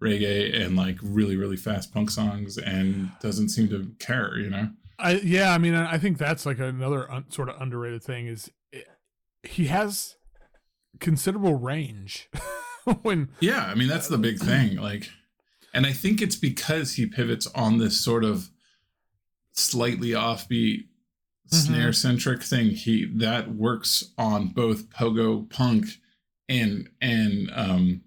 reggae 0.03 0.55
and 0.61 0.77
like 0.77 0.99
really 1.03 1.37
really 1.37 1.57
fast 1.57 1.93
punk 1.93 2.11
songs 2.11 2.59
and 2.59 3.11
doesn't 3.21 3.49
seem 3.49 3.69
to 3.69 3.93
care 3.99 4.39
you 4.39 4.51
know? 4.51 4.71
I 4.99 5.13
yeah, 5.17 5.53
I 5.53 5.59
mean, 5.59 5.75
I 5.75 5.99
think 5.99 6.17
that's 6.17 6.47
like 6.47 6.59
another 6.59 7.11
un, 7.13 7.31
sort 7.31 7.51
of 7.51 7.61
underrated 7.61 8.03
thing 8.03 8.27
is 8.27 8.51
it, 8.73 8.87
he 9.43 9.67
has 9.67 10.17
considerable 11.01 11.55
range 11.55 12.31
when 13.03 13.29
yeah 13.39 13.67
i 13.67 13.75
mean 13.75 13.87
that's 13.87 14.09
the 14.09 14.17
big 14.17 14.39
thing 14.39 14.77
like 14.81 15.11
and 15.75 15.85
i 15.85 15.93
think 15.93 16.23
it's 16.23 16.37
because 16.37 16.95
he 16.95 17.05
pivots 17.05 17.47
on 17.49 17.77
this 17.77 18.01
sort 18.01 18.25
of 18.25 18.49
slightly 19.53 20.11
offbeat 20.11 20.85
snare 21.49 21.93
centric 21.93 22.43
thing. 22.43 22.71
He 22.71 23.07
that 23.17 23.55
works 23.55 24.13
on 24.19 24.49
both 24.49 24.91
pogo 24.91 25.49
punk 25.49 25.87
and 26.49 26.89
and 27.01 27.51
um 27.55 28.03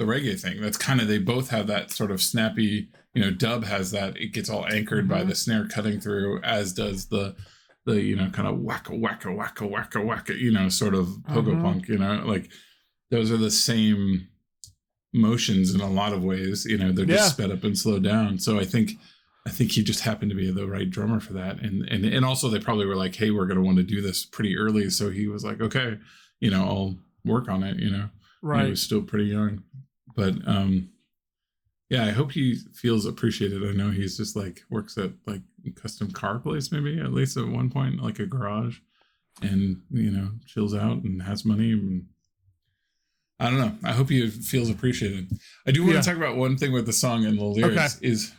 the 0.00 0.06
reggae 0.06 0.40
thing. 0.40 0.60
That's 0.60 0.78
kind 0.78 1.00
of 1.00 1.08
they 1.08 1.18
both 1.18 1.50
have 1.50 1.66
that 1.68 1.90
sort 1.90 2.10
of 2.10 2.22
snappy 2.22 2.88
you 3.14 3.22
know 3.22 3.30
dub 3.30 3.64
has 3.64 3.90
that. 3.90 4.16
It 4.16 4.32
gets 4.32 4.48
all 4.48 4.66
anchored 4.66 5.06
by 5.08 5.22
Mhm. 5.22 5.28
the 5.28 5.34
snare 5.34 5.66
cutting 5.68 6.00
through 6.00 6.40
as 6.42 6.72
does 6.72 7.06
the 7.06 7.36
the 7.86 8.00
you 8.00 8.16
know 8.16 8.30
kind 8.30 8.48
of 8.48 8.56
wacka 8.60 8.98
wacka 8.98 9.28
wacka 9.36 9.68
wacka 9.70 10.00
wacka 10.04 10.38
you 10.38 10.50
know 10.52 10.68
sort 10.68 10.94
of 10.94 11.06
pogo 11.28 11.52
Mhm. 11.54 11.62
punk 11.62 11.88
you 11.88 11.98
know? 11.98 12.22
Like 12.26 12.50
those 13.10 13.30
are 13.30 13.36
the 13.36 13.50
same 13.50 14.28
motions 15.12 15.74
in 15.74 15.80
a 15.80 15.90
lot 15.90 16.12
of 16.12 16.22
ways 16.24 16.64
you 16.64 16.78
know? 16.78 16.92
They're 16.92 17.04
just 17.04 17.38
Yeah. 17.38 17.44
sped 17.46 17.50
up 17.50 17.64
and 17.64 17.76
slowed 17.76 18.02
down. 18.04 18.38
So 18.38 18.58
i 18.58 18.64
think 18.64 18.92
i 19.46 19.50
think 19.50 19.72
he 19.72 19.82
just 19.82 20.00
happened 20.00 20.30
to 20.30 20.36
be 20.36 20.50
the 20.50 20.66
right 20.68 20.88
drummer 20.90 21.18
for 21.20 21.32
that. 21.34 21.60
And 21.60 21.88
and 21.88 22.04
and 22.04 22.24
also 22.24 22.48
they 22.48 22.60
probably 22.60 22.86
were 22.86 22.96
like 23.04 23.16
hey 23.16 23.30
we're 23.30 23.46
going 23.46 23.56
to 23.60 23.62
want 23.68 23.78
to 23.78 23.82
do 23.82 24.00
this 24.00 24.24
pretty 24.24 24.56
early. 24.56 24.88
So 24.90 25.10
he 25.10 25.26
was 25.26 25.44
like 25.44 25.60
okay 25.60 25.98
you 26.40 26.50
know 26.50 26.62
i'll 26.64 26.98
work 27.24 27.48
on 27.48 27.62
it 27.62 27.78
you 27.78 27.90
know? 27.90 28.08
He 28.42 28.46
right. 28.46 28.70
was 28.70 28.82
still 28.82 29.02
pretty 29.02 29.26
young 29.26 29.62
but 30.16 30.34
um 30.46 30.88
yeah 31.88 32.04
i 32.06 32.10
hope 32.10 32.32
he 32.32 32.54
feels 32.74 33.06
appreciated. 33.06 33.62
I 33.68 33.72
know 33.72 33.90
he's 33.90 34.16
just 34.16 34.36
like 34.36 34.62
works 34.70 34.96
at 34.98 35.10
like 35.26 35.42
custom 35.74 36.10
car 36.10 36.38
place 36.38 36.72
maybe 36.72 36.98
at 37.00 37.12
least 37.12 37.36
at 37.36 37.46
one 37.46 37.70
point 37.70 38.02
like 38.02 38.18
a 38.18 38.26
garage 38.26 38.78
and 39.42 39.80
you 39.90 40.10
know 40.10 40.30
chills 40.46 40.74
out 40.74 41.02
and 41.02 41.22
has 41.22 41.44
money 41.44 41.72
and 41.72 42.06
i 43.38 43.48
don't 43.48 43.58
know. 43.58 43.72
I 43.84 43.92
hope 43.92 44.10
he 44.10 44.28
feels 44.28 44.68
appreciated. 44.70 45.30
I 45.66 45.70
do 45.70 45.82
want 45.82 45.94
Yeah. 45.94 46.00
to 46.02 46.06
talk 46.08 46.16
about 46.16 46.36
one 46.36 46.56
thing 46.58 46.72
with 46.72 46.86
the 46.86 46.92
song 46.92 47.24
and 47.24 47.38
the 47.38 47.44
lyrics 47.44 47.98
is 48.02 48.32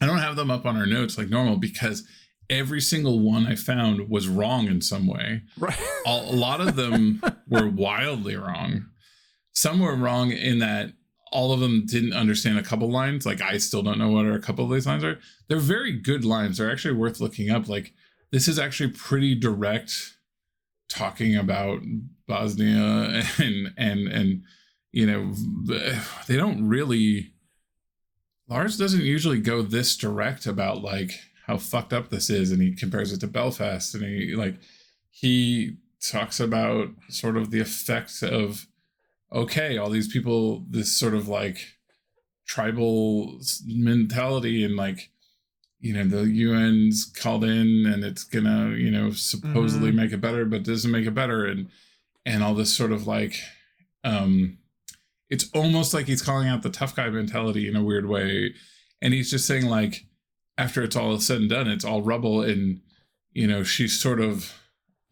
i 0.00 0.06
don't 0.06 0.18
have 0.18 0.36
them 0.36 0.50
up 0.50 0.66
on 0.66 0.76
our 0.76 0.86
notes 0.86 1.16
like 1.18 1.28
normal 1.30 1.56
because 1.56 2.06
every 2.50 2.80
single 2.80 3.18
one 3.20 3.46
i 3.46 3.54
found 3.54 4.08
was 4.10 4.28
wrong 4.28 4.66
in 4.66 4.80
some 4.80 5.06
way. 5.06 5.42
Right. 5.58 5.78
A, 6.06 6.10
a 6.10 6.36
lot 6.36 6.60
of 6.60 6.76
them 6.76 7.22
were 7.48 7.68
wildly 7.68 8.36
wrong. 8.36 8.86
Some 9.54 9.80
were 9.80 9.96
wrong 9.96 10.32
in 10.32 10.58
that 10.58 10.92
all 11.32 11.52
of 11.52 11.60
them 11.60 11.84
didn't 11.86 12.12
understand 12.12 12.58
a 12.58 12.62
couple 12.62 12.90
lines. 12.90 13.26
Like 13.26 13.40
I 13.40 13.58
still 13.58 13.82
don't 13.82 13.98
know 13.98 14.10
what 14.10 14.26
a 14.26 14.38
couple 14.38 14.64
of 14.64 14.70
these 14.70 14.86
lines 14.86 15.04
are. 15.04 15.18
They're 15.48 15.58
very 15.58 15.92
good 15.92 16.24
lines. 16.24 16.58
They're 16.58 16.70
actually 16.70 16.94
worth 16.94 17.20
looking 17.20 17.50
up. 17.50 17.68
Like 17.68 17.92
this 18.30 18.48
is 18.48 18.58
actually 18.58 18.90
pretty 18.90 19.34
direct 19.34 20.16
talking 20.88 21.36
about 21.36 21.80
Bosnia 22.26 23.24
and 23.38 23.72
and 23.76 24.08
and 24.08 24.42
you 24.92 25.06
know 25.06 25.34
they 26.26 26.36
don't 26.36 26.66
really 26.66 27.32
Lars 28.48 28.76
doesn't 28.76 29.02
usually 29.02 29.40
go 29.40 29.62
this 29.62 29.96
direct 29.96 30.46
about 30.46 30.82
like 30.82 31.12
how 31.46 31.58
fucked 31.58 31.92
up 31.92 32.10
this 32.10 32.30
is 32.30 32.52
and 32.52 32.62
he 32.62 32.74
compares 32.74 33.12
it 33.12 33.20
to 33.20 33.26
Belfast 33.26 33.94
and 33.94 34.04
he 34.04 34.34
like 34.34 34.56
he 35.10 35.78
talks 36.00 36.38
about 36.38 36.90
sort 37.08 37.36
of 37.36 37.50
the 37.50 37.60
effects 37.60 38.22
of 38.22 38.66
okay 39.34 39.76
all 39.76 39.90
these 39.90 40.08
people 40.08 40.64
this 40.70 40.92
sort 40.96 41.12
of 41.14 41.26
like 41.28 41.58
tribal 42.46 43.40
mentality 43.66 44.64
and 44.64 44.76
like 44.76 45.10
you 45.80 45.92
know 45.92 46.04
the 46.04 46.22
UN's 46.44 47.04
called 47.04 47.44
in 47.44 47.84
and 47.86 48.04
it's 48.04 48.24
gonna 48.24 48.70
you 48.76 48.90
know 48.90 49.10
supposedly 49.10 49.90
Mhm. 49.90 49.94
make 49.96 50.12
it 50.12 50.20
better 50.20 50.44
but 50.44 50.62
doesn't 50.62 50.90
make 50.90 51.06
it 51.06 51.14
better 51.14 51.44
and 51.46 51.68
and 52.24 52.42
all 52.42 52.54
this 52.54 52.74
sort 52.74 52.92
of 52.92 53.06
like 53.06 53.36
um 54.04 54.58
it's 55.30 55.50
almost 55.54 55.92
like 55.94 56.06
he's 56.06 56.22
calling 56.22 56.48
out 56.48 56.62
the 56.62 56.70
tough 56.70 56.94
guy 56.94 57.08
mentality 57.10 57.66
in 57.68 57.76
a 57.76 57.82
weird 57.84 58.06
way 58.06 58.54
and 59.02 59.12
he's 59.14 59.30
just 59.30 59.46
saying 59.46 59.66
like 59.66 60.04
after 60.56 60.82
it's 60.82 60.96
all 60.96 61.18
said 61.18 61.40
and 61.40 61.50
done 61.50 61.66
it's 61.68 61.84
all 61.84 62.02
rubble 62.02 62.42
and 62.42 62.80
you 63.32 63.46
know 63.46 63.64
she's 63.64 63.98
sort 63.98 64.20
of 64.20 64.52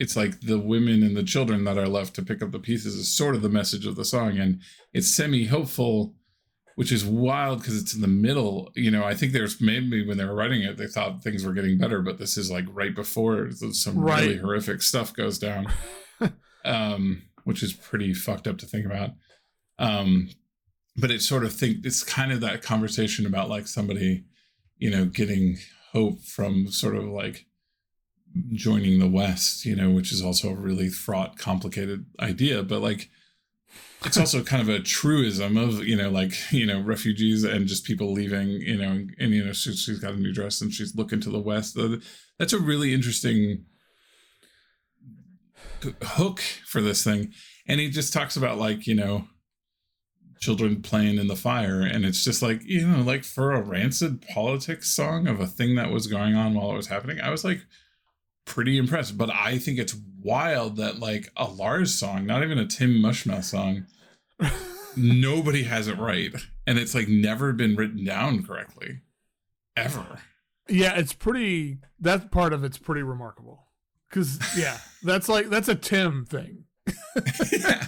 it's 0.02 0.16
like 0.16 0.40
the 0.40 0.58
women 0.58 1.04
and 1.04 1.16
the 1.16 1.22
children 1.22 1.62
that 1.62 1.78
are 1.78 1.86
left 1.86 2.14
to 2.16 2.24
pick 2.24 2.42
up 2.42 2.50
the 2.50 2.58
pieces 2.58 2.96
is 2.96 3.16
sort 3.16 3.36
of 3.36 3.42
the 3.42 3.48
message 3.48 3.86
of 3.86 3.94
the 3.94 4.04
song. 4.04 4.36
And 4.36 4.60
it's 4.92 5.14
semi 5.14 5.46
hopeful 5.46 6.14
which 6.74 6.90
is 6.90 7.04
wild 7.04 7.58
because 7.58 7.80
it's 7.80 7.94
in 7.94 8.00
the 8.00 8.08
middle. 8.08 8.72
You 8.74 8.90
know 8.90 9.04
i 9.04 9.14
think 9.14 9.32
there's 9.32 9.60
maybe 9.60 10.04
when 10.04 10.18
they 10.18 10.24
were 10.24 10.34
writing 10.34 10.62
it 10.62 10.76
they 10.76 10.88
thought 10.88 11.22
things 11.22 11.44
were 11.44 11.52
getting 11.52 11.78
better 11.78 12.02
but 12.02 12.18
this 12.18 12.36
is 12.36 12.50
like 12.50 12.64
right 12.72 12.94
before 12.94 13.50
some 13.52 13.98
really 13.98 14.38
horrific 14.38 14.82
stuff 14.82 15.14
goes 15.14 15.38
down 15.38 15.66
um 16.64 17.22
which 17.44 17.62
is 17.62 17.72
pretty 17.72 18.12
fucked 18.12 18.48
up 18.48 18.58
to 18.58 18.66
think 18.66 18.84
about. 18.84 19.10
Um 19.78 20.30
but 20.96 21.12
it 21.12 21.22
sort 21.22 21.44
of 21.44 21.52
think 21.52 21.86
it's 21.86 22.02
kind 22.02 22.32
of 22.32 22.40
that 22.40 22.62
conversation 22.62 23.24
about 23.24 23.48
like 23.48 23.68
somebody 23.68 24.24
you 24.78 24.90
know 24.90 25.04
getting 25.04 25.58
hope 25.92 26.24
from 26.24 26.66
sort 26.66 26.96
of 26.96 27.04
like 27.04 27.46
joining 28.52 28.98
the 28.98 29.08
West, 29.08 29.64
you 29.64 29.76
know, 29.76 29.90
which 29.90 30.12
is 30.12 30.22
also 30.22 30.50
a 30.50 30.54
really 30.54 30.88
fraught, 30.88 31.38
complicated 31.38 32.06
idea. 32.20 32.62
But 32.62 32.80
like, 32.80 33.10
it's 34.04 34.18
also 34.18 34.42
kind 34.42 34.62
of 34.62 34.68
a 34.68 34.80
truism 34.80 35.56
of 35.56 35.86
you 35.86 35.96
know, 35.96 36.10
like 36.10 36.34
you 36.50 36.66
know, 36.66 36.80
refugees 36.80 37.44
and 37.44 37.66
just 37.66 37.84
people 37.84 38.12
leaving, 38.12 38.48
you 38.48 38.76
know, 38.76 39.06
and 39.18 39.32
you 39.32 39.44
know, 39.44 39.52
she, 39.52 39.74
she's 39.74 39.98
got 39.98 40.14
a 40.14 40.16
new 40.16 40.32
dress 40.32 40.60
and 40.60 40.72
she's 40.72 40.96
looking 40.96 41.20
to 41.20 41.30
the 41.30 41.40
West. 41.40 41.78
That's 42.38 42.52
a 42.52 42.58
really 42.58 42.92
interesting 42.92 43.64
hook 46.02 46.40
for 46.66 46.80
this 46.80 47.04
thing, 47.04 47.32
and 47.66 47.80
he 47.80 47.90
just 47.90 48.12
talks 48.12 48.36
about 48.36 48.58
like 48.58 48.86
you 48.86 48.94
know 48.94 49.26
children 50.42 50.82
playing 50.82 51.18
in 51.18 51.28
the 51.28 51.36
fire 51.36 51.82
and 51.82 52.04
it's 52.04 52.24
just 52.24 52.42
like 52.42 52.60
you 52.64 52.84
know 52.84 53.00
like 53.02 53.22
for 53.22 53.52
a 53.52 53.62
rancid 53.62 54.20
politics 54.22 54.90
song 54.90 55.28
of 55.28 55.38
a 55.38 55.46
thing 55.46 55.76
that 55.76 55.92
was 55.92 56.08
going 56.08 56.34
on 56.34 56.52
while 56.52 56.72
it 56.72 56.76
was 56.76 56.88
happening 56.88 57.20
i 57.20 57.30
was 57.30 57.44
like 57.44 57.60
pretty 58.44 58.78
impressed 58.78 59.16
but 59.16 59.30
i 59.30 59.58
think 59.58 59.78
it's 59.78 59.96
wild 60.22 60.76
that 60.76 60.98
like 60.98 61.30
a 61.36 61.44
lars 61.44 61.94
song 61.94 62.26
not 62.26 62.42
even 62.42 62.58
a 62.58 62.66
tim 62.66 62.94
mushmouth 62.94 63.44
song 63.44 63.86
nobody 64.96 65.64
has 65.64 65.88
it 65.88 65.98
right 65.98 66.34
and 66.66 66.78
it's 66.78 66.94
like 66.94 67.08
never 67.08 67.52
been 67.52 67.76
written 67.76 68.04
down 68.04 68.42
correctly 68.44 69.00
ever 69.76 70.18
yeah 70.68 70.94
it's 70.96 71.12
pretty 71.12 71.78
that 71.98 72.30
part 72.30 72.52
of 72.52 72.64
it's 72.64 72.78
pretty 72.78 73.02
remarkable 73.02 73.66
because 74.08 74.38
yeah 74.56 74.78
that's 75.02 75.28
like 75.28 75.48
that's 75.48 75.68
a 75.68 75.74
tim 75.74 76.24
thing 76.24 76.64
yeah. 77.52 77.86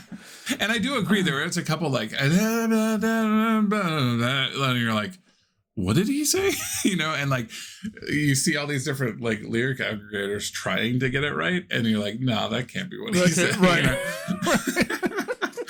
And 0.60 0.70
I 0.70 0.78
do 0.78 0.96
agree 0.96 1.22
there 1.22 1.42
is 1.44 1.56
a 1.56 1.62
couple 1.62 1.88
like 1.90 2.12
and 2.18 2.32
you're 4.78 4.94
like, 4.94 5.12
what 5.74 5.96
did 5.96 6.08
he 6.08 6.24
say? 6.24 6.52
you 6.88 6.96
know, 6.96 7.12
and 7.14 7.30
like 7.30 7.50
you 8.08 8.34
see 8.34 8.56
all 8.56 8.66
these 8.66 8.84
different 8.84 9.20
like 9.20 9.42
lyric 9.42 9.78
aggregators 9.78 10.50
trying 10.52 11.00
to 11.00 11.10
get 11.10 11.24
it 11.24 11.34
right, 11.34 11.64
and 11.70 11.86
you're 11.86 12.00
like, 12.00 12.20
no, 12.20 12.48
that 12.48 12.68
can't 12.68 12.90
be 12.90 13.00
what 13.00 13.14
he 13.14 13.26
said. 13.28 13.56
Right. 13.56 13.98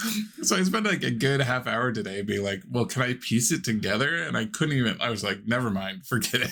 So 0.42 0.56
I 0.56 0.62
spent 0.62 0.84
like 0.84 1.02
a 1.02 1.10
good 1.10 1.40
half 1.40 1.66
hour 1.66 1.90
today 1.90 2.20
being 2.20 2.44
like, 2.44 2.62
well, 2.70 2.84
can 2.84 3.02
I 3.02 3.14
piece 3.14 3.50
it 3.50 3.64
together? 3.64 4.14
And 4.14 4.36
I 4.36 4.44
couldn't 4.44 4.76
even. 4.76 5.00
I 5.00 5.08
was 5.08 5.24
like, 5.24 5.46
never 5.46 5.70
mind, 5.70 6.04
forget 6.06 6.42
it. 6.42 6.50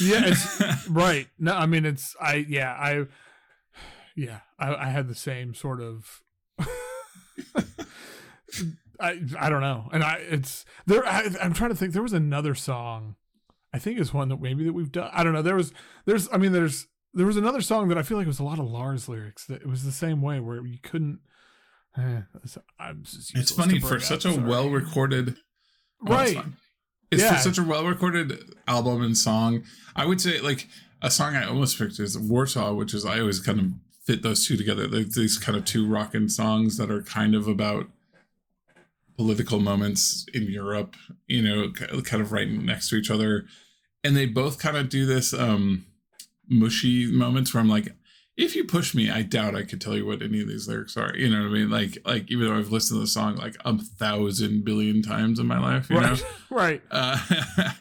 yeah, 0.00 0.22
it's 0.24 0.88
right. 0.88 1.28
No, 1.38 1.54
I 1.54 1.66
mean 1.66 1.84
it's 1.84 2.16
I 2.20 2.46
yeah 2.48 2.72
I 2.72 3.04
yeah 4.16 4.40
I, 4.58 4.74
I 4.74 4.86
had 4.86 5.08
the 5.08 5.14
same 5.14 5.54
sort 5.54 5.82
of 5.82 6.22
I 9.00 9.20
I 9.38 9.48
don't 9.48 9.60
know, 9.60 9.88
and 9.92 10.02
I 10.02 10.14
it's 10.16 10.64
there. 10.86 11.06
I, 11.06 11.22
am 11.40 11.52
trying 11.52 11.70
to 11.70 11.76
think. 11.76 11.92
There 11.92 12.02
was 12.02 12.12
another 12.12 12.54
song, 12.54 13.16
I 13.72 13.78
think 13.78 13.98
is 13.98 14.14
one 14.14 14.28
that 14.28 14.40
maybe 14.40 14.64
that 14.64 14.72
we've 14.72 14.92
done. 14.92 15.10
I 15.12 15.24
don't 15.24 15.32
know. 15.32 15.42
There 15.42 15.56
was 15.56 15.72
there's 16.06 16.28
I 16.32 16.36
mean 16.36 16.52
there's 16.52 16.86
there 17.12 17.26
was 17.26 17.36
another 17.36 17.60
song 17.60 17.88
that 17.88 17.98
I 17.98 18.02
feel 18.02 18.18
like 18.18 18.26
was 18.26 18.40
a 18.40 18.44
lot 18.44 18.58
of 18.58 18.66
Lars 18.66 19.08
lyrics 19.08 19.46
that 19.46 19.62
it 19.62 19.68
was 19.68 19.84
the 19.84 19.92
same 19.92 20.20
way 20.22 20.40
where 20.40 20.64
you 20.64 20.78
couldn't. 20.82 21.20
Eh, 21.96 22.22
it's 23.34 23.52
funny 23.52 23.78
for 23.78 24.00
such 24.00 24.24
a 24.24 24.34
well 24.34 24.68
recorded, 24.68 25.36
oh, 26.06 26.12
right? 26.12 26.38
It's 27.10 27.22
yeah. 27.22 27.34
for 27.34 27.40
such 27.40 27.58
a 27.58 27.62
well 27.62 27.84
recorded 27.84 28.54
album 28.66 29.02
and 29.02 29.16
song. 29.16 29.64
I 29.94 30.06
would 30.06 30.20
say 30.20 30.40
like 30.40 30.66
a 31.02 31.10
song 31.10 31.36
I 31.36 31.44
almost 31.44 31.78
picked 31.78 32.00
is 32.00 32.18
Warsaw, 32.18 32.74
which 32.74 32.94
is 32.94 33.04
I 33.04 33.20
always 33.20 33.38
kind 33.38 33.60
of 33.60 33.66
fit 34.04 34.22
those 34.22 34.46
two 34.46 34.56
together. 34.56 34.88
Like 34.88 35.10
these 35.10 35.38
kind 35.38 35.56
of 35.56 35.64
two 35.64 35.86
rockin' 35.86 36.28
songs 36.28 36.76
that 36.78 36.90
are 36.90 37.02
kind 37.02 37.34
of 37.34 37.46
about 37.46 37.88
political 39.16 39.60
moments 39.60 40.26
in 40.34 40.44
Europe, 40.44 40.96
you 41.26 41.42
know, 41.42 41.70
kind 41.72 42.22
of 42.22 42.32
right 42.32 42.48
next 42.48 42.88
to 42.88 42.96
each 42.96 43.10
other. 43.10 43.44
And 44.02 44.16
they 44.16 44.26
both 44.26 44.58
kind 44.58 44.76
of 44.76 44.88
do 44.88 45.06
this 45.06 45.32
um 45.32 45.86
mushy 46.48 47.06
moments 47.06 47.54
where 47.54 47.60
I'm 47.60 47.68
like, 47.68 47.94
if 48.36 48.56
you 48.56 48.64
push 48.64 48.94
me, 48.94 49.10
I 49.10 49.22
doubt 49.22 49.54
I 49.54 49.62
could 49.62 49.80
tell 49.80 49.96
you 49.96 50.04
what 50.04 50.20
any 50.20 50.40
of 50.40 50.48
these 50.48 50.66
lyrics 50.66 50.96
are. 50.96 51.16
You 51.16 51.30
know 51.30 51.42
what 51.42 51.50
I 51.50 51.52
mean? 51.52 51.70
Like, 51.70 51.98
like 52.04 52.30
even 52.30 52.46
though 52.46 52.56
I've 52.56 52.72
listened 52.72 52.98
to 52.98 53.02
the 53.02 53.06
song 53.06 53.36
like 53.36 53.56
a 53.64 53.78
thousand 53.78 54.64
billion 54.64 55.02
times 55.02 55.38
in 55.38 55.46
my 55.46 55.58
life, 55.58 55.88
you 55.88 55.98
right. 55.98 56.18
know, 56.18 56.26
right? 56.50 56.82
Uh, 56.90 57.18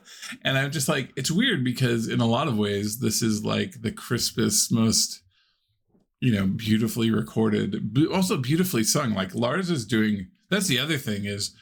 and 0.44 0.58
I'm 0.58 0.72
just 0.72 0.88
like, 0.88 1.12
it's 1.16 1.32
weird 1.32 1.64
because 1.64 2.08
in 2.08 2.20
a 2.20 2.28
lot 2.28 2.48
of 2.48 2.58
ways, 2.58 3.00
this 3.00 3.24
is 3.24 3.44
like 3.44 3.82
the 3.82 3.92
crispest, 3.92 4.72
most 4.72 5.24
you 6.24 6.32
know, 6.32 6.48
beautifully 6.48 7.12
recorded, 7.12 7.94
but 7.94 8.10
also 8.10 8.38
beautifully 8.38 8.82
sung. 8.82 9.14
Like 9.14 9.36
Lars 9.36 9.70
is 9.70 9.86
doing. 9.86 10.28
That's 10.54 10.68
the 10.68 10.80
other 10.80 10.98
thing 10.98 11.26
is 11.26 11.56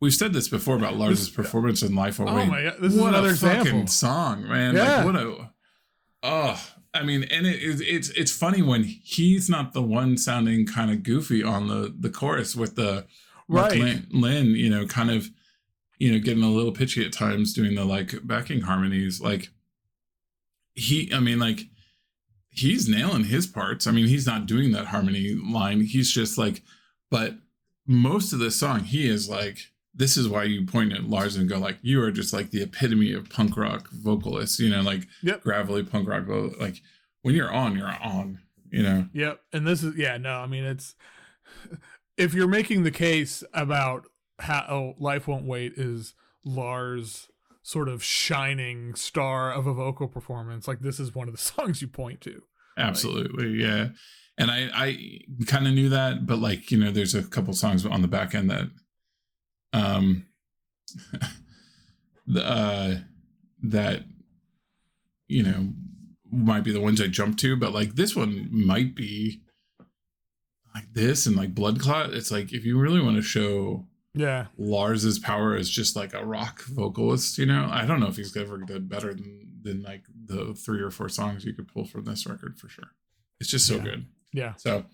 we've 0.00 0.14
said 0.14 0.32
this 0.32 0.48
before 0.48 0.76
about 0.76 0.96
Lars's 0.96 1.30
performance 1.30 1.82
in 1.82 1.94
Life 1.94 2.18
Won't 2.18 2.30
oh 2.30 2.44
my 2.46 2.62
god, 2.64 2.76
this 2.80 2.94
what 2.94 3.08
is 3.14 3.14
another 3.14 3.28
a 3.28 3.32
example. 3.32 3.64
fucking 3.64 3.86
song, 3.88 4.46
man! 4.46 4.76
Yeah. 4.76 4.96
Like 4.96 5.04
what 5.06 5.16
a 5.16 5.50
oh. 6.22 6.70
I 6.94 7.02
mean, 7.02 7.24
and 7.24 7.46
it, 7.46 7.60
it's 7.62 8.08
it's 8.10 8.32
funny 8.32 8.62
when 8.62 8.82
he's 8.82 9.48
not 9.48 9.72
the 9.72 9.82
one 9.82 10.16
sounding 10.16 10.66
kind 10.66 10.90
of 10.90 11.02
goofy 11.02 11.42
on 11.42 11.68
the 11.68 11.94
the 11.96 12.10
chorus 12.10 12.56
with 12.56 12.76
the 12.76 13.06
right 13.46 13.78
Lyn, 13.78 14.06
Lyn, 14.10 14.46
you 14.56 14.70
know, 14.70 14.86
kind 14.86 15.10
of 15.10 15.28
you 15.98 16.10
know 16.10 16.18
getting 16.18 16.42
a 16.42 16.50
little 16.50 16.72
pitchy 16.72 17.04
at 17.04 17.12
times 17.12 17.52
doing 17.52 17.74
the 17.74 17.84
like 17.84 18.14
backing 18.24 18.62
harmonies. 18.62 19.20
Like 19.20 19.50
he, 20.74 21.12
I 21.12 21.20
mean, 21.20 21.38
like 21.38 21.66
he's 22.50 22.88
nailing 22.88 23.24
his 23.24 23.46
parts. 23.46 23.86
I 23.86 23.90
mean, 23.90 24.06
he's 24.06 24.26
not 24.26 24.46
doing 24.46 24.72
that 24.72 24.86
harmony 24.86 25.34
line. 25.34 25.82
He's 25.82 26.10
just 26.10 26.38
like, 26.38 26.62
but 27.10 27.34
most 27.88 28.32
of 28.32 28.38
the 28.38 28.50
song, 28.50 28.80
he 28.80 29.08
is 29.08 29.28
like, 29.28 29.58
this 29.94 30.16
is 30.16 30.28
why 30.28 30.44
you 30.44 30.64
point 30.64 30.92
at 30.92 31.08
Lars 31.08 31.34
and 31.34 31.48
go 31.48 31.58
like, 31.58 31.78
you 31.82 32.00
are 32.02 32.12
just 32.12 32.32
like 32.32 32.50
the 32.50 32.62
epitome 32.62 33.12
of 33.12 33.30
punk 33.30 33.56
rock 33.56 33.88
vocalists, 33.90 34.60
you 34.60 34.70
know, 34.70 34.82
like 34.82 35.08
yep. 35.22 35.42
gravelly 35.42 35.82
punk 35.82 36.08
rock. 36.08 36.24
Like 36.60 36.82
when 37.22 37.34
you're 37.34 37.52
on, 37.52 37.76
you're 37.76 37.96
on, 38.00 38.38
you 38.70 38.82
know? 38.82 39.08
Yep. 39.12 39.40
And 39.52 39.66
this 39.66 39.82
is, 39.82 39.96
yeah, 39.96 40.18
no, 40.18 40.34
I 40.34 40.46
mean, 40.46 40.64
it's, 40.64 40.94
if 42.16 42.34
you're 42.34 42.46
making 42.46 42.84
the 42.84 42.90
case 42.90 43.42
about 43.52 44.06
how 44.38 44.66
oh, 44.68 44.94
life 44.98 45.26
won't 45.26 45.46
wait 45.46 45.72
is 45.76 46.14
Lars 46.44 47.28
sort 47.62 47.88
of 47.88 48.02
shining 48.02 48.94
star 48.94 49.52
of 49.52 49.66
a 49.66 49.74
vocal 49.74 50.08
performance 50.08 50.66
like 50.66 50.80
this 50.80 50.98
is 50.98 51.14
one 51.14 51.28
of 51.28 51.34
the 51.34 51.38
songs 51.52 51.82
you 51.82 51.88
point 51.88 52.20
to 52.20 52.42
absolutely 52.78 53.46
like, 53.46 53.60
yeah 53.60 53.88
and 54.38 54.50
i 54.50 54.70
i 54.74 55.20
kind 55.46 55.66
of 55.66 55.74
knew 55.74 55.88
that 55.88 56.26
but 56.26 56.38
like 56.38 56.70
you 56.70 56.78
know 56.78 56.90
there's 56.90 57.14
a 57.14 57.22
couple 57.22 57.52
songs 57.52 57.84
on 57.84 58.02
the 58.02 58.08
back 58.08 58.34
end 58.34 58.50
that 58.50 58.68
um 59.72 60.26
the 62.26 62.44
uh 62.44 62.96
that 63.62 64.04
you 65.26 65.42
know 65.42 65.68
might 66.30 66.64
be 66.64 66.72
the 66.72 66.80
ones 66.80 67.00
i 67.00 67.06
jump 67.06 67.36
to 67.36 67.56
but 67.56 67.72
like 67.72 67.94
this 67.96 68.14
one 68.14 68.48
might 68.50 68.94
be 68.94 69.40
like 70.74 70.92
this 70.92 71.26
and 71.26 71.34
like 71.34 71.54
blood 71.54 71.80
clot. 71.80 72.12
It's 72.12 72.30
like 72.30 72.52
if 72.52 72.64
you 72.64 72.78
really 72.78 73.00
want 73.00 73.16
to 73.16 73.22
show 73.22 73.86
yeah. 74.14 74.46
Lars's 74.56 75.18
power 75.18 75.56
is 75.56 75.68
just 75.68 75.96
like 75.96 76.14
a 76.14 76.24
rock 76.24 76.62
vocalist 76.62 77.38
you 77.38 77.46
know 77.46 77.68
i 77.70 77.84
don't 77.84 78.00
know 78.00 78.06
if 78.06 78.16
he's 78.16 78.36
ever 78.36 78.58
done 78.58 78.86
better 78.86 79.12
than 79.12 79.48
than 79.62 79.82
like 79.82 80.04
the 80.26 80.54
three 80.54 80.80
or 80.80 80.90
four 80.90 81.08
songs 81.08 81.44
you 81.44 81.52
could 81.52 81.68
pull 81.68 81.84
from 81.84 82.04
this 82.04 82.26
record 82.26 82.58
for 82.58 82.68
sure. 82.68 82.92
It's 83.40 83.50
just 83.50 83.66
so 83.66 83.76
yeah. 83.76 83.82
good 83.82 84.06
yeah. 84.32 84.54
So 84.56 84.84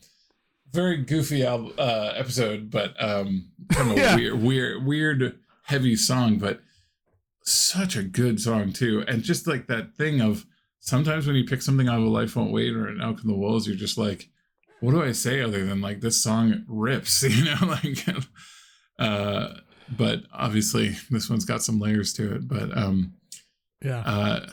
very 0.72 0.98
goofy 0.98 1.44
al- 1.44 1.72
uh 1.78 2.12
episode 2.16 2.70
but 2.70 2.94
um 3.02 3.50
kind 3.70 3.90
of 3.92 3.96
Yeah. 3.98 4.16
weird 4.16 4.42
weird 4.42 4.84
weird 4.84 5.38
heavy 5.64 5.96
song 5.96 6.38
but 6.38 6.60
such 7.44 7.96
a 7.96 8.02
good 8.02 8.40
song 8.40 8.72
too. 8.72 9.04
And 9.06 9.22
just 9.22 9.46
like 9.46 9.66
that 9.68 9.94
thing 9.96 10.20
of 10.20 10.46
sometimes 10.80 11.26
when 11.26 11.36
you 11.36 11.44
pick 11.44 11.62
something 11.62 11.88
out 11.88 11.98
of 11.98 12.04
a 12.04 12.08
life 12.08 12.36
won't 12.36 12.52
wait 12.52 12.74
or 12.74 12.88
an 12.88 13.00
Out 13.00 13.18
Come 13.18 13.28
the 13.30 13.36
Wolves 13.36 13.66
you're 13.66 13.76
just 13.76 13.96
like 13.98 14.28
what 14.80 14.90
do 14.92 15.02
i 15.02 15.12
say 15.12 15.40
other 15.40 15.64
than 15.64 15.80
like 15.80 16.00
this 16.00 16.22
song 16.22 16.62
rips 16.68 17.22
you 17.28 17.44
know 17.44 17.56
like 17.66 18.06
uh 18.98 19.54
but 19.96 20.20
obviously 20.32 20.94
this 21.10 21.30
one's 21.30 21.46
got 21.46 21.62
some 21.62 21.80
layers 21.80 22.12
to 22.14 22.34
it 22.34 22.46
but 22.46 22.76
um 22.76 23.14
yeah. 23.82 24.00
uh 24.00 24.46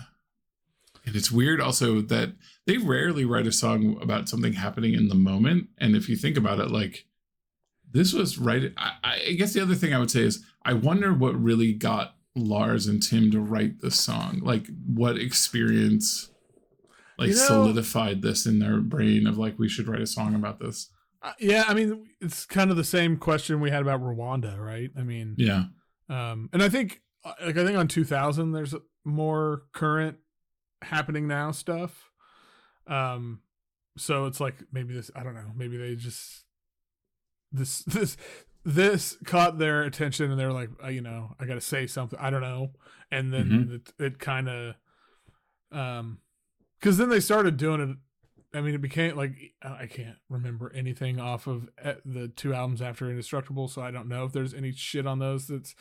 and 1.06 1.16
it's 1.16 1.32
weird 1.32 1.60
also 1.60 2.02
that 2.02 2.34
they 2.66 2.78
rarely 2.78 3.26
write 3.26 3.48
a 3.48 3.52
song 3.52 3.98
about 4.02 4.30
something 4.30 4.54
happening 4.54 4.94
in 4.94 5.08
the 5.08 5.16
moment. 5.16 5.68
And 5.80 5.96
if 5.96 6.08
you 6.08 6.16
think 6.16 6.38
about 6.38 6.60
it 6.60 6.70
like 6.70 7.06
this 7.94 8.14
was 8.14 8.38
right 8.38 8.72
I, 8.78 8.94
I 9.28 9.32
guess 9.34 9.54
the 9.54 9.62
other 9.62 9.76
thing 9.76 9.94
i 9.94 10.00
would 10.00 10.10
say 10.12 10.22
is 10.22 10.46
i 10.64 10.72
wonder 10.72 11.14
what 11.14 11.36
really 11.36 11.74
got 11.74 12.16
lars 12.38 12.88
and 12.88 13.04
tim 13.04 13.30
to 13.32 13.42
write 13.42 13.82
this 13.82 14.00
song. 14.00 14.40
Like 14.42 14.68
what 14.88 15.18
experience 15.18 16.30
like 17.18 17.30
You 17.30 17.36
know- 17.36 17.42
solidified 17.48 18.22
this 18.22 18.46
in 18.46 18.60
their 18.60 18.80
brain 18.80 19.28
of 19.28 19.38
like 19.38 19.60
we 19.60 19.68
should 19.68 19.88
write 19.88 20.02
a 20.02 20.08
song 20.08 20.36
about 20.36 20.60
this? 20.60 20.90
Uh, 21.24 21.34
yeah 21.40 21.66
i 21.68 21.74
mean 21.74 22.08
it's 22.20 22.46
kind 22.46 22.72
of 22.72 22.78
the 22.78 22.84
same 22.84 23.16
question 23.18 23.60
we 23.60 23.70
had 23.70 23.82
about 23.82 24.02
rwanda 24.02 24.58
right? 24.58 24.90
I 24.98 25.04
mean 25.04 25.36
yeah. 25.38 25.66
um 26.10 26.50
and 26.54 26.64
i 26.64 26.70
think 26.70 27.02
uh, 27.24 27.34
like 27.46 27.58
i 27.58 27.66
think 27.66 27.78
on 27.78 27.88
2000 27.88 28.54
there's 28.54 28.74
more 29.06 29.64
current 29.74 30.18
happening 30.82 31.28
now 31.28 31.52
stuff. 31.52 32.12
Um 32.88 33.42
so 33.98 34.26
it's 34.26 34.40
like 34.40 34.56
maybe 34.72 34.94
this 34.94 35.12
i 35.16 35.24
don't 35.24 35.36
know 35.36 35.52
maybe 35.54 35.76
they 35.76 35.96
just 35.96 36.46
this 37.52 37.80
this 37.88 38.16
this 38.64 39.18
caught 39.26 39.58
their 39.58 39.84
attention 39.84 40.32
and 40.32 40.40
they're 40.40 40.54
like 40.54 40.70
you 40.90 41.02
know 41.02 41.36
i 41.40 41.46
gotta 41.46 41.62
say 41.62 41.86
something 41.88 42.18
i 42.20 42.30
don't 42.30 42.42
know. 42.42 42.72
And 43.14 43.34
then 43.34 43.82
it, 44.00 44.04
it 44.04 44.20
kind 44.20 44.48
of 44.48 44.76
um 45.72 46.20
because 46.80 46.98
then 46.98 47.10
they 47.10 47.20
started 47.20 47.58
doing 47.58 47.82
it 47.82 47.98
I 48.54 48.60
mean, 48.60 48.76
it 48.76 48.82
became 48.82 49.16
like 49.16 49.54
I 49.62 49.86
can't 49.86 50.18
remember 50.30 50.72
anything 50.76 51.20
off 51.20 51.48
of 51.48 51.70
uh, 51.84 51.94
the 52.04 52.28
two 52.28 52.54
albums 52.54 52.82
after 52.82 53.10
Indestructible, 53.10 53.68
so 53.70 53.82
I 53.82 53.92
don't 53.92 54.10
know 54.10 54.26
if 54.26 54.34
there's 54.34 54.54
any 54.54 54.74
shit 54.74 55.08
on 55.08 55.20
those 55.20 55.48
that's 55.48 55.74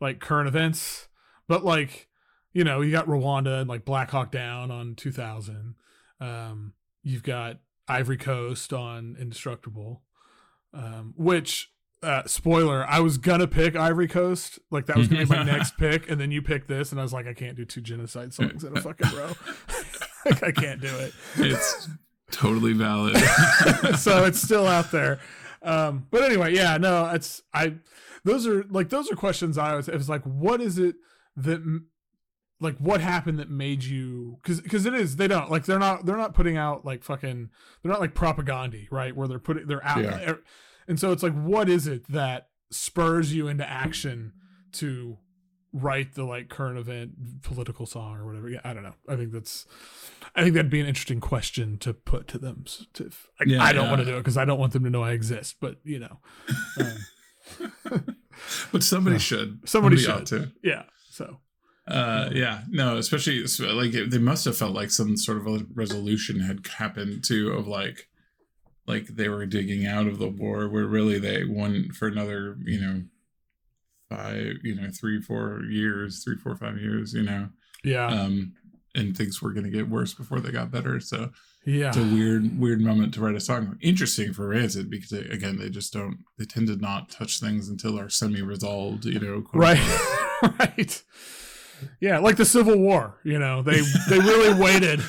like 0.00 0.18
current 0.18 0.48
events. 0.48 1.08
But 1.46 1.64
like, 1.64 2.08
you 2.52 2.64
know, 2.64 2.80
you 2.80 2.90
got 2.90 3.06
Rwanda 3.06 3.60
and 3.60 3.68
like 3.68 3.84
Black 3.84 4.10
Hawk 4.10 4.30
Down 4.30 4.70
on 4.70 4.94
2000. 4.94 5.74
Um, 6.20 6.74
you've 7.02 7.22
got 7.22 7.58
Ivory 7.88 8.16
Coast 8.16 8.72
on 8.72 9.16
Indestructible, 9.18 10.02
um, 10.74 11.14
which 11.16 11.70
uh, 12.02 12.22
spoiler, 12.26 12.86
I 12.88 13.00
was 13.00 13.18
gonna 13.18 13.46
pick 13.46 13.76
Ivory 13.76 14.08
Coast, 14.08 14.58
like 14.70 14.86
that 14.86 14.96
was 14.96 15.08
gonna 15.08 15.26
be 15.26 15.36
my 15.36 15.42
next 15.44 15.76
pick, 15.76 16.10
and 16.10 16.20
then 16.20 16.30
you 16.30 16.40
picked 16.40 16.68
this, 16.68 16.92
and 16.92 17.00
I 17.00 17.02
was 17.02 17.12
like, 17.12 17.26
I 17.26 17.34
can't 17.34 17.56
do 17.56 17.64
two 17.64 17.80
genocide 17.80 18.32
songs 18.32 18.64
in 18.64 18.76
a 18.76 18.80
fucking 18.80 19.10
row. 19.16 19.32
like 20.24 20.42
I 20.42 20.50
can't 20.50 20.80
do 20.80 20.88
it. 20.88 21.12
It's 21.36 21.88
totally 22.30 22.72
valid. 22.72 23.16
so 23.98 24.24
it's 24.24 24.40
still 24.40 24.66
out 24.66 24.90
there. 24.90 25.20
Um, 25.62 26.06
but 26.10 26.22
anyway, 26.22 26.54
yeah, 26.54 26.78
no, 26.78 27.10
it's 27.10 27.42
I. 27.52 27.74
Those 28.24 28.46
are 28.46 28.64
like 28.70 28.88
those 28.88 29.10
are 29.10 29.16
questions 29.16 29.58
I 29.58 29.74
was. 29.74 29.88
It 29.88 29.94
was 29.94 30.08
like, 30.08 30.22
what 30.22 30.60
is 30.60 30.78
it 30.78 30.96
that, 31.36 31.82
like, 32.60 32.76
what 32.78 33.00
happened 33.00 33.38
that 33.38 33.50
made 33.50 33.82
you? 33.84 34.38
Because 34.42 34.60
because 34.60 34.86
it 34.86 34.94
is 34.94 35.16
they 35.16 35.26
don't 35.28 35.50
like 35.50 35.64
they're 35.64 35.78
not 35.78 36.04
they're 36.06 36.16
not 36.16 36.34
putting 36.34 36.56
out 36.56 36.84
like 36.84 37.02
fucking 37.02 37.48
they're 37.82 37.90
not 37.92 38.00
like 38.00 38.14
propaganda 38.14 38.78
right 38.90 39.14
where 39.16 39.26
they're 39.28 39.38
putting 39.38 39.66
they're 39.66 39.84
out. 39.84 40.02
Yeah. 40.02 40.34
And 40.88 40.98
so 40.98 41.12
it's 41.12 41.22
like, 41.22 41.34
what 41.34 41.68
is 41.68 41.86
it 41.86 42.06
that 42.12 42.48
spurs 42.70 43.32
you 43.34 43.48
into 43.48 43.68
action 43.68 44.32
to 44.72 45.18
write 45.72 46.14
the 46.14 46.24
like 46.24 46.48
current 46.48 46.78
event 46.78 47.42
political 47.42 47.86
song 47.86 48.16
or 48.16 48.26
whatever? 48.26 48.48
Yeah, 48.48 48.60
I 48.64 48.72
don't 48.74 48.82
know. 48.82 48.94
I 49.08 49.14
think 49.14 49.30
that's, 49.30 49.66
I 50.34 50.42
think 50.42 50.54
that'd 50.54 50.70
be 50.70 50.80
an 50.80 50.86
interesting 50.86 51.20
question 51.20 51.78
to 51.78 51.94
put 51.94 52.26
to 52.28 52.38
them. 52.38 52.64
s- 52.66 52.86
To, 52.94 53.08
I, 53.40 53.44
Yeah, 53.46 53.62
I 53.62 53.72
don't 53.72 53.84
yeah. 53.84 53.90
want 53.90 54.00
to 54.00 54.04
do 54.04 54.14
it 54.16 54.20
because 54.20 54.36
I 54.36 54.44
don't 54.44 54.58
want 54.58 54.72
them 54.72 54.82
to 54.82 54.90
know 54.90 55.02
I 55.04 55.12
exist. 55.12 55.56
But 55.60 55.76
you 55.84 56.00
know, 56.00 56.18
um, 56.80 58.16
but 58.72 58.82
somebody 58.82 59.18
should. 59.18 59.68
Somebody 59.68 60.04
ought 60.06 60.26
to. 60.26 60.50
yeah. 60.62 60.84
So 61.10 61.38
Uh, 61.88 62.30
yeah, 62.32 62.62
no, 62.68 62.96
especially 62.96 63.42
like 63.60 63.94
it, 63.94 64.10
they 64.10 64.18
must 64.18 64.44
have 64.44 64.56
felt 64.56 64.74
like 64.74 64.90
some 64.90 65.16
sort 65.16 65.38
of 65.38 65.46
a 65.46 65.66
resolution 65.74 66.40
had 66.40 66.66
happened 66.78 67.24
too, 67.24 67.52
of 67.52 67.66
like, 67.66 68.08
like 68.86 69.06
they 69.08 69.28
were 69.28 69.46
digging 69.46 69.86
out 69.86 70.06
of 70.06 70.18
the 70.18 70.28
war, 70.28 70.68
where 70.68 70.86
really 70.86 71.18
they 71.18 71.44
won 71.44 71.90
for 71.92 72.06
another, 72.06 72.56
you 72.64 72.80
know, 72.80 73.02
five, 74.08 74.56
you 74.62 74.74
know, 74.74 74.88
three, 74.90 75.20
four 75.20 75.62
years, 75.68 76.22
three, 76.22 76.36
four, 76.36 76.56
five 76.56 76.78
years, 76.78 77.14
you 77.14 77.22
know, 77.22 77.48
yeah, 77.82 78.06
um, 78.06 78.52
and 78.94 79.16
things 79.16 79.40
were 79.40 79.52
going 79.52 79.64
to 79.64 79.70
get 79.70 79.88
worse 79.88 80.14
before 80.14 80.40
they 80.40 80.50
got 80.50 80.70
better. 80.70 81.00
So 81.00 81.30
yeah, 81.64 81.88
it's 81.88 81.96
a 81.96 82.02
weird, 82.02 82.58
weird 82.58 82.80
moment 82.80 83.14
to 83.14 83.20
write 83.20 83.36
a 83.36 83.40
song. 83.40 83.78
Interesting 83.80 84.32
for 84.32 84.48
Rancid 84.48 84.90
because 84.90 85.10
they, 85.10 85.20
again, 85.20 85.58
they 85.58 85.70
just 85.70 85.92
don't, 85.92 86.18
they 86.38 86.44
tend 86.44 86.66
to 86.68 86.76
not 86.76 87.10
touch 87.10 87.40
things 87.40 87.68
until 87.68 87.96
they're 87.96 88.08
semi-resolved, 88.08 89.04
you 89.04 89.20
know, 89.20 89.44
right, 89.54 89.78
right. 90.58 91.02
Yeah, 92.00 92.18
like 92.18 92.36
the 92.36 92.44
Civil 92.44 92.78
War. 92.78 93.18
You 93.24 93.38
know, 93.38 93.62
they 93.62 93.80
they 94.08 94.18
really 94.18 94.58
waited 94.62 95.00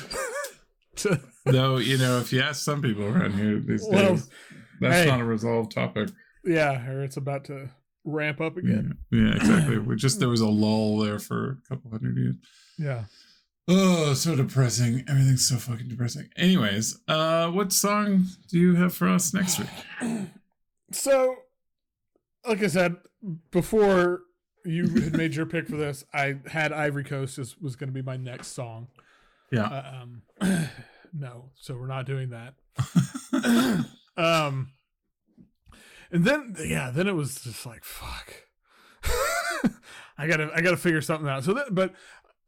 to. 0.96 1.20
Though, 1.44 1.78
you 1.78 1.98
know, 1.98 2.18
if 2.18 2.32
you 2.32 2.40
ask 2.40 2.62
some 2.64 2.80
people 2.82 3.04
around 3.04 3.32
here 3.34 3.58
these 3.58 3.84
Well, 3.88 4.10
days, 4.14 4.28
that's 4.80 4.94
hey. 4.94 5.06
not 5.06 5.20
a 5.20 5.24
resolved 5.24 5.72
topic. 5.72 6.10
Yeah, 6.44 6.86
or 6.88 7.02
it's 7.02 7.16
about 7.16 7.44
to 7.46 7.70
ramp 8.04 8.40
up 8.40 8.54
Yeah, 8.56 8.62
again. 8.62 8.98
yeah, 9.10 9.34
exactly. 9.34 9.78
We 9.78 9.96
just 9.96 10.20
there 10.20 10.28
was 10.28 10.40
a 10.40 10.48
lull 10.48 10.98
there 10.98 11.18
for 11.18 11.58
a 11.64 11.68
couple 11.68 11.90
hundred 11.90 12.16
years. 12.16 12.36
Yeah. 12.78 13.04
Oh, 13.68 14.14
so 14.14 14.34
depressing. 14.34 15.04
Everything's 15.08 15.46
so 15.48 15.56
fucking 15.56 15.88
depressing. 15.88 16.28
Anyways, 16.36 16.98
uh, 17.08 17.48
what 17.48 17.72
song 17.72 18.26
do 18.48 18.58
you 18.58 18.74
have 18.74 18.92
for 18.94 19.08
us 19.08 19.32
next 19.32 19.58
week? 19.60 19.68
So, 20.90 21.36
like 22.46 22.62
I 22.62 22.66
said 22.66 22.96
before, 23.50 24.22
you 24.64 24.88
had 24.88 25.16
made 25.16 25.34
your 25.34 25.46
pick 25.46 25.66
for 25.68 25.76
this. 25.76 26.04
I 26.12 26.36
had 26.46 26.72
Ivory 26.72 27.04
Coast 27.04 27.38
as 27.38 27.58
was 27.58 27.76
going 27.76 27.88
to 27.88 27.94
be 27.94 28.02
my 28.02 28.16
next 28.16 28.48
song. 28.48 28.88
Yeah. 29.50 29.64
Uh, 29.66 30.02
um, 30.02 30.22
no, 31.12 31.50
so 31.54 31.74
we're 31.76 31.86
not 31.86 32.06
doing 32.06 32.30
that. 32.30 32.54
um, 34.16 34.70
and 36.10 36.24
then 36.24 36.56
yeah, 36.64 36.90
then 36.90 37.06
it 37.06 37.14
was 37.14 37.42
just 37.42 37.66
like 37.66 37.84
fuck. 37.84 38.34
I 40.18 40.26
gotta 40.26 40.50
I 40.54 40.60
gotta 40.60 40.76
figure 40.76 41.00
something 41.00 41.28
out. 41.28 41.44
So 41.44 41.54
that, 41.54 41.74
but 41.74 41.94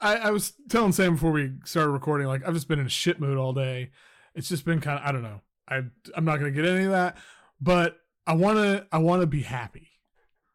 I, 0.01 0.17
I 0.17 0.31
was 0.31 0.53
telling 0.69 0.93
Sam 0.93 1.15
before 1.15 1.33
we 1.33 1.53
started 1.65 1.91
recording, 1.91 2.27
like 2.27 2.47
I've 2.47 2.55
just 2.55 2.69
been 2.69 2.79
in 2.79 2.87
a 2.87 2.91
shit 2.91 3.21
mood 3.21 3.39
all 3.39 3.53
day. 3.53 3.91
It's 4.35 4.49
just 4.49 4.65
been 4.65 4.81
kind 4.81 4.99
of 4.99 5.07
I 5.07 5.13
don't 5.13 5.23
know. 5.23 5.41
I 5.69 5.83
I'm 6.15 6.25
not 6.25 6.37
gonna 6.39 6.51
get 6.51 6.67
any 6.67 6.85
of 6.85 6.91
that, 6.93 7.17
but 7.61 7.97
I 8.27 8.35
wanna 8.35 8.87
I 8.93 8.99
wanna 8.99 9.27
be 9.27 9.43
happy. 9.43 9.91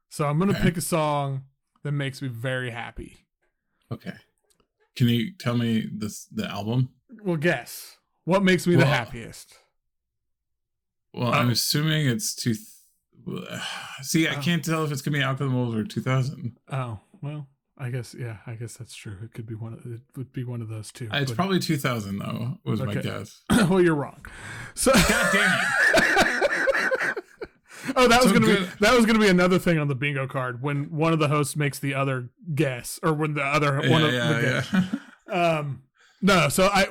So 0.10 0.26
I'm 0.26 0.40
gonna 0.40 0.54
Okay. 0.54 0.64
pick 0.64 0.78
a 0.78 0.82
song 0.82 1.44
that 1.84 1.92
makes 1.92 2.22
me 2.22 2.28
very 2.28 2.70
happy. 2.72 3.18
okay. 3.92 4.14
Can 4.96 5.08
you 5.08 5.32
tell 5.38 5.56
me 5.58 5.88
this 5.94 6.26
the 6.26 6.46
album? 6.50 6.90
Well, 7.24 7.38
guess 7.38 7.98
what 8.26 8.44
makes 8.44 8.68
me 8.68 8.76
the 8.76 8.86
happiest. 8.86 9.56
Well, 11.14 11.32
I'm 11.32 11.48
Oh. 11.48 11.52
assuming 11.52 12.08
it's 12.08 12.36
two. 12.36 12.56
See, 14.02 14.28
I 14.28 14.36
Oh. 14.36 14.42
can't 14.42 14.64
tell 14.64 14.84
if 14.84 14.92
it's 14.92 15.02
gonna 15.02 15.18
be 15.18 15.24
Out 15.24 15.38
Come 15.38 15.50
the 15.50 15.56
Wolves 15.56 15.76
or 15.76 15.84
2000. 15.84 16.58
Oh 16.72 17.00
well, 17.22 17.48
I 17.78 17.90
guess 17.90 18.14
yeah, 18.18 18.38
I 18.46 18.56
guess 18.56 18.76
that's 18.76 18.94
true. 18.96 19.18
It 19.24 19.34
could 19.34 19.46
be 19.46 19.56
one. 19.56 19.74
Of, 19.74 19.86
it 19.86 20.02
would 20.18 20.32
be 20.34 20.44
one 20.44 20.62
of 20.62 20.68
those 20.68 20.92
two. 20.92 21.10
It's 21.14 21.32
probably 21.32 21.60
2000 21.60 22.20
though. 22.20 22.58
Was 22.66 22.82
my 22.82 22.94
guess. 22.96 23.42
well, 23.50 23.82
you're 23.82 23.96
wrong. 23.96 24.26
So 24.76 24.92
God 24.94 25.30
damn 25.34 26.26
oh, 28.00 28.08
that 28.08 28.22
was 28.24 28.32
So 28.32 28.40
gonna 28.40 28.46
good. 28.46 28.60
be 28.70 28.76
that 28.80 28.94
was 28.96 29.06
gonna 29.06 29.20
be 29.20 29.28
another 29.28 29.60
thing 29.60 29.78
on 29.78 29.88
the 29.88 29.96
bingo 29.96 30.28
card 30.28 30.62
when 30.62 30.86
one 30.96 31.14
of 31.14 31.20
the 31.20 31.28
hosts 31.28 31.56
makes 31.56 31.80
the 31.80 31.94
other 31.94 32.30
guess, 32.56 33.00
or 33.04 33.14
when 33.14 33.34
the 33.34 33.44
other 33.44 33.78
one 33.90 34.02
Yeah, 34.02 34.08
of 34.08 34.12
the 34.12 34.18
yeah, 34.18 34.42
guess. 34.42 34.74
yeah. 35.28 35.58
Um, 35.60 35.84
no, 36.22 36.50
so 36.50 36.66
I, 36.68 36.88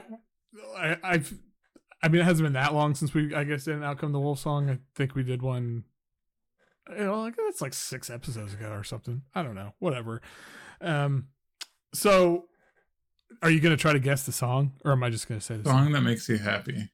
I, 0.77 0.97
I've, 1.03 1.35
I 2.03 2.09
mean, 2.09 2.21
it 2.23 2.25
hasn't 2.25 2.47
been 2.47 2.53
that 2.55 2.73
long 2.73 2.95
since 2.95 3.13
we, 3.13 3.35
I 3.35 3.45
guess, 3.45 3.65
did 3.65 3.75
an 3.75 3.83
Out 3.83 3.99
Come 3.99 4.13
the 4.13 4.21
Wolf 4.21 4.39
song. 4.39 4.71
I 4.71 4.79
think 4.95 5.15
we 5.15 5.23
did 5.25 5.43
one, 5.43 5.85
you 6.91 7.05
know, 7.05 7.21
like 7.23 7.35
that's 7.37 7.61
like 7.61 7.75
six 7.75 8.09
episodes 8.11 8.55
ago 8.55 8.71
or 8.71 8.85
something. 8.85 9.23
I 9.35 9.43
don't 9.43 9.55
know, 9.57 9.75
whatever. 9.81 10.23
Um, 10.81 11.29
so 11.93 12.45
are 13.43 13.51
you 13.51 13.61
gonna 13.61 13.77
try 13.77 13.93
to 13.93 13.99
guess 13.99 14.23
the 14.25 14.33
song, 14.33 14.73
or 14.85 14.93
am 14.93 15.03
I 15.03 15.11
just 15.11 15.29
gonna 15.29 15.41
say 15.41 15.57
the 15.57 15.65
song? 15.69 15.85
song 15.85 15.93
that 15.93 16.01
makes 16.03 16.29
you 16.29 16.39
happy. 16.39 16.91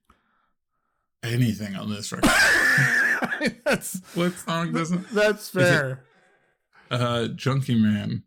Anything 1.23 1.75
on 1.77 1.89
this 1.91 2.11
record. 2.13 2.31
that's 3.65 4.01
what 4.15 4.33
song 4.35 4.73
doesn't? 4.73 5.09
that's 5.11 5.49
it- 5.55 5.59
fair. 5.61 6.05
Uh, 6.91 7.29
Junkie 7.29 7.81
Man. 7.81 8.23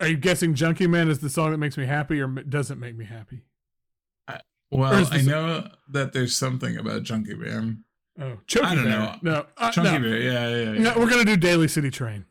Are 0.00 0.08
you 0.08 0.16
guessing 0.16 0.54
Junkie 0.54 0.86
Man 0.86 1.08
is 1.08 1.20
the 1.20 1.30
song 1.30 1.52
that 1.52 1.58
makes 1.58 1.76
me 1.76 1.86
happy, 1.86 2.20
or 2.20 2.26
doesn't 2.26 2.80
make 2.80 2.96
me 2.96 3.04
happy? 3.04 3.42
Or 4.28 4.38
Well, 4.80 5.06
I 5.12 5.18
this- 5.18 5.26
know 5.26 5.68
that 5.90 6.12
there's 6.12 6.34
something 6.34 6.76
about 6.76 7.02
Junkie 7.02 7.34
Man. 7.34 7.84
Oh, 8.20 8.38
Chunky 8.46 8.66
I 8.66 8.74
don't 8.74 8.84
Bear. 8.84 8.98
know. 8.98 9.16
No, 9.22 9.46
uh, 9.58 9.70
Junkie 9.70 9.92
no. 9.92 9.98
Man, 10.00 10.22
yeah, 10.22 10.48
yeah, 10.48 10.72
yeah. 10.72 10.78
No, 10.80 10.94
we're 10.98 11.08
gonna 11.10 11.24
do 11.24 11.36
Daly 11.36 11.68
City 11.68 11.90
Train. 11.90 12.24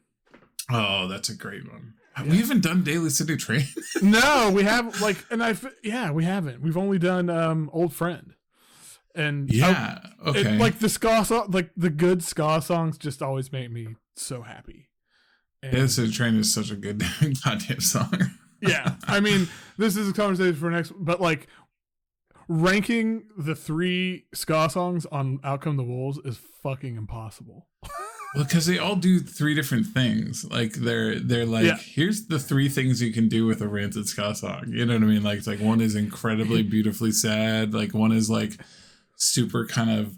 Oh, 0.71 1.07
that's 1.07 1.29
a 1.29 1.35
great 1.35 1.69
one. 1.71 1.93
We 2.27 2.37
haven't 2.37 2.61
done 2.61 2.83
Daly 2.83 3.09
City 3.09 3.35
Train. 3.37 3.63
no, 4.01 4.51
we 4.53 4.63
have 4.63 5.01
like, 5.01 5.17
and 5.31 5.43
I, 5.43 5.55
yeah, 5.83 6.11
we 6.11 6.23
haven't. 6.23 6.61
We've 6.61 6.77
only 6.77 6.99
done 6.99 7.29
um 7.29 7.69
old 7.73 7.93
friend, 7.93 8.33
and 9.15 9.51
yeah. 9.51 9.99
I- 10.23 10.29
it- 10.29 10.37
okay. 10.37 10.57
like 10.57 10.79
the 10.79 10.89
ska 10.89 11.23
song, 11.25 11.51
like 11.51 11.71
the 11.75 11.89
good 11.89 12.23
ska 12.23 12.61
songs, 12.61 12.97
just 12.97 13.21
always 13.21 13.51
make 13.51 13.71
me 13.71 13.95
so 14.15 14.41
happy. 14.43 14.89
And, 15.63 15.89
City 15.91 16.11
Train 16.11 16.35
is 16.37 16.53
such 16.53 16.71
a 16.71 16.75
good 16.75 17.03
goddamn 17.45 17.79
song. 17.81 18.31
yeah, 18.61 18.95
I 19.07 19.19
mean, 19.27 19.47
this 19.77 19.95
is 19.95 20.09
a 20.09 20.13
conversation 20.13 20.55
for 20.55 20.71
next, 20.71 20.91
but 20.99 21.21
like 21.21 21.47
ranking 22.47 23.23
the 23.37 23.55
three 23.55 24.25
ska 24.33 24.69
songs 24.69 25.05
on 25.07 25.39
Out 25.43 25.61
Come 25.61 25.77
the 25.77 25.83
Wolves 25.83 26.19
is 26.25 26.39
fucking 26.63 26.95
impossible. 26.95 27.67
Well, 28.33 28.45
because 28.45 28.65
they 28.65 28.77
all 28.77 28.95
do 28.95 29.19
three 29.19 29.53
different 29.53 29.87
things. 29.87 30.45
Like 30.49 30.71
they're 30.71 31.19
they're 31.19 31.45
like, 31.45 31.65
Yeah. 31.65 31.75
here's 31.75 32.27
the 32.27 32.39
three 32.39 32.69
things 32.69 33.01
you 33.01 33.11
can 33.11 33.27
do 33.27 33.45
with 33.45 33.59
a 33.59 33.67
rancid 33.67 34.07
ska 34.07 34.33
song. 34.35 34.67
You 34.69 34.85
know 34.85 34.93
what 34.93 35.03
I 35.03 35.05
mean? 35.05 35.21
Like 35.21 35.39
it's 35.39 35.47
like 35.47 35.59
one 35.59 35.81
is 35.81 35.95
incredibly 35.97 36.63
beautifully 36.63 37.11
sad. 37.11 37.73
Like 37.73 37.93
one 37.93 38.13
is 38.13 38.29
like 38.29 38.53
super 39.21 39.65
kind 39.65 39.89
of 39.91 40.15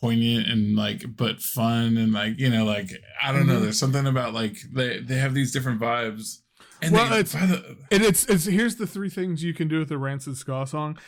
poignant 0.00 0.46
and 0.48 0.76
like 0.76 1.04
but 1.16 1.40
fun 1.40 1.96
and 1.96 2.12
like 2.12 2.38
you 2.38 2.48
know 2.48 2.64
like 2.64 2.90
I 3.22 3.32
don't 3.32 3.46
know. 3.46 3.58
Mhm. 3.58 3.62
There's 3.62 3.78
something 3.78 4.06
about 4.06 4.32
like 4.34 4.56
they 4.72 5.00
they 5.00 5.16
have 5.16 5.34
these 5.34 5.52
different 5.52 5.80
vibes. 5.80 6.38
And 6.80 6.92
Well, 6.92 7.10
they, 7.10 7.18
it's- 7.20 7.32
the, 7.32 7.76
And 7.90 8.04
it's 8.04 8.24
it's 8.26 8.44
here's 8.44 8.76
the 8.76 8.86
three 8.86 9.10
things 9.10 9.42
you 9.42 9.52
can 9.54 9.66
do 9.66 9.80
with 9.80 9.90
a 9.90 9.98
rancid 9.98 10.36
ska 10.36 10.66
song. 10.66 10.98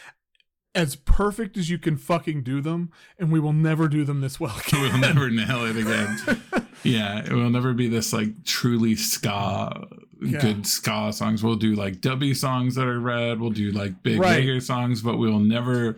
As 0.73 0.95
perfect 0.95 1.57
as 1.57 1.69
you 1.69 1.79
can 1.79 1.97
fucking 1.97 2.45
do 2.45 2.61
them, 2.61 2.91
and 3.19 3.33
we 3.33 3.41
will 3.41 3.53
never 3.53 3.89
do 3.89 4.05
them 4.05 4.21
this 4.21 4.39
well 4.39 4.57
again. 4.69 4.81
we'll 4.83 4.99
never 4.99 5.29
nail 5.31 5.65
it 5.67 5.77
again. 5.77 6.67
yeah, 6.85 7.25
it 7.25 7.33
will 7.33 7.51
never 7.51 7.73
be 7.73 7.89
this 7.89 8.13
like 8.13 8.45
truly 8.45 8.95
ska 8.97 9.89
Yeah. 10.23 10.41
good 10.41 10.67
ska 10.67 11.13
songs. 11.13 11.43
We'll 11.43 11.57
do 11.57 11.75
like 11.75 12.01
dubby 12.01 12.37
songs 12.37 12.75
that 12.77 12.87
are 12.87 13.01
red. 13.01 13.41
We'll 13.41 13.51
do 13.51 13.71
like 13.73 14.03
big 14.05 14.19
Right. 14.21 14.41
bigger 14.41 14.61
songs, 14.61 15.03
but 15.03 15.17
we 15.19 15.29
will 15.31 15.41
never. 15.41 15.97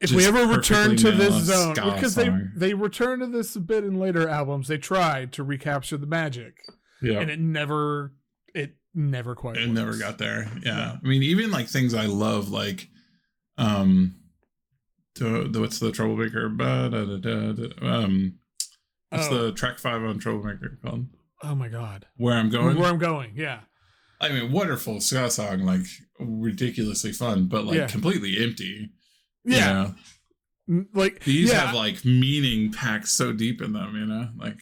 If 0.00 0.12
we 0.12 0.24
ever 0.26 0.46
return 0.46 0.96
to 0.96 1.10
this 1.12 1.34
zone 1.44 1.74
because 1.74 2.14
they 2.14 2.26
song. 2.26 2.50
they 2.56 2.72
return 2.74 3.20
to 3.20 3.26
this 3.26 3.54
a 3.56 3.60
bit 3.60 3.84
in 3.84 3.98
later 3.98 4.28
albums 4.28 4.68
they 4.68 4.78
tried 4.78 5.32
to 5.32 5.42
recapture 5.42 5.96
the 5.96 6.06
magic 6.06 6.54
Yeah, 7.02 7.20
and 7.20 7.30
it 7.30 7.38
never 7.40 8.12
it 8.54 8.76
never 8.94 9.34
quite 9.34 9.56
it 9.58 9.68
never 9.68 9.96
got 9.96 10.18
there. 10.18 10.48
Yeah. 10.64 10.72
No. 10.76 10.98
I 11.04 11.06
mean, 11.06 11.22
even 11.22 11.50
like 11.50 11.68
things 11.68 11.94
I 11.94 12.06
love, 12.06 12.50
like, 12.50 12.88
um, 13.58 14.16
the, 15.16 15.48
the 15.50 15.60
what's 15.60 15.78
the 15.78 15.92
troublemaker? 15.92 16.48
Ba, 16.48 16.88
da, 16.90 17.04
da, 17.04 17.16
da, 17.18 17.52
da, 17.52 17.86
um, 17.86 18.38
what's 19.10 19.28
Oh. 19.28 19.46
the 19.46 19.52
track 19.52 19.78
five 19.78 20.02
on 20.02 20.18
troublemaker 20.18 20.78
called? 20.84 21.06
oh 21.42 21.54
my 21.54 21.68
god 21.68 22.06
Where 22.18 22.34
I'm 22.34 22.50
going. 22.50 22.76
where 22.78 22.88
i'm 22.90 22.98
going 22.98 23.32
yeah 23.34 23.60
I 24.22 24.28
mean, 24.28 24.52
wonderful 24.52 25.00
ska 25.00 25.30
song, 25.30 25.60
like 25.60 25.80
ridiculously 26.18 27.12
fun, 27.12 27.46
but 27.48 27.64
like 27.64 27.76
Yeah. 27.76 27.86
completely 27.86 28.36
empty. 28.42 28.90
You 29.44 29.56
yeah 29.56 29.92
know? 30.68 30.84
Like 30.94 31.24
These 31.24 31.50
yeah, 31.50 31.66
have 31.66 31.74
like 31.74 32.04
meaning 32.04 32.72
packed 32.72 33.08
so 33.08 33.32
deep 33.32 33.60
in 33.60 33.72
them, 33.72 33.96
you 33.96 34.06
know? 34.06 34.28
Like, 34.36 34.58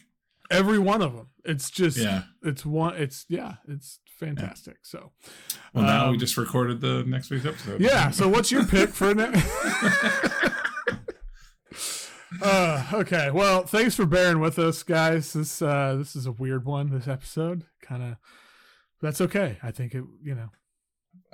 every 0.49 0.79
one 0.79 1.01
of 1.01 1.13
them 1.15 1.27
it's 1.45 1.69
just 1.69 1.97
yeah. 1.97 2.23
it's 2.43 2.65
one 2.65 2.95
it's 2.95 3.25
yeah 3.29 3.55
it's 3.67 3.99
fantastic 4.19 4.77
so 4.81 5.11
Well, 5.73 5.83
now 5.85 6.07
we 6.07 6.13
Um, 6.15 6.19
just 6.19 6.35
recorded 6.37 6.81
the 6.81 7.03
next 7.05 7.29
week's 7.29 7.45
episode. 7.45 7.79
yeah 7.81 8.09
so 8.11 8.27
what's 8.27 8.51
your 8.51 8.65
pick 8.65 8.89
for 8.89 9.13
next 9.13 9.45
uh 12.41 12.85
okay 12.93 13.29
well 13.31 13.63
thanks 13.63 13.95
for 13.95 14.05
bearing 14.05 14.39
with 14.39 14.57
us 14.59 14.83
guys 14.83 15.33
this 15.33 15.61
uh 15.61 15.95
this 15.97 16.15
is 16.15 16.25
a 16.25 16.31
weird 16.31 16.65
one 16.65 16.89
this 16.89 17.07
episode 17.07 17.65
kind 17.81 18.03
of 18.03 18.15
that's 19.01 19.21
okay 19.21 19.57
i 19.63 19.71
think 19.71 19.93
it 19.95 20.03
you 20.23 20.33
know 20.35 20.49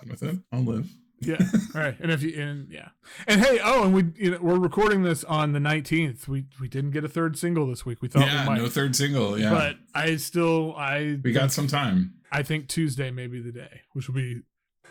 I'm 0.01 0.09
with 0.09 0.23
it. 0.23 0.37
I'll 0.51 0.59
live. 0.61 0.89
Yeah 1.21 1.37
all 1.73 1.81
right 1.81 1.95
and 1.99 2.11
if 2.11 2.21
you 2.21 2.39
and 2.39 2.69
yeah 2.69 2.89
and 3.27 3.41
hey 3.41 3.59
oh 3.63 3.85
and 3.85 3.93
we 3.93 4.03
you 4.15 4.31
know 4.31 4.39
we're 4.41 4.59
recording 4.59 5.03
this 5.03 5.23
on 5.23 5.53
the 5.53 5.59
19th 5.59 6.27
we 6.27 6.45
we 6.59 6.67
didn't 6.67 6.91
get 6.91 7.05
a 7.05 7.09
third 7.09 7.37
single 7.37 7.65
this 7.67 7.85
week 7.85 8.01
we 8.01 8.07
thought 8.07 8.27
yeah, 8.27 8.41
we 8.41 8.49
might 8.49 8.57
no 8.57 8.67
third 8.67 8.95
single. 8.95 9.39
Yeah. 9.39 9.49
but 9.49 9.77
i 9.93 10.17
still 10.17 10.75
i 10.75 11.17
we 11.23 11.31
got 11.31 11.51
some 11.51 11.67
time. 11.67 12.15
I 12.35 12.43
think 12.43 12.67
Tuesday 12.67 13.11
may 13.11 13.27
be 13.27 13.39
the 13.39 13.53
day, 13.53 13.81
which 13.93 14.09
will 14.09 14.15
be 14.15 14.41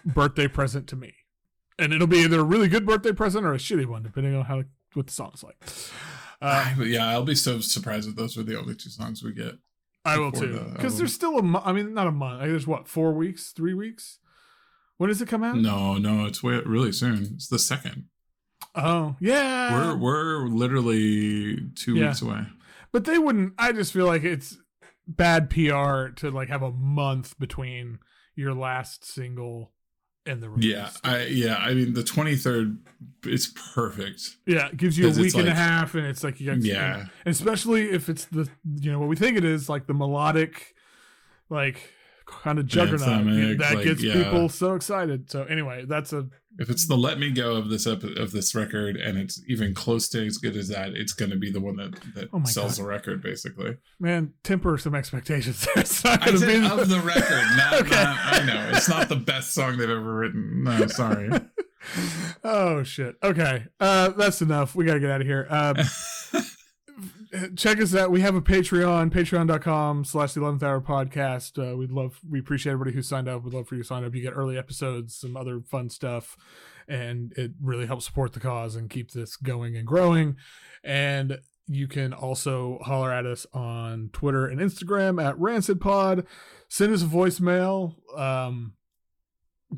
birthday 0.04 0.48
present 0.48 0.86
to 0.88 0.96
me. 0.96 1.12
And 1.78 1.92
it'll 1.92 2.06
be 2.06 2.18
either 2.18 2.40
a 2.40 2.44
really 2.44 2.68
good 2.68 2.86
birthday 2.86 3.12
present 3.12 3.44
or 3.44 3.52
a 3.52 3.58
shitty 3.58 3.84
one, 3.84 4.02
depending 4.02 4.34
on 4.34 4.46
how 4.46 4.62
what 4.94 5.08
the 5.08 5.12
song's 5.12 5.42
like. 5.42 5.56
Uh, 6.40 6.74
but 6.78 6.86
yeah, 6.86 7.06
I'll 7.06 7.24
be 7.24 7.34
so 7.34 7.60
surprised 7.60 8.08
if 8.08 8.16
those 8.16 8.34
were 8.36 8.44
the 8.44 8.58
only 8.58 8.74
two 8.74 8.88
songs 8.88 9.22
we 9.22 9.32
get. 9.34 9.56
I 10.06 10.18
will 10.18 10.32
too, 10.32 10.52
because 10.52 10.84
album. 10.84 10.98
there's 10.98 11.14
still 11.14 11.38
a 11.38 11.42
month. 11.42 11.66
I 11.66 11.72
mean, 11.72 11.92
not 11.92 12.06
a 12.06 12.12
month. 12.12 12.40
Like, 12.40 12.48
there's 12.48 12.66
what 12.66 12.88
four 12.88 13.12
weeks, 13.12 13.52
three 13.52 13.74
weeks. 13.74 14.20
When 14.98 15.08
does 15.08 15.20
it 15.20 15.28
come 15.28 15.42
out? 15.44 15.56
No, 15.58 15.98
no, 15.98 16.24
it's 16.26 16.42
way, 16.42 16.60
really 16.64 16.92
soon. 16.92 17.22
It's 17.34 17.48
the 17.48 17.58
second. 17.58 18.04
Oh, 18.74 19.16
yeah. 19.20 19.72
we're 19.74 19.96
we're 19.96 20.46
literally 20.48 21.68
two 21.74 21.94
Yeah. 21.96 22.08
weeks 22.08 22.22
away. 22.22 22.46
but 22.92 23.04
they 23.04 23.18
wouldn't. 23.18 23.54
I 23.58 23.72
just 23.72 23.92
feel 23.92 24.06
like 24.06 24.24
it's 24.24 24.56
bad 25.06 25.50
PR 25.50 26.08
to 26.16 26.30
like 26.32 26.48
have 26.48 26.62
a 26.62 26.70
month 26.72 27.38
between 27.38 27.98
your 28.36 28.54
last 28.54 29.04
single 29.04 29.72
and 30.26 30.42
the 30.42 30.48
release. 30.48 30.64
Yeah, 30.72 30.90
I 31.04 31.24
yeah, 31.26 31.56
I 31.56 31.74
mean 31.74 31.92
the 31.94 32.02
twenty 32.02 32.34
third 32.36 32.78
it's 33.24 33.52
perfect. 33.74 34.22
Yeah, 34.46 34.68
it 34.68 34.76
gives 34.76 34.96
you 34.96 35.08
a 35.08 35.12
week 35.12 35.34
and 35.34 35.48
a 35.48 35.54
half, 35.54 35.94
and 35.94 36.06
it's 36.06 36.24
like 36.24 36.40
you 36.40 36.46
got 36.46 36.62
Yeah. 36.62 37.06
especially 37.26 37.90
if 37.90 38.08
it's 38.08 38.24
the 38.26 38.48
you 38.80 38.90
know 38.90 38.98
what 38.98 39.08
we 39.08 39.16
think 39.16 39.36
it 39.36 39.44
is, 39.44 39.68
like 39.68 39.86
the 39.86 39.94
melodic, 39.94 40.74
like 41.50 41.92
kind 42.26 42.58
of 42.58 42.66
juggernaut 42.66 43.00
Anthemic, 43.08 43.58
that 43.58 43.74
like, 43.76 43.84
gets 43.84 44.02
yeah. 44.02 44.14
people 44.14 44.48
so 44.48 44.74
excited. 44.74 45.30
So 45.30 45.44
anyway, 45.44 45.84
that's 45.86 46.12
a 46.12 46.26
If 46.58 46.70
it's 46.70 46.86
the 46.86 46.96
let 46.96 47.18
me 47.18 47.30
go 47.30 47.56
of 47.56 47.68
this 47.68 47.86
epi- 47.86 48.16
of 48.18 48.32
this 48.32 48.54
record 48.54 48.96
and 48.96 49.18
it's 49.18 49.42
even 49.48 49.74
close 49.74 50.08
to 50.10 50.24
as 50.26 50.38
good 50.38 50.56
as 50.56 50.68
that, 50.68 50.90
it's 50.94 51.12
going 51.12 51.30
to 51.30 51.36
be 51.36 51.50
the 51.50 51.60
one 51.60 51.76
that 51.76 51.92
that 52.14 52.28
Oh 52.32 52.42
sells 52.44 52.78
God. 52.78 52.84
the 52.84 52.88
record 52.88 53.22
basically. 53.22 53.76
man 54.00 54.32
temper 54.42 54.78
some 54.78 54.94
expectations. 54.94 55.66
it's 55.76 56.02
not 56.04 56.22
I 56.26 56.34
said 56.34 56.46
be 56.62 56.66
of 56.66 56.88
the 56.88 57.00
record, 57.00 57.44
not, 57.56 57.74
Okay. 57.82 57.90
not 57.90 58.16
I 58.18 58.44
know 58.46 58.70
it's 58.74 58.88
not 58.88 59.08
the 59.08 59.16
best 59.16 59.52
song 59.54 59.76
they've 59.76 59.88
ever 59.90 60.14
written. 60.16 60.64
No, 60.64 60.86
sorry. 60.86 61.30
oh 62.44 62.82
shit. 62.82 63.16
Okay, 63.22 63.66
uh, 63.80 64.08
that's 64.10 64.40
enough. 64.40 64.74
We 64.74 64.84
gotta 64.84 65.00
get 65.00 65.10
out 65.10 65.20
of 65.20 65.26
here. 65.26 65.46
Um, 65.50 65.76
check 67.56 67.80
us 67.80 67.94
out. 67.94 68.10
We 68.10 68.20
have 68.20 68.34
a 68.34 68.42
Patreon, 68.42 69.10
patreon.com 69.10 70.04
slash 70.04 70.34
the 70.34 70.40
11th 70.40 70.62
hour 70.62 70.80
podcast. 70.80 71.58
Uh, 71.58 71.76
we'd 71.76 71.90
love, 71.90 72.20
we 72.28 72.38
appreciate 72.38 72.72
everybody 72.72 72.94
who 72.94 73.02
signed 73.02 73.28
up. 73.28 73.42
We'd 73.42 73.54
love 73.54 73.68
for 73.68 73.74
you 73.74 73.82
to 73.82 73.86
sign 73.86 74.04
up. 74.04 74.14
You 74.14 74.22
get 74.22 74.34
early 74.34 74.58
episodes, 74.58 75.16
some 75.16 75.36
other 75.36 75.60
fun 75.60 75.90
stuff, 75.90 76.36
and 76.88 77.32
it 77.36 77.52
really 77.62 77.86
helps 77.86 78.04
support 78.04 78.32
the 78.32 78.40
cause 78.40 78.76
and 78.76 78.90
keep 78.90 79.12
this 79.12 79.36
going 79.36 79.76
and 79.76 79.86
growing. 79.86 80.36
And 80.82 81.38
you 81.66 81.88
can 81.88 82.12
also 82.12 82.78
holler 82.82 83.12
at 83.12 83.26
us 83.26 83.46
on 83.52 84.10
Twitter 84.12 84.46
and 84.46 84.60
Instagram 84.60 85.22
at 85.22 85.38
Rancid 85.38 85.80
Pod. 85.80 86.26
Send 86.68 86.92
us 86.92 87.02
a 87.02 87.06
voicemail. 87.06 87.96
Um, 88.16 88.74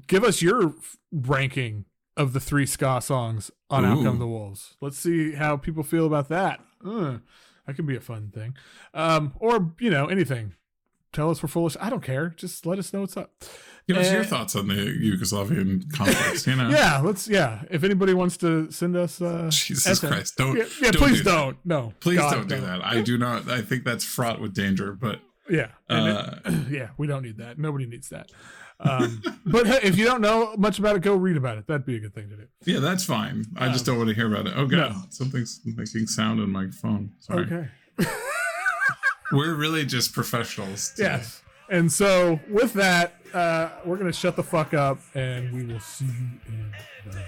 give 0.07 0.25
us 0.25 0.43
your 0.43 0.75
ranking 1.13 1.85
of 2.17 2.33
the 2.33 2.41
three 2.41 2.67
ska 2.67 3.01
songs 3.01 3.51
on 3.71 3.85
Out 3.85 3.99
Ooh. 3.99 4.05
Come 4.05 4.19
the 4.19 4.27
Wolves. 4.27 4.77
Let's 4.81 4.99
see 4.99 5.33
how 5.33 5.57
people 5.57 5.83
feel 5.83 6.07
about 6.07 6.29
that. 6.31 6.61
Uh, 6.85 7.19
that 7.67 7.75
could 7.77 7.87
be 7.87 7.97
a 7.97 8.01
fun 8.01 8.31
thing. 8.35 8.55
Um, 8.95 9.35
or, 9.41 9.73
you 9.81 9.91
know, 9.91 10.07
anything. 10.07 10.55
Tell 11.13 11.31
us 11.31 11.43
we're 11.43 11.49
foolish. 11.49 11.77
I 11.81 11.89
don't 11.89 12.03
care. 12.03 12.29
Just 12.31 12.67
let 12.67 12.79
us 12.79 12.93
know 12.93 13.01
what's 13.01 13.17
up. 13.17 13.33
Give 13.89 13.97
us 13.97 14.11
your 14.13 14.25
thoughts 14.25 14.55
on 14.57 14.67
the 14.69 14.75
Yugoslavian 14.75 15.91
conflicts. 15.93 16.47
You 16.47 16.57
know, 16.57 16.69
Yeah, 16.71 17.01
let's, 17.03 17.27
yeah. 17.29 17.63
If 17.71 17.85
anybody 17.85 18.13
wants 18.13 18.37
to 18.39 18.71
send 18.71 18.97
us, 18.97 19.23
uh, 19.23 19.49
Jesus 19.51 19.87
essay- 19.87 20.09
Christ, 20.09 20.37
don't 20.37 20.57
yeah, 20.57 20.65
yeah, 20.83 20.91
don't 20.91 21.03
please 21.03 21.19
do 21.19 21.25
don't. 21.25 21.57
No, 21.65 21.95
Please 22.01 22.19
God, 22.19 22.33
don't 22.33 22.49
do 22.49 22.57
no. 22.57 22.67
that. 22.67 22.85
I 22.85 23.01
do 23.01 23.17
not. 23.17 23.49
I 23.49 23.63
think 23.63 23.85
that's 23.85 24.05
fraught 24.05 24.41
with 24.41 24.53
danger. 24.55 24.93
But 24.93 25.21
Yeah. 25.49 25.69
Uh, 25.89 26.35
it- 26.45 26.69
yeah, 26.71 26.89
we 26.99 27.07
don't 27.07 27.23
need 27.23 27.39
that. 27.39 27.59
Nobody 27.59 27.87
needs 27.87 28.09
that. 28.11 28.31
Um, 28.81 29.23
but 29.47 29.67
hey, 29.67 29.81
if 29.83 29.97
you 29.97 30.05
don't 30.05 30.21
know 30.21 30.55
much 30.59 30.79
about 30.79 30.97
it, 30.97 31.03
go 31.03 31.15
read 31.17 31.37
about 31.37 31.59
it. 31.59 31.67
That'd 31.67 31.87
be 31.87 31.97
a 31.97 32.01
good 32.01 32.15
thing 32.15 32.29
to 32.29 32.37
do. 32.37 32.47
yeah, 32.65 32.79
that's 32.81 33.05
fine. 33.05 33.45
I 33.57 33.69
just 33.69 33.89
Um, 33.89 33.95
don't 33.95 33.99
want 34.05 34.09
to 34.11 34.15
hear 34.15 34.33
about 34.33 34.47
it. 34.47 34.53
Oh 34.57 34.67
god, 34.67 34.93
no. 34.93 35.03
something's 35.11 35.61
making 35.65 36.07
sound 36.07 36.41
in 36.41 36.51
my 36.51 36.69
phone. 36.71 37.13
Sorry. 37.21 37.45
Okay. 37.45 37.69
We're 39.33 39.55
really 39.55 39.85
just 39.85 40.13
professionals. 40.13 40.91
today. 40.91 41.09
Yes. 41.17 41.43
And 41.69 41.91
so 41.91 42.39
with 42.49 42.75
that, 42.75 43.15
uh, 43.35 43.71
we're 43.85 43.97
gonna 43.97 44.13
shut 44.13 44.37
the 44.37 44.43
fuck 44.45 44.73
up, 44.73 44.99
and 45.17 45.53
we 45.53 45.65
will 45.67 45.81
see 45.81 46.05
you 46.05 46.13
in 46.47 46.73
the. 47.11 47.23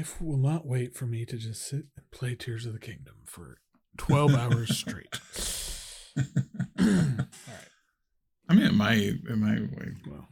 Life 0.00 0.18
will 0.18 0.38
not 0.38 0.66
wait 0.66 0.94
for 0.94 1.04
me 1.04 1.26
to 1.26 1.36
just 1.36 1.60
sit 1.60 1.84
and 1.94 2.10
play 2.10 2.34
Tears 2.34 2.64
of 2.64 2.72
the 2.72 2.78
Kingdom 2.78 3.16
for 3.26 3.58
twelve 3.98 4.34
hours 4.34 4.74
straight. 4.74 5.20
I 8.48 8.54
mean, 8.54 8.64
it 8.64 8.72
might. 8.72 8.96
It 8.96 9.36
might. 9.36 9.60
Wait. 9.60 9.92
Well, 10.08 10.26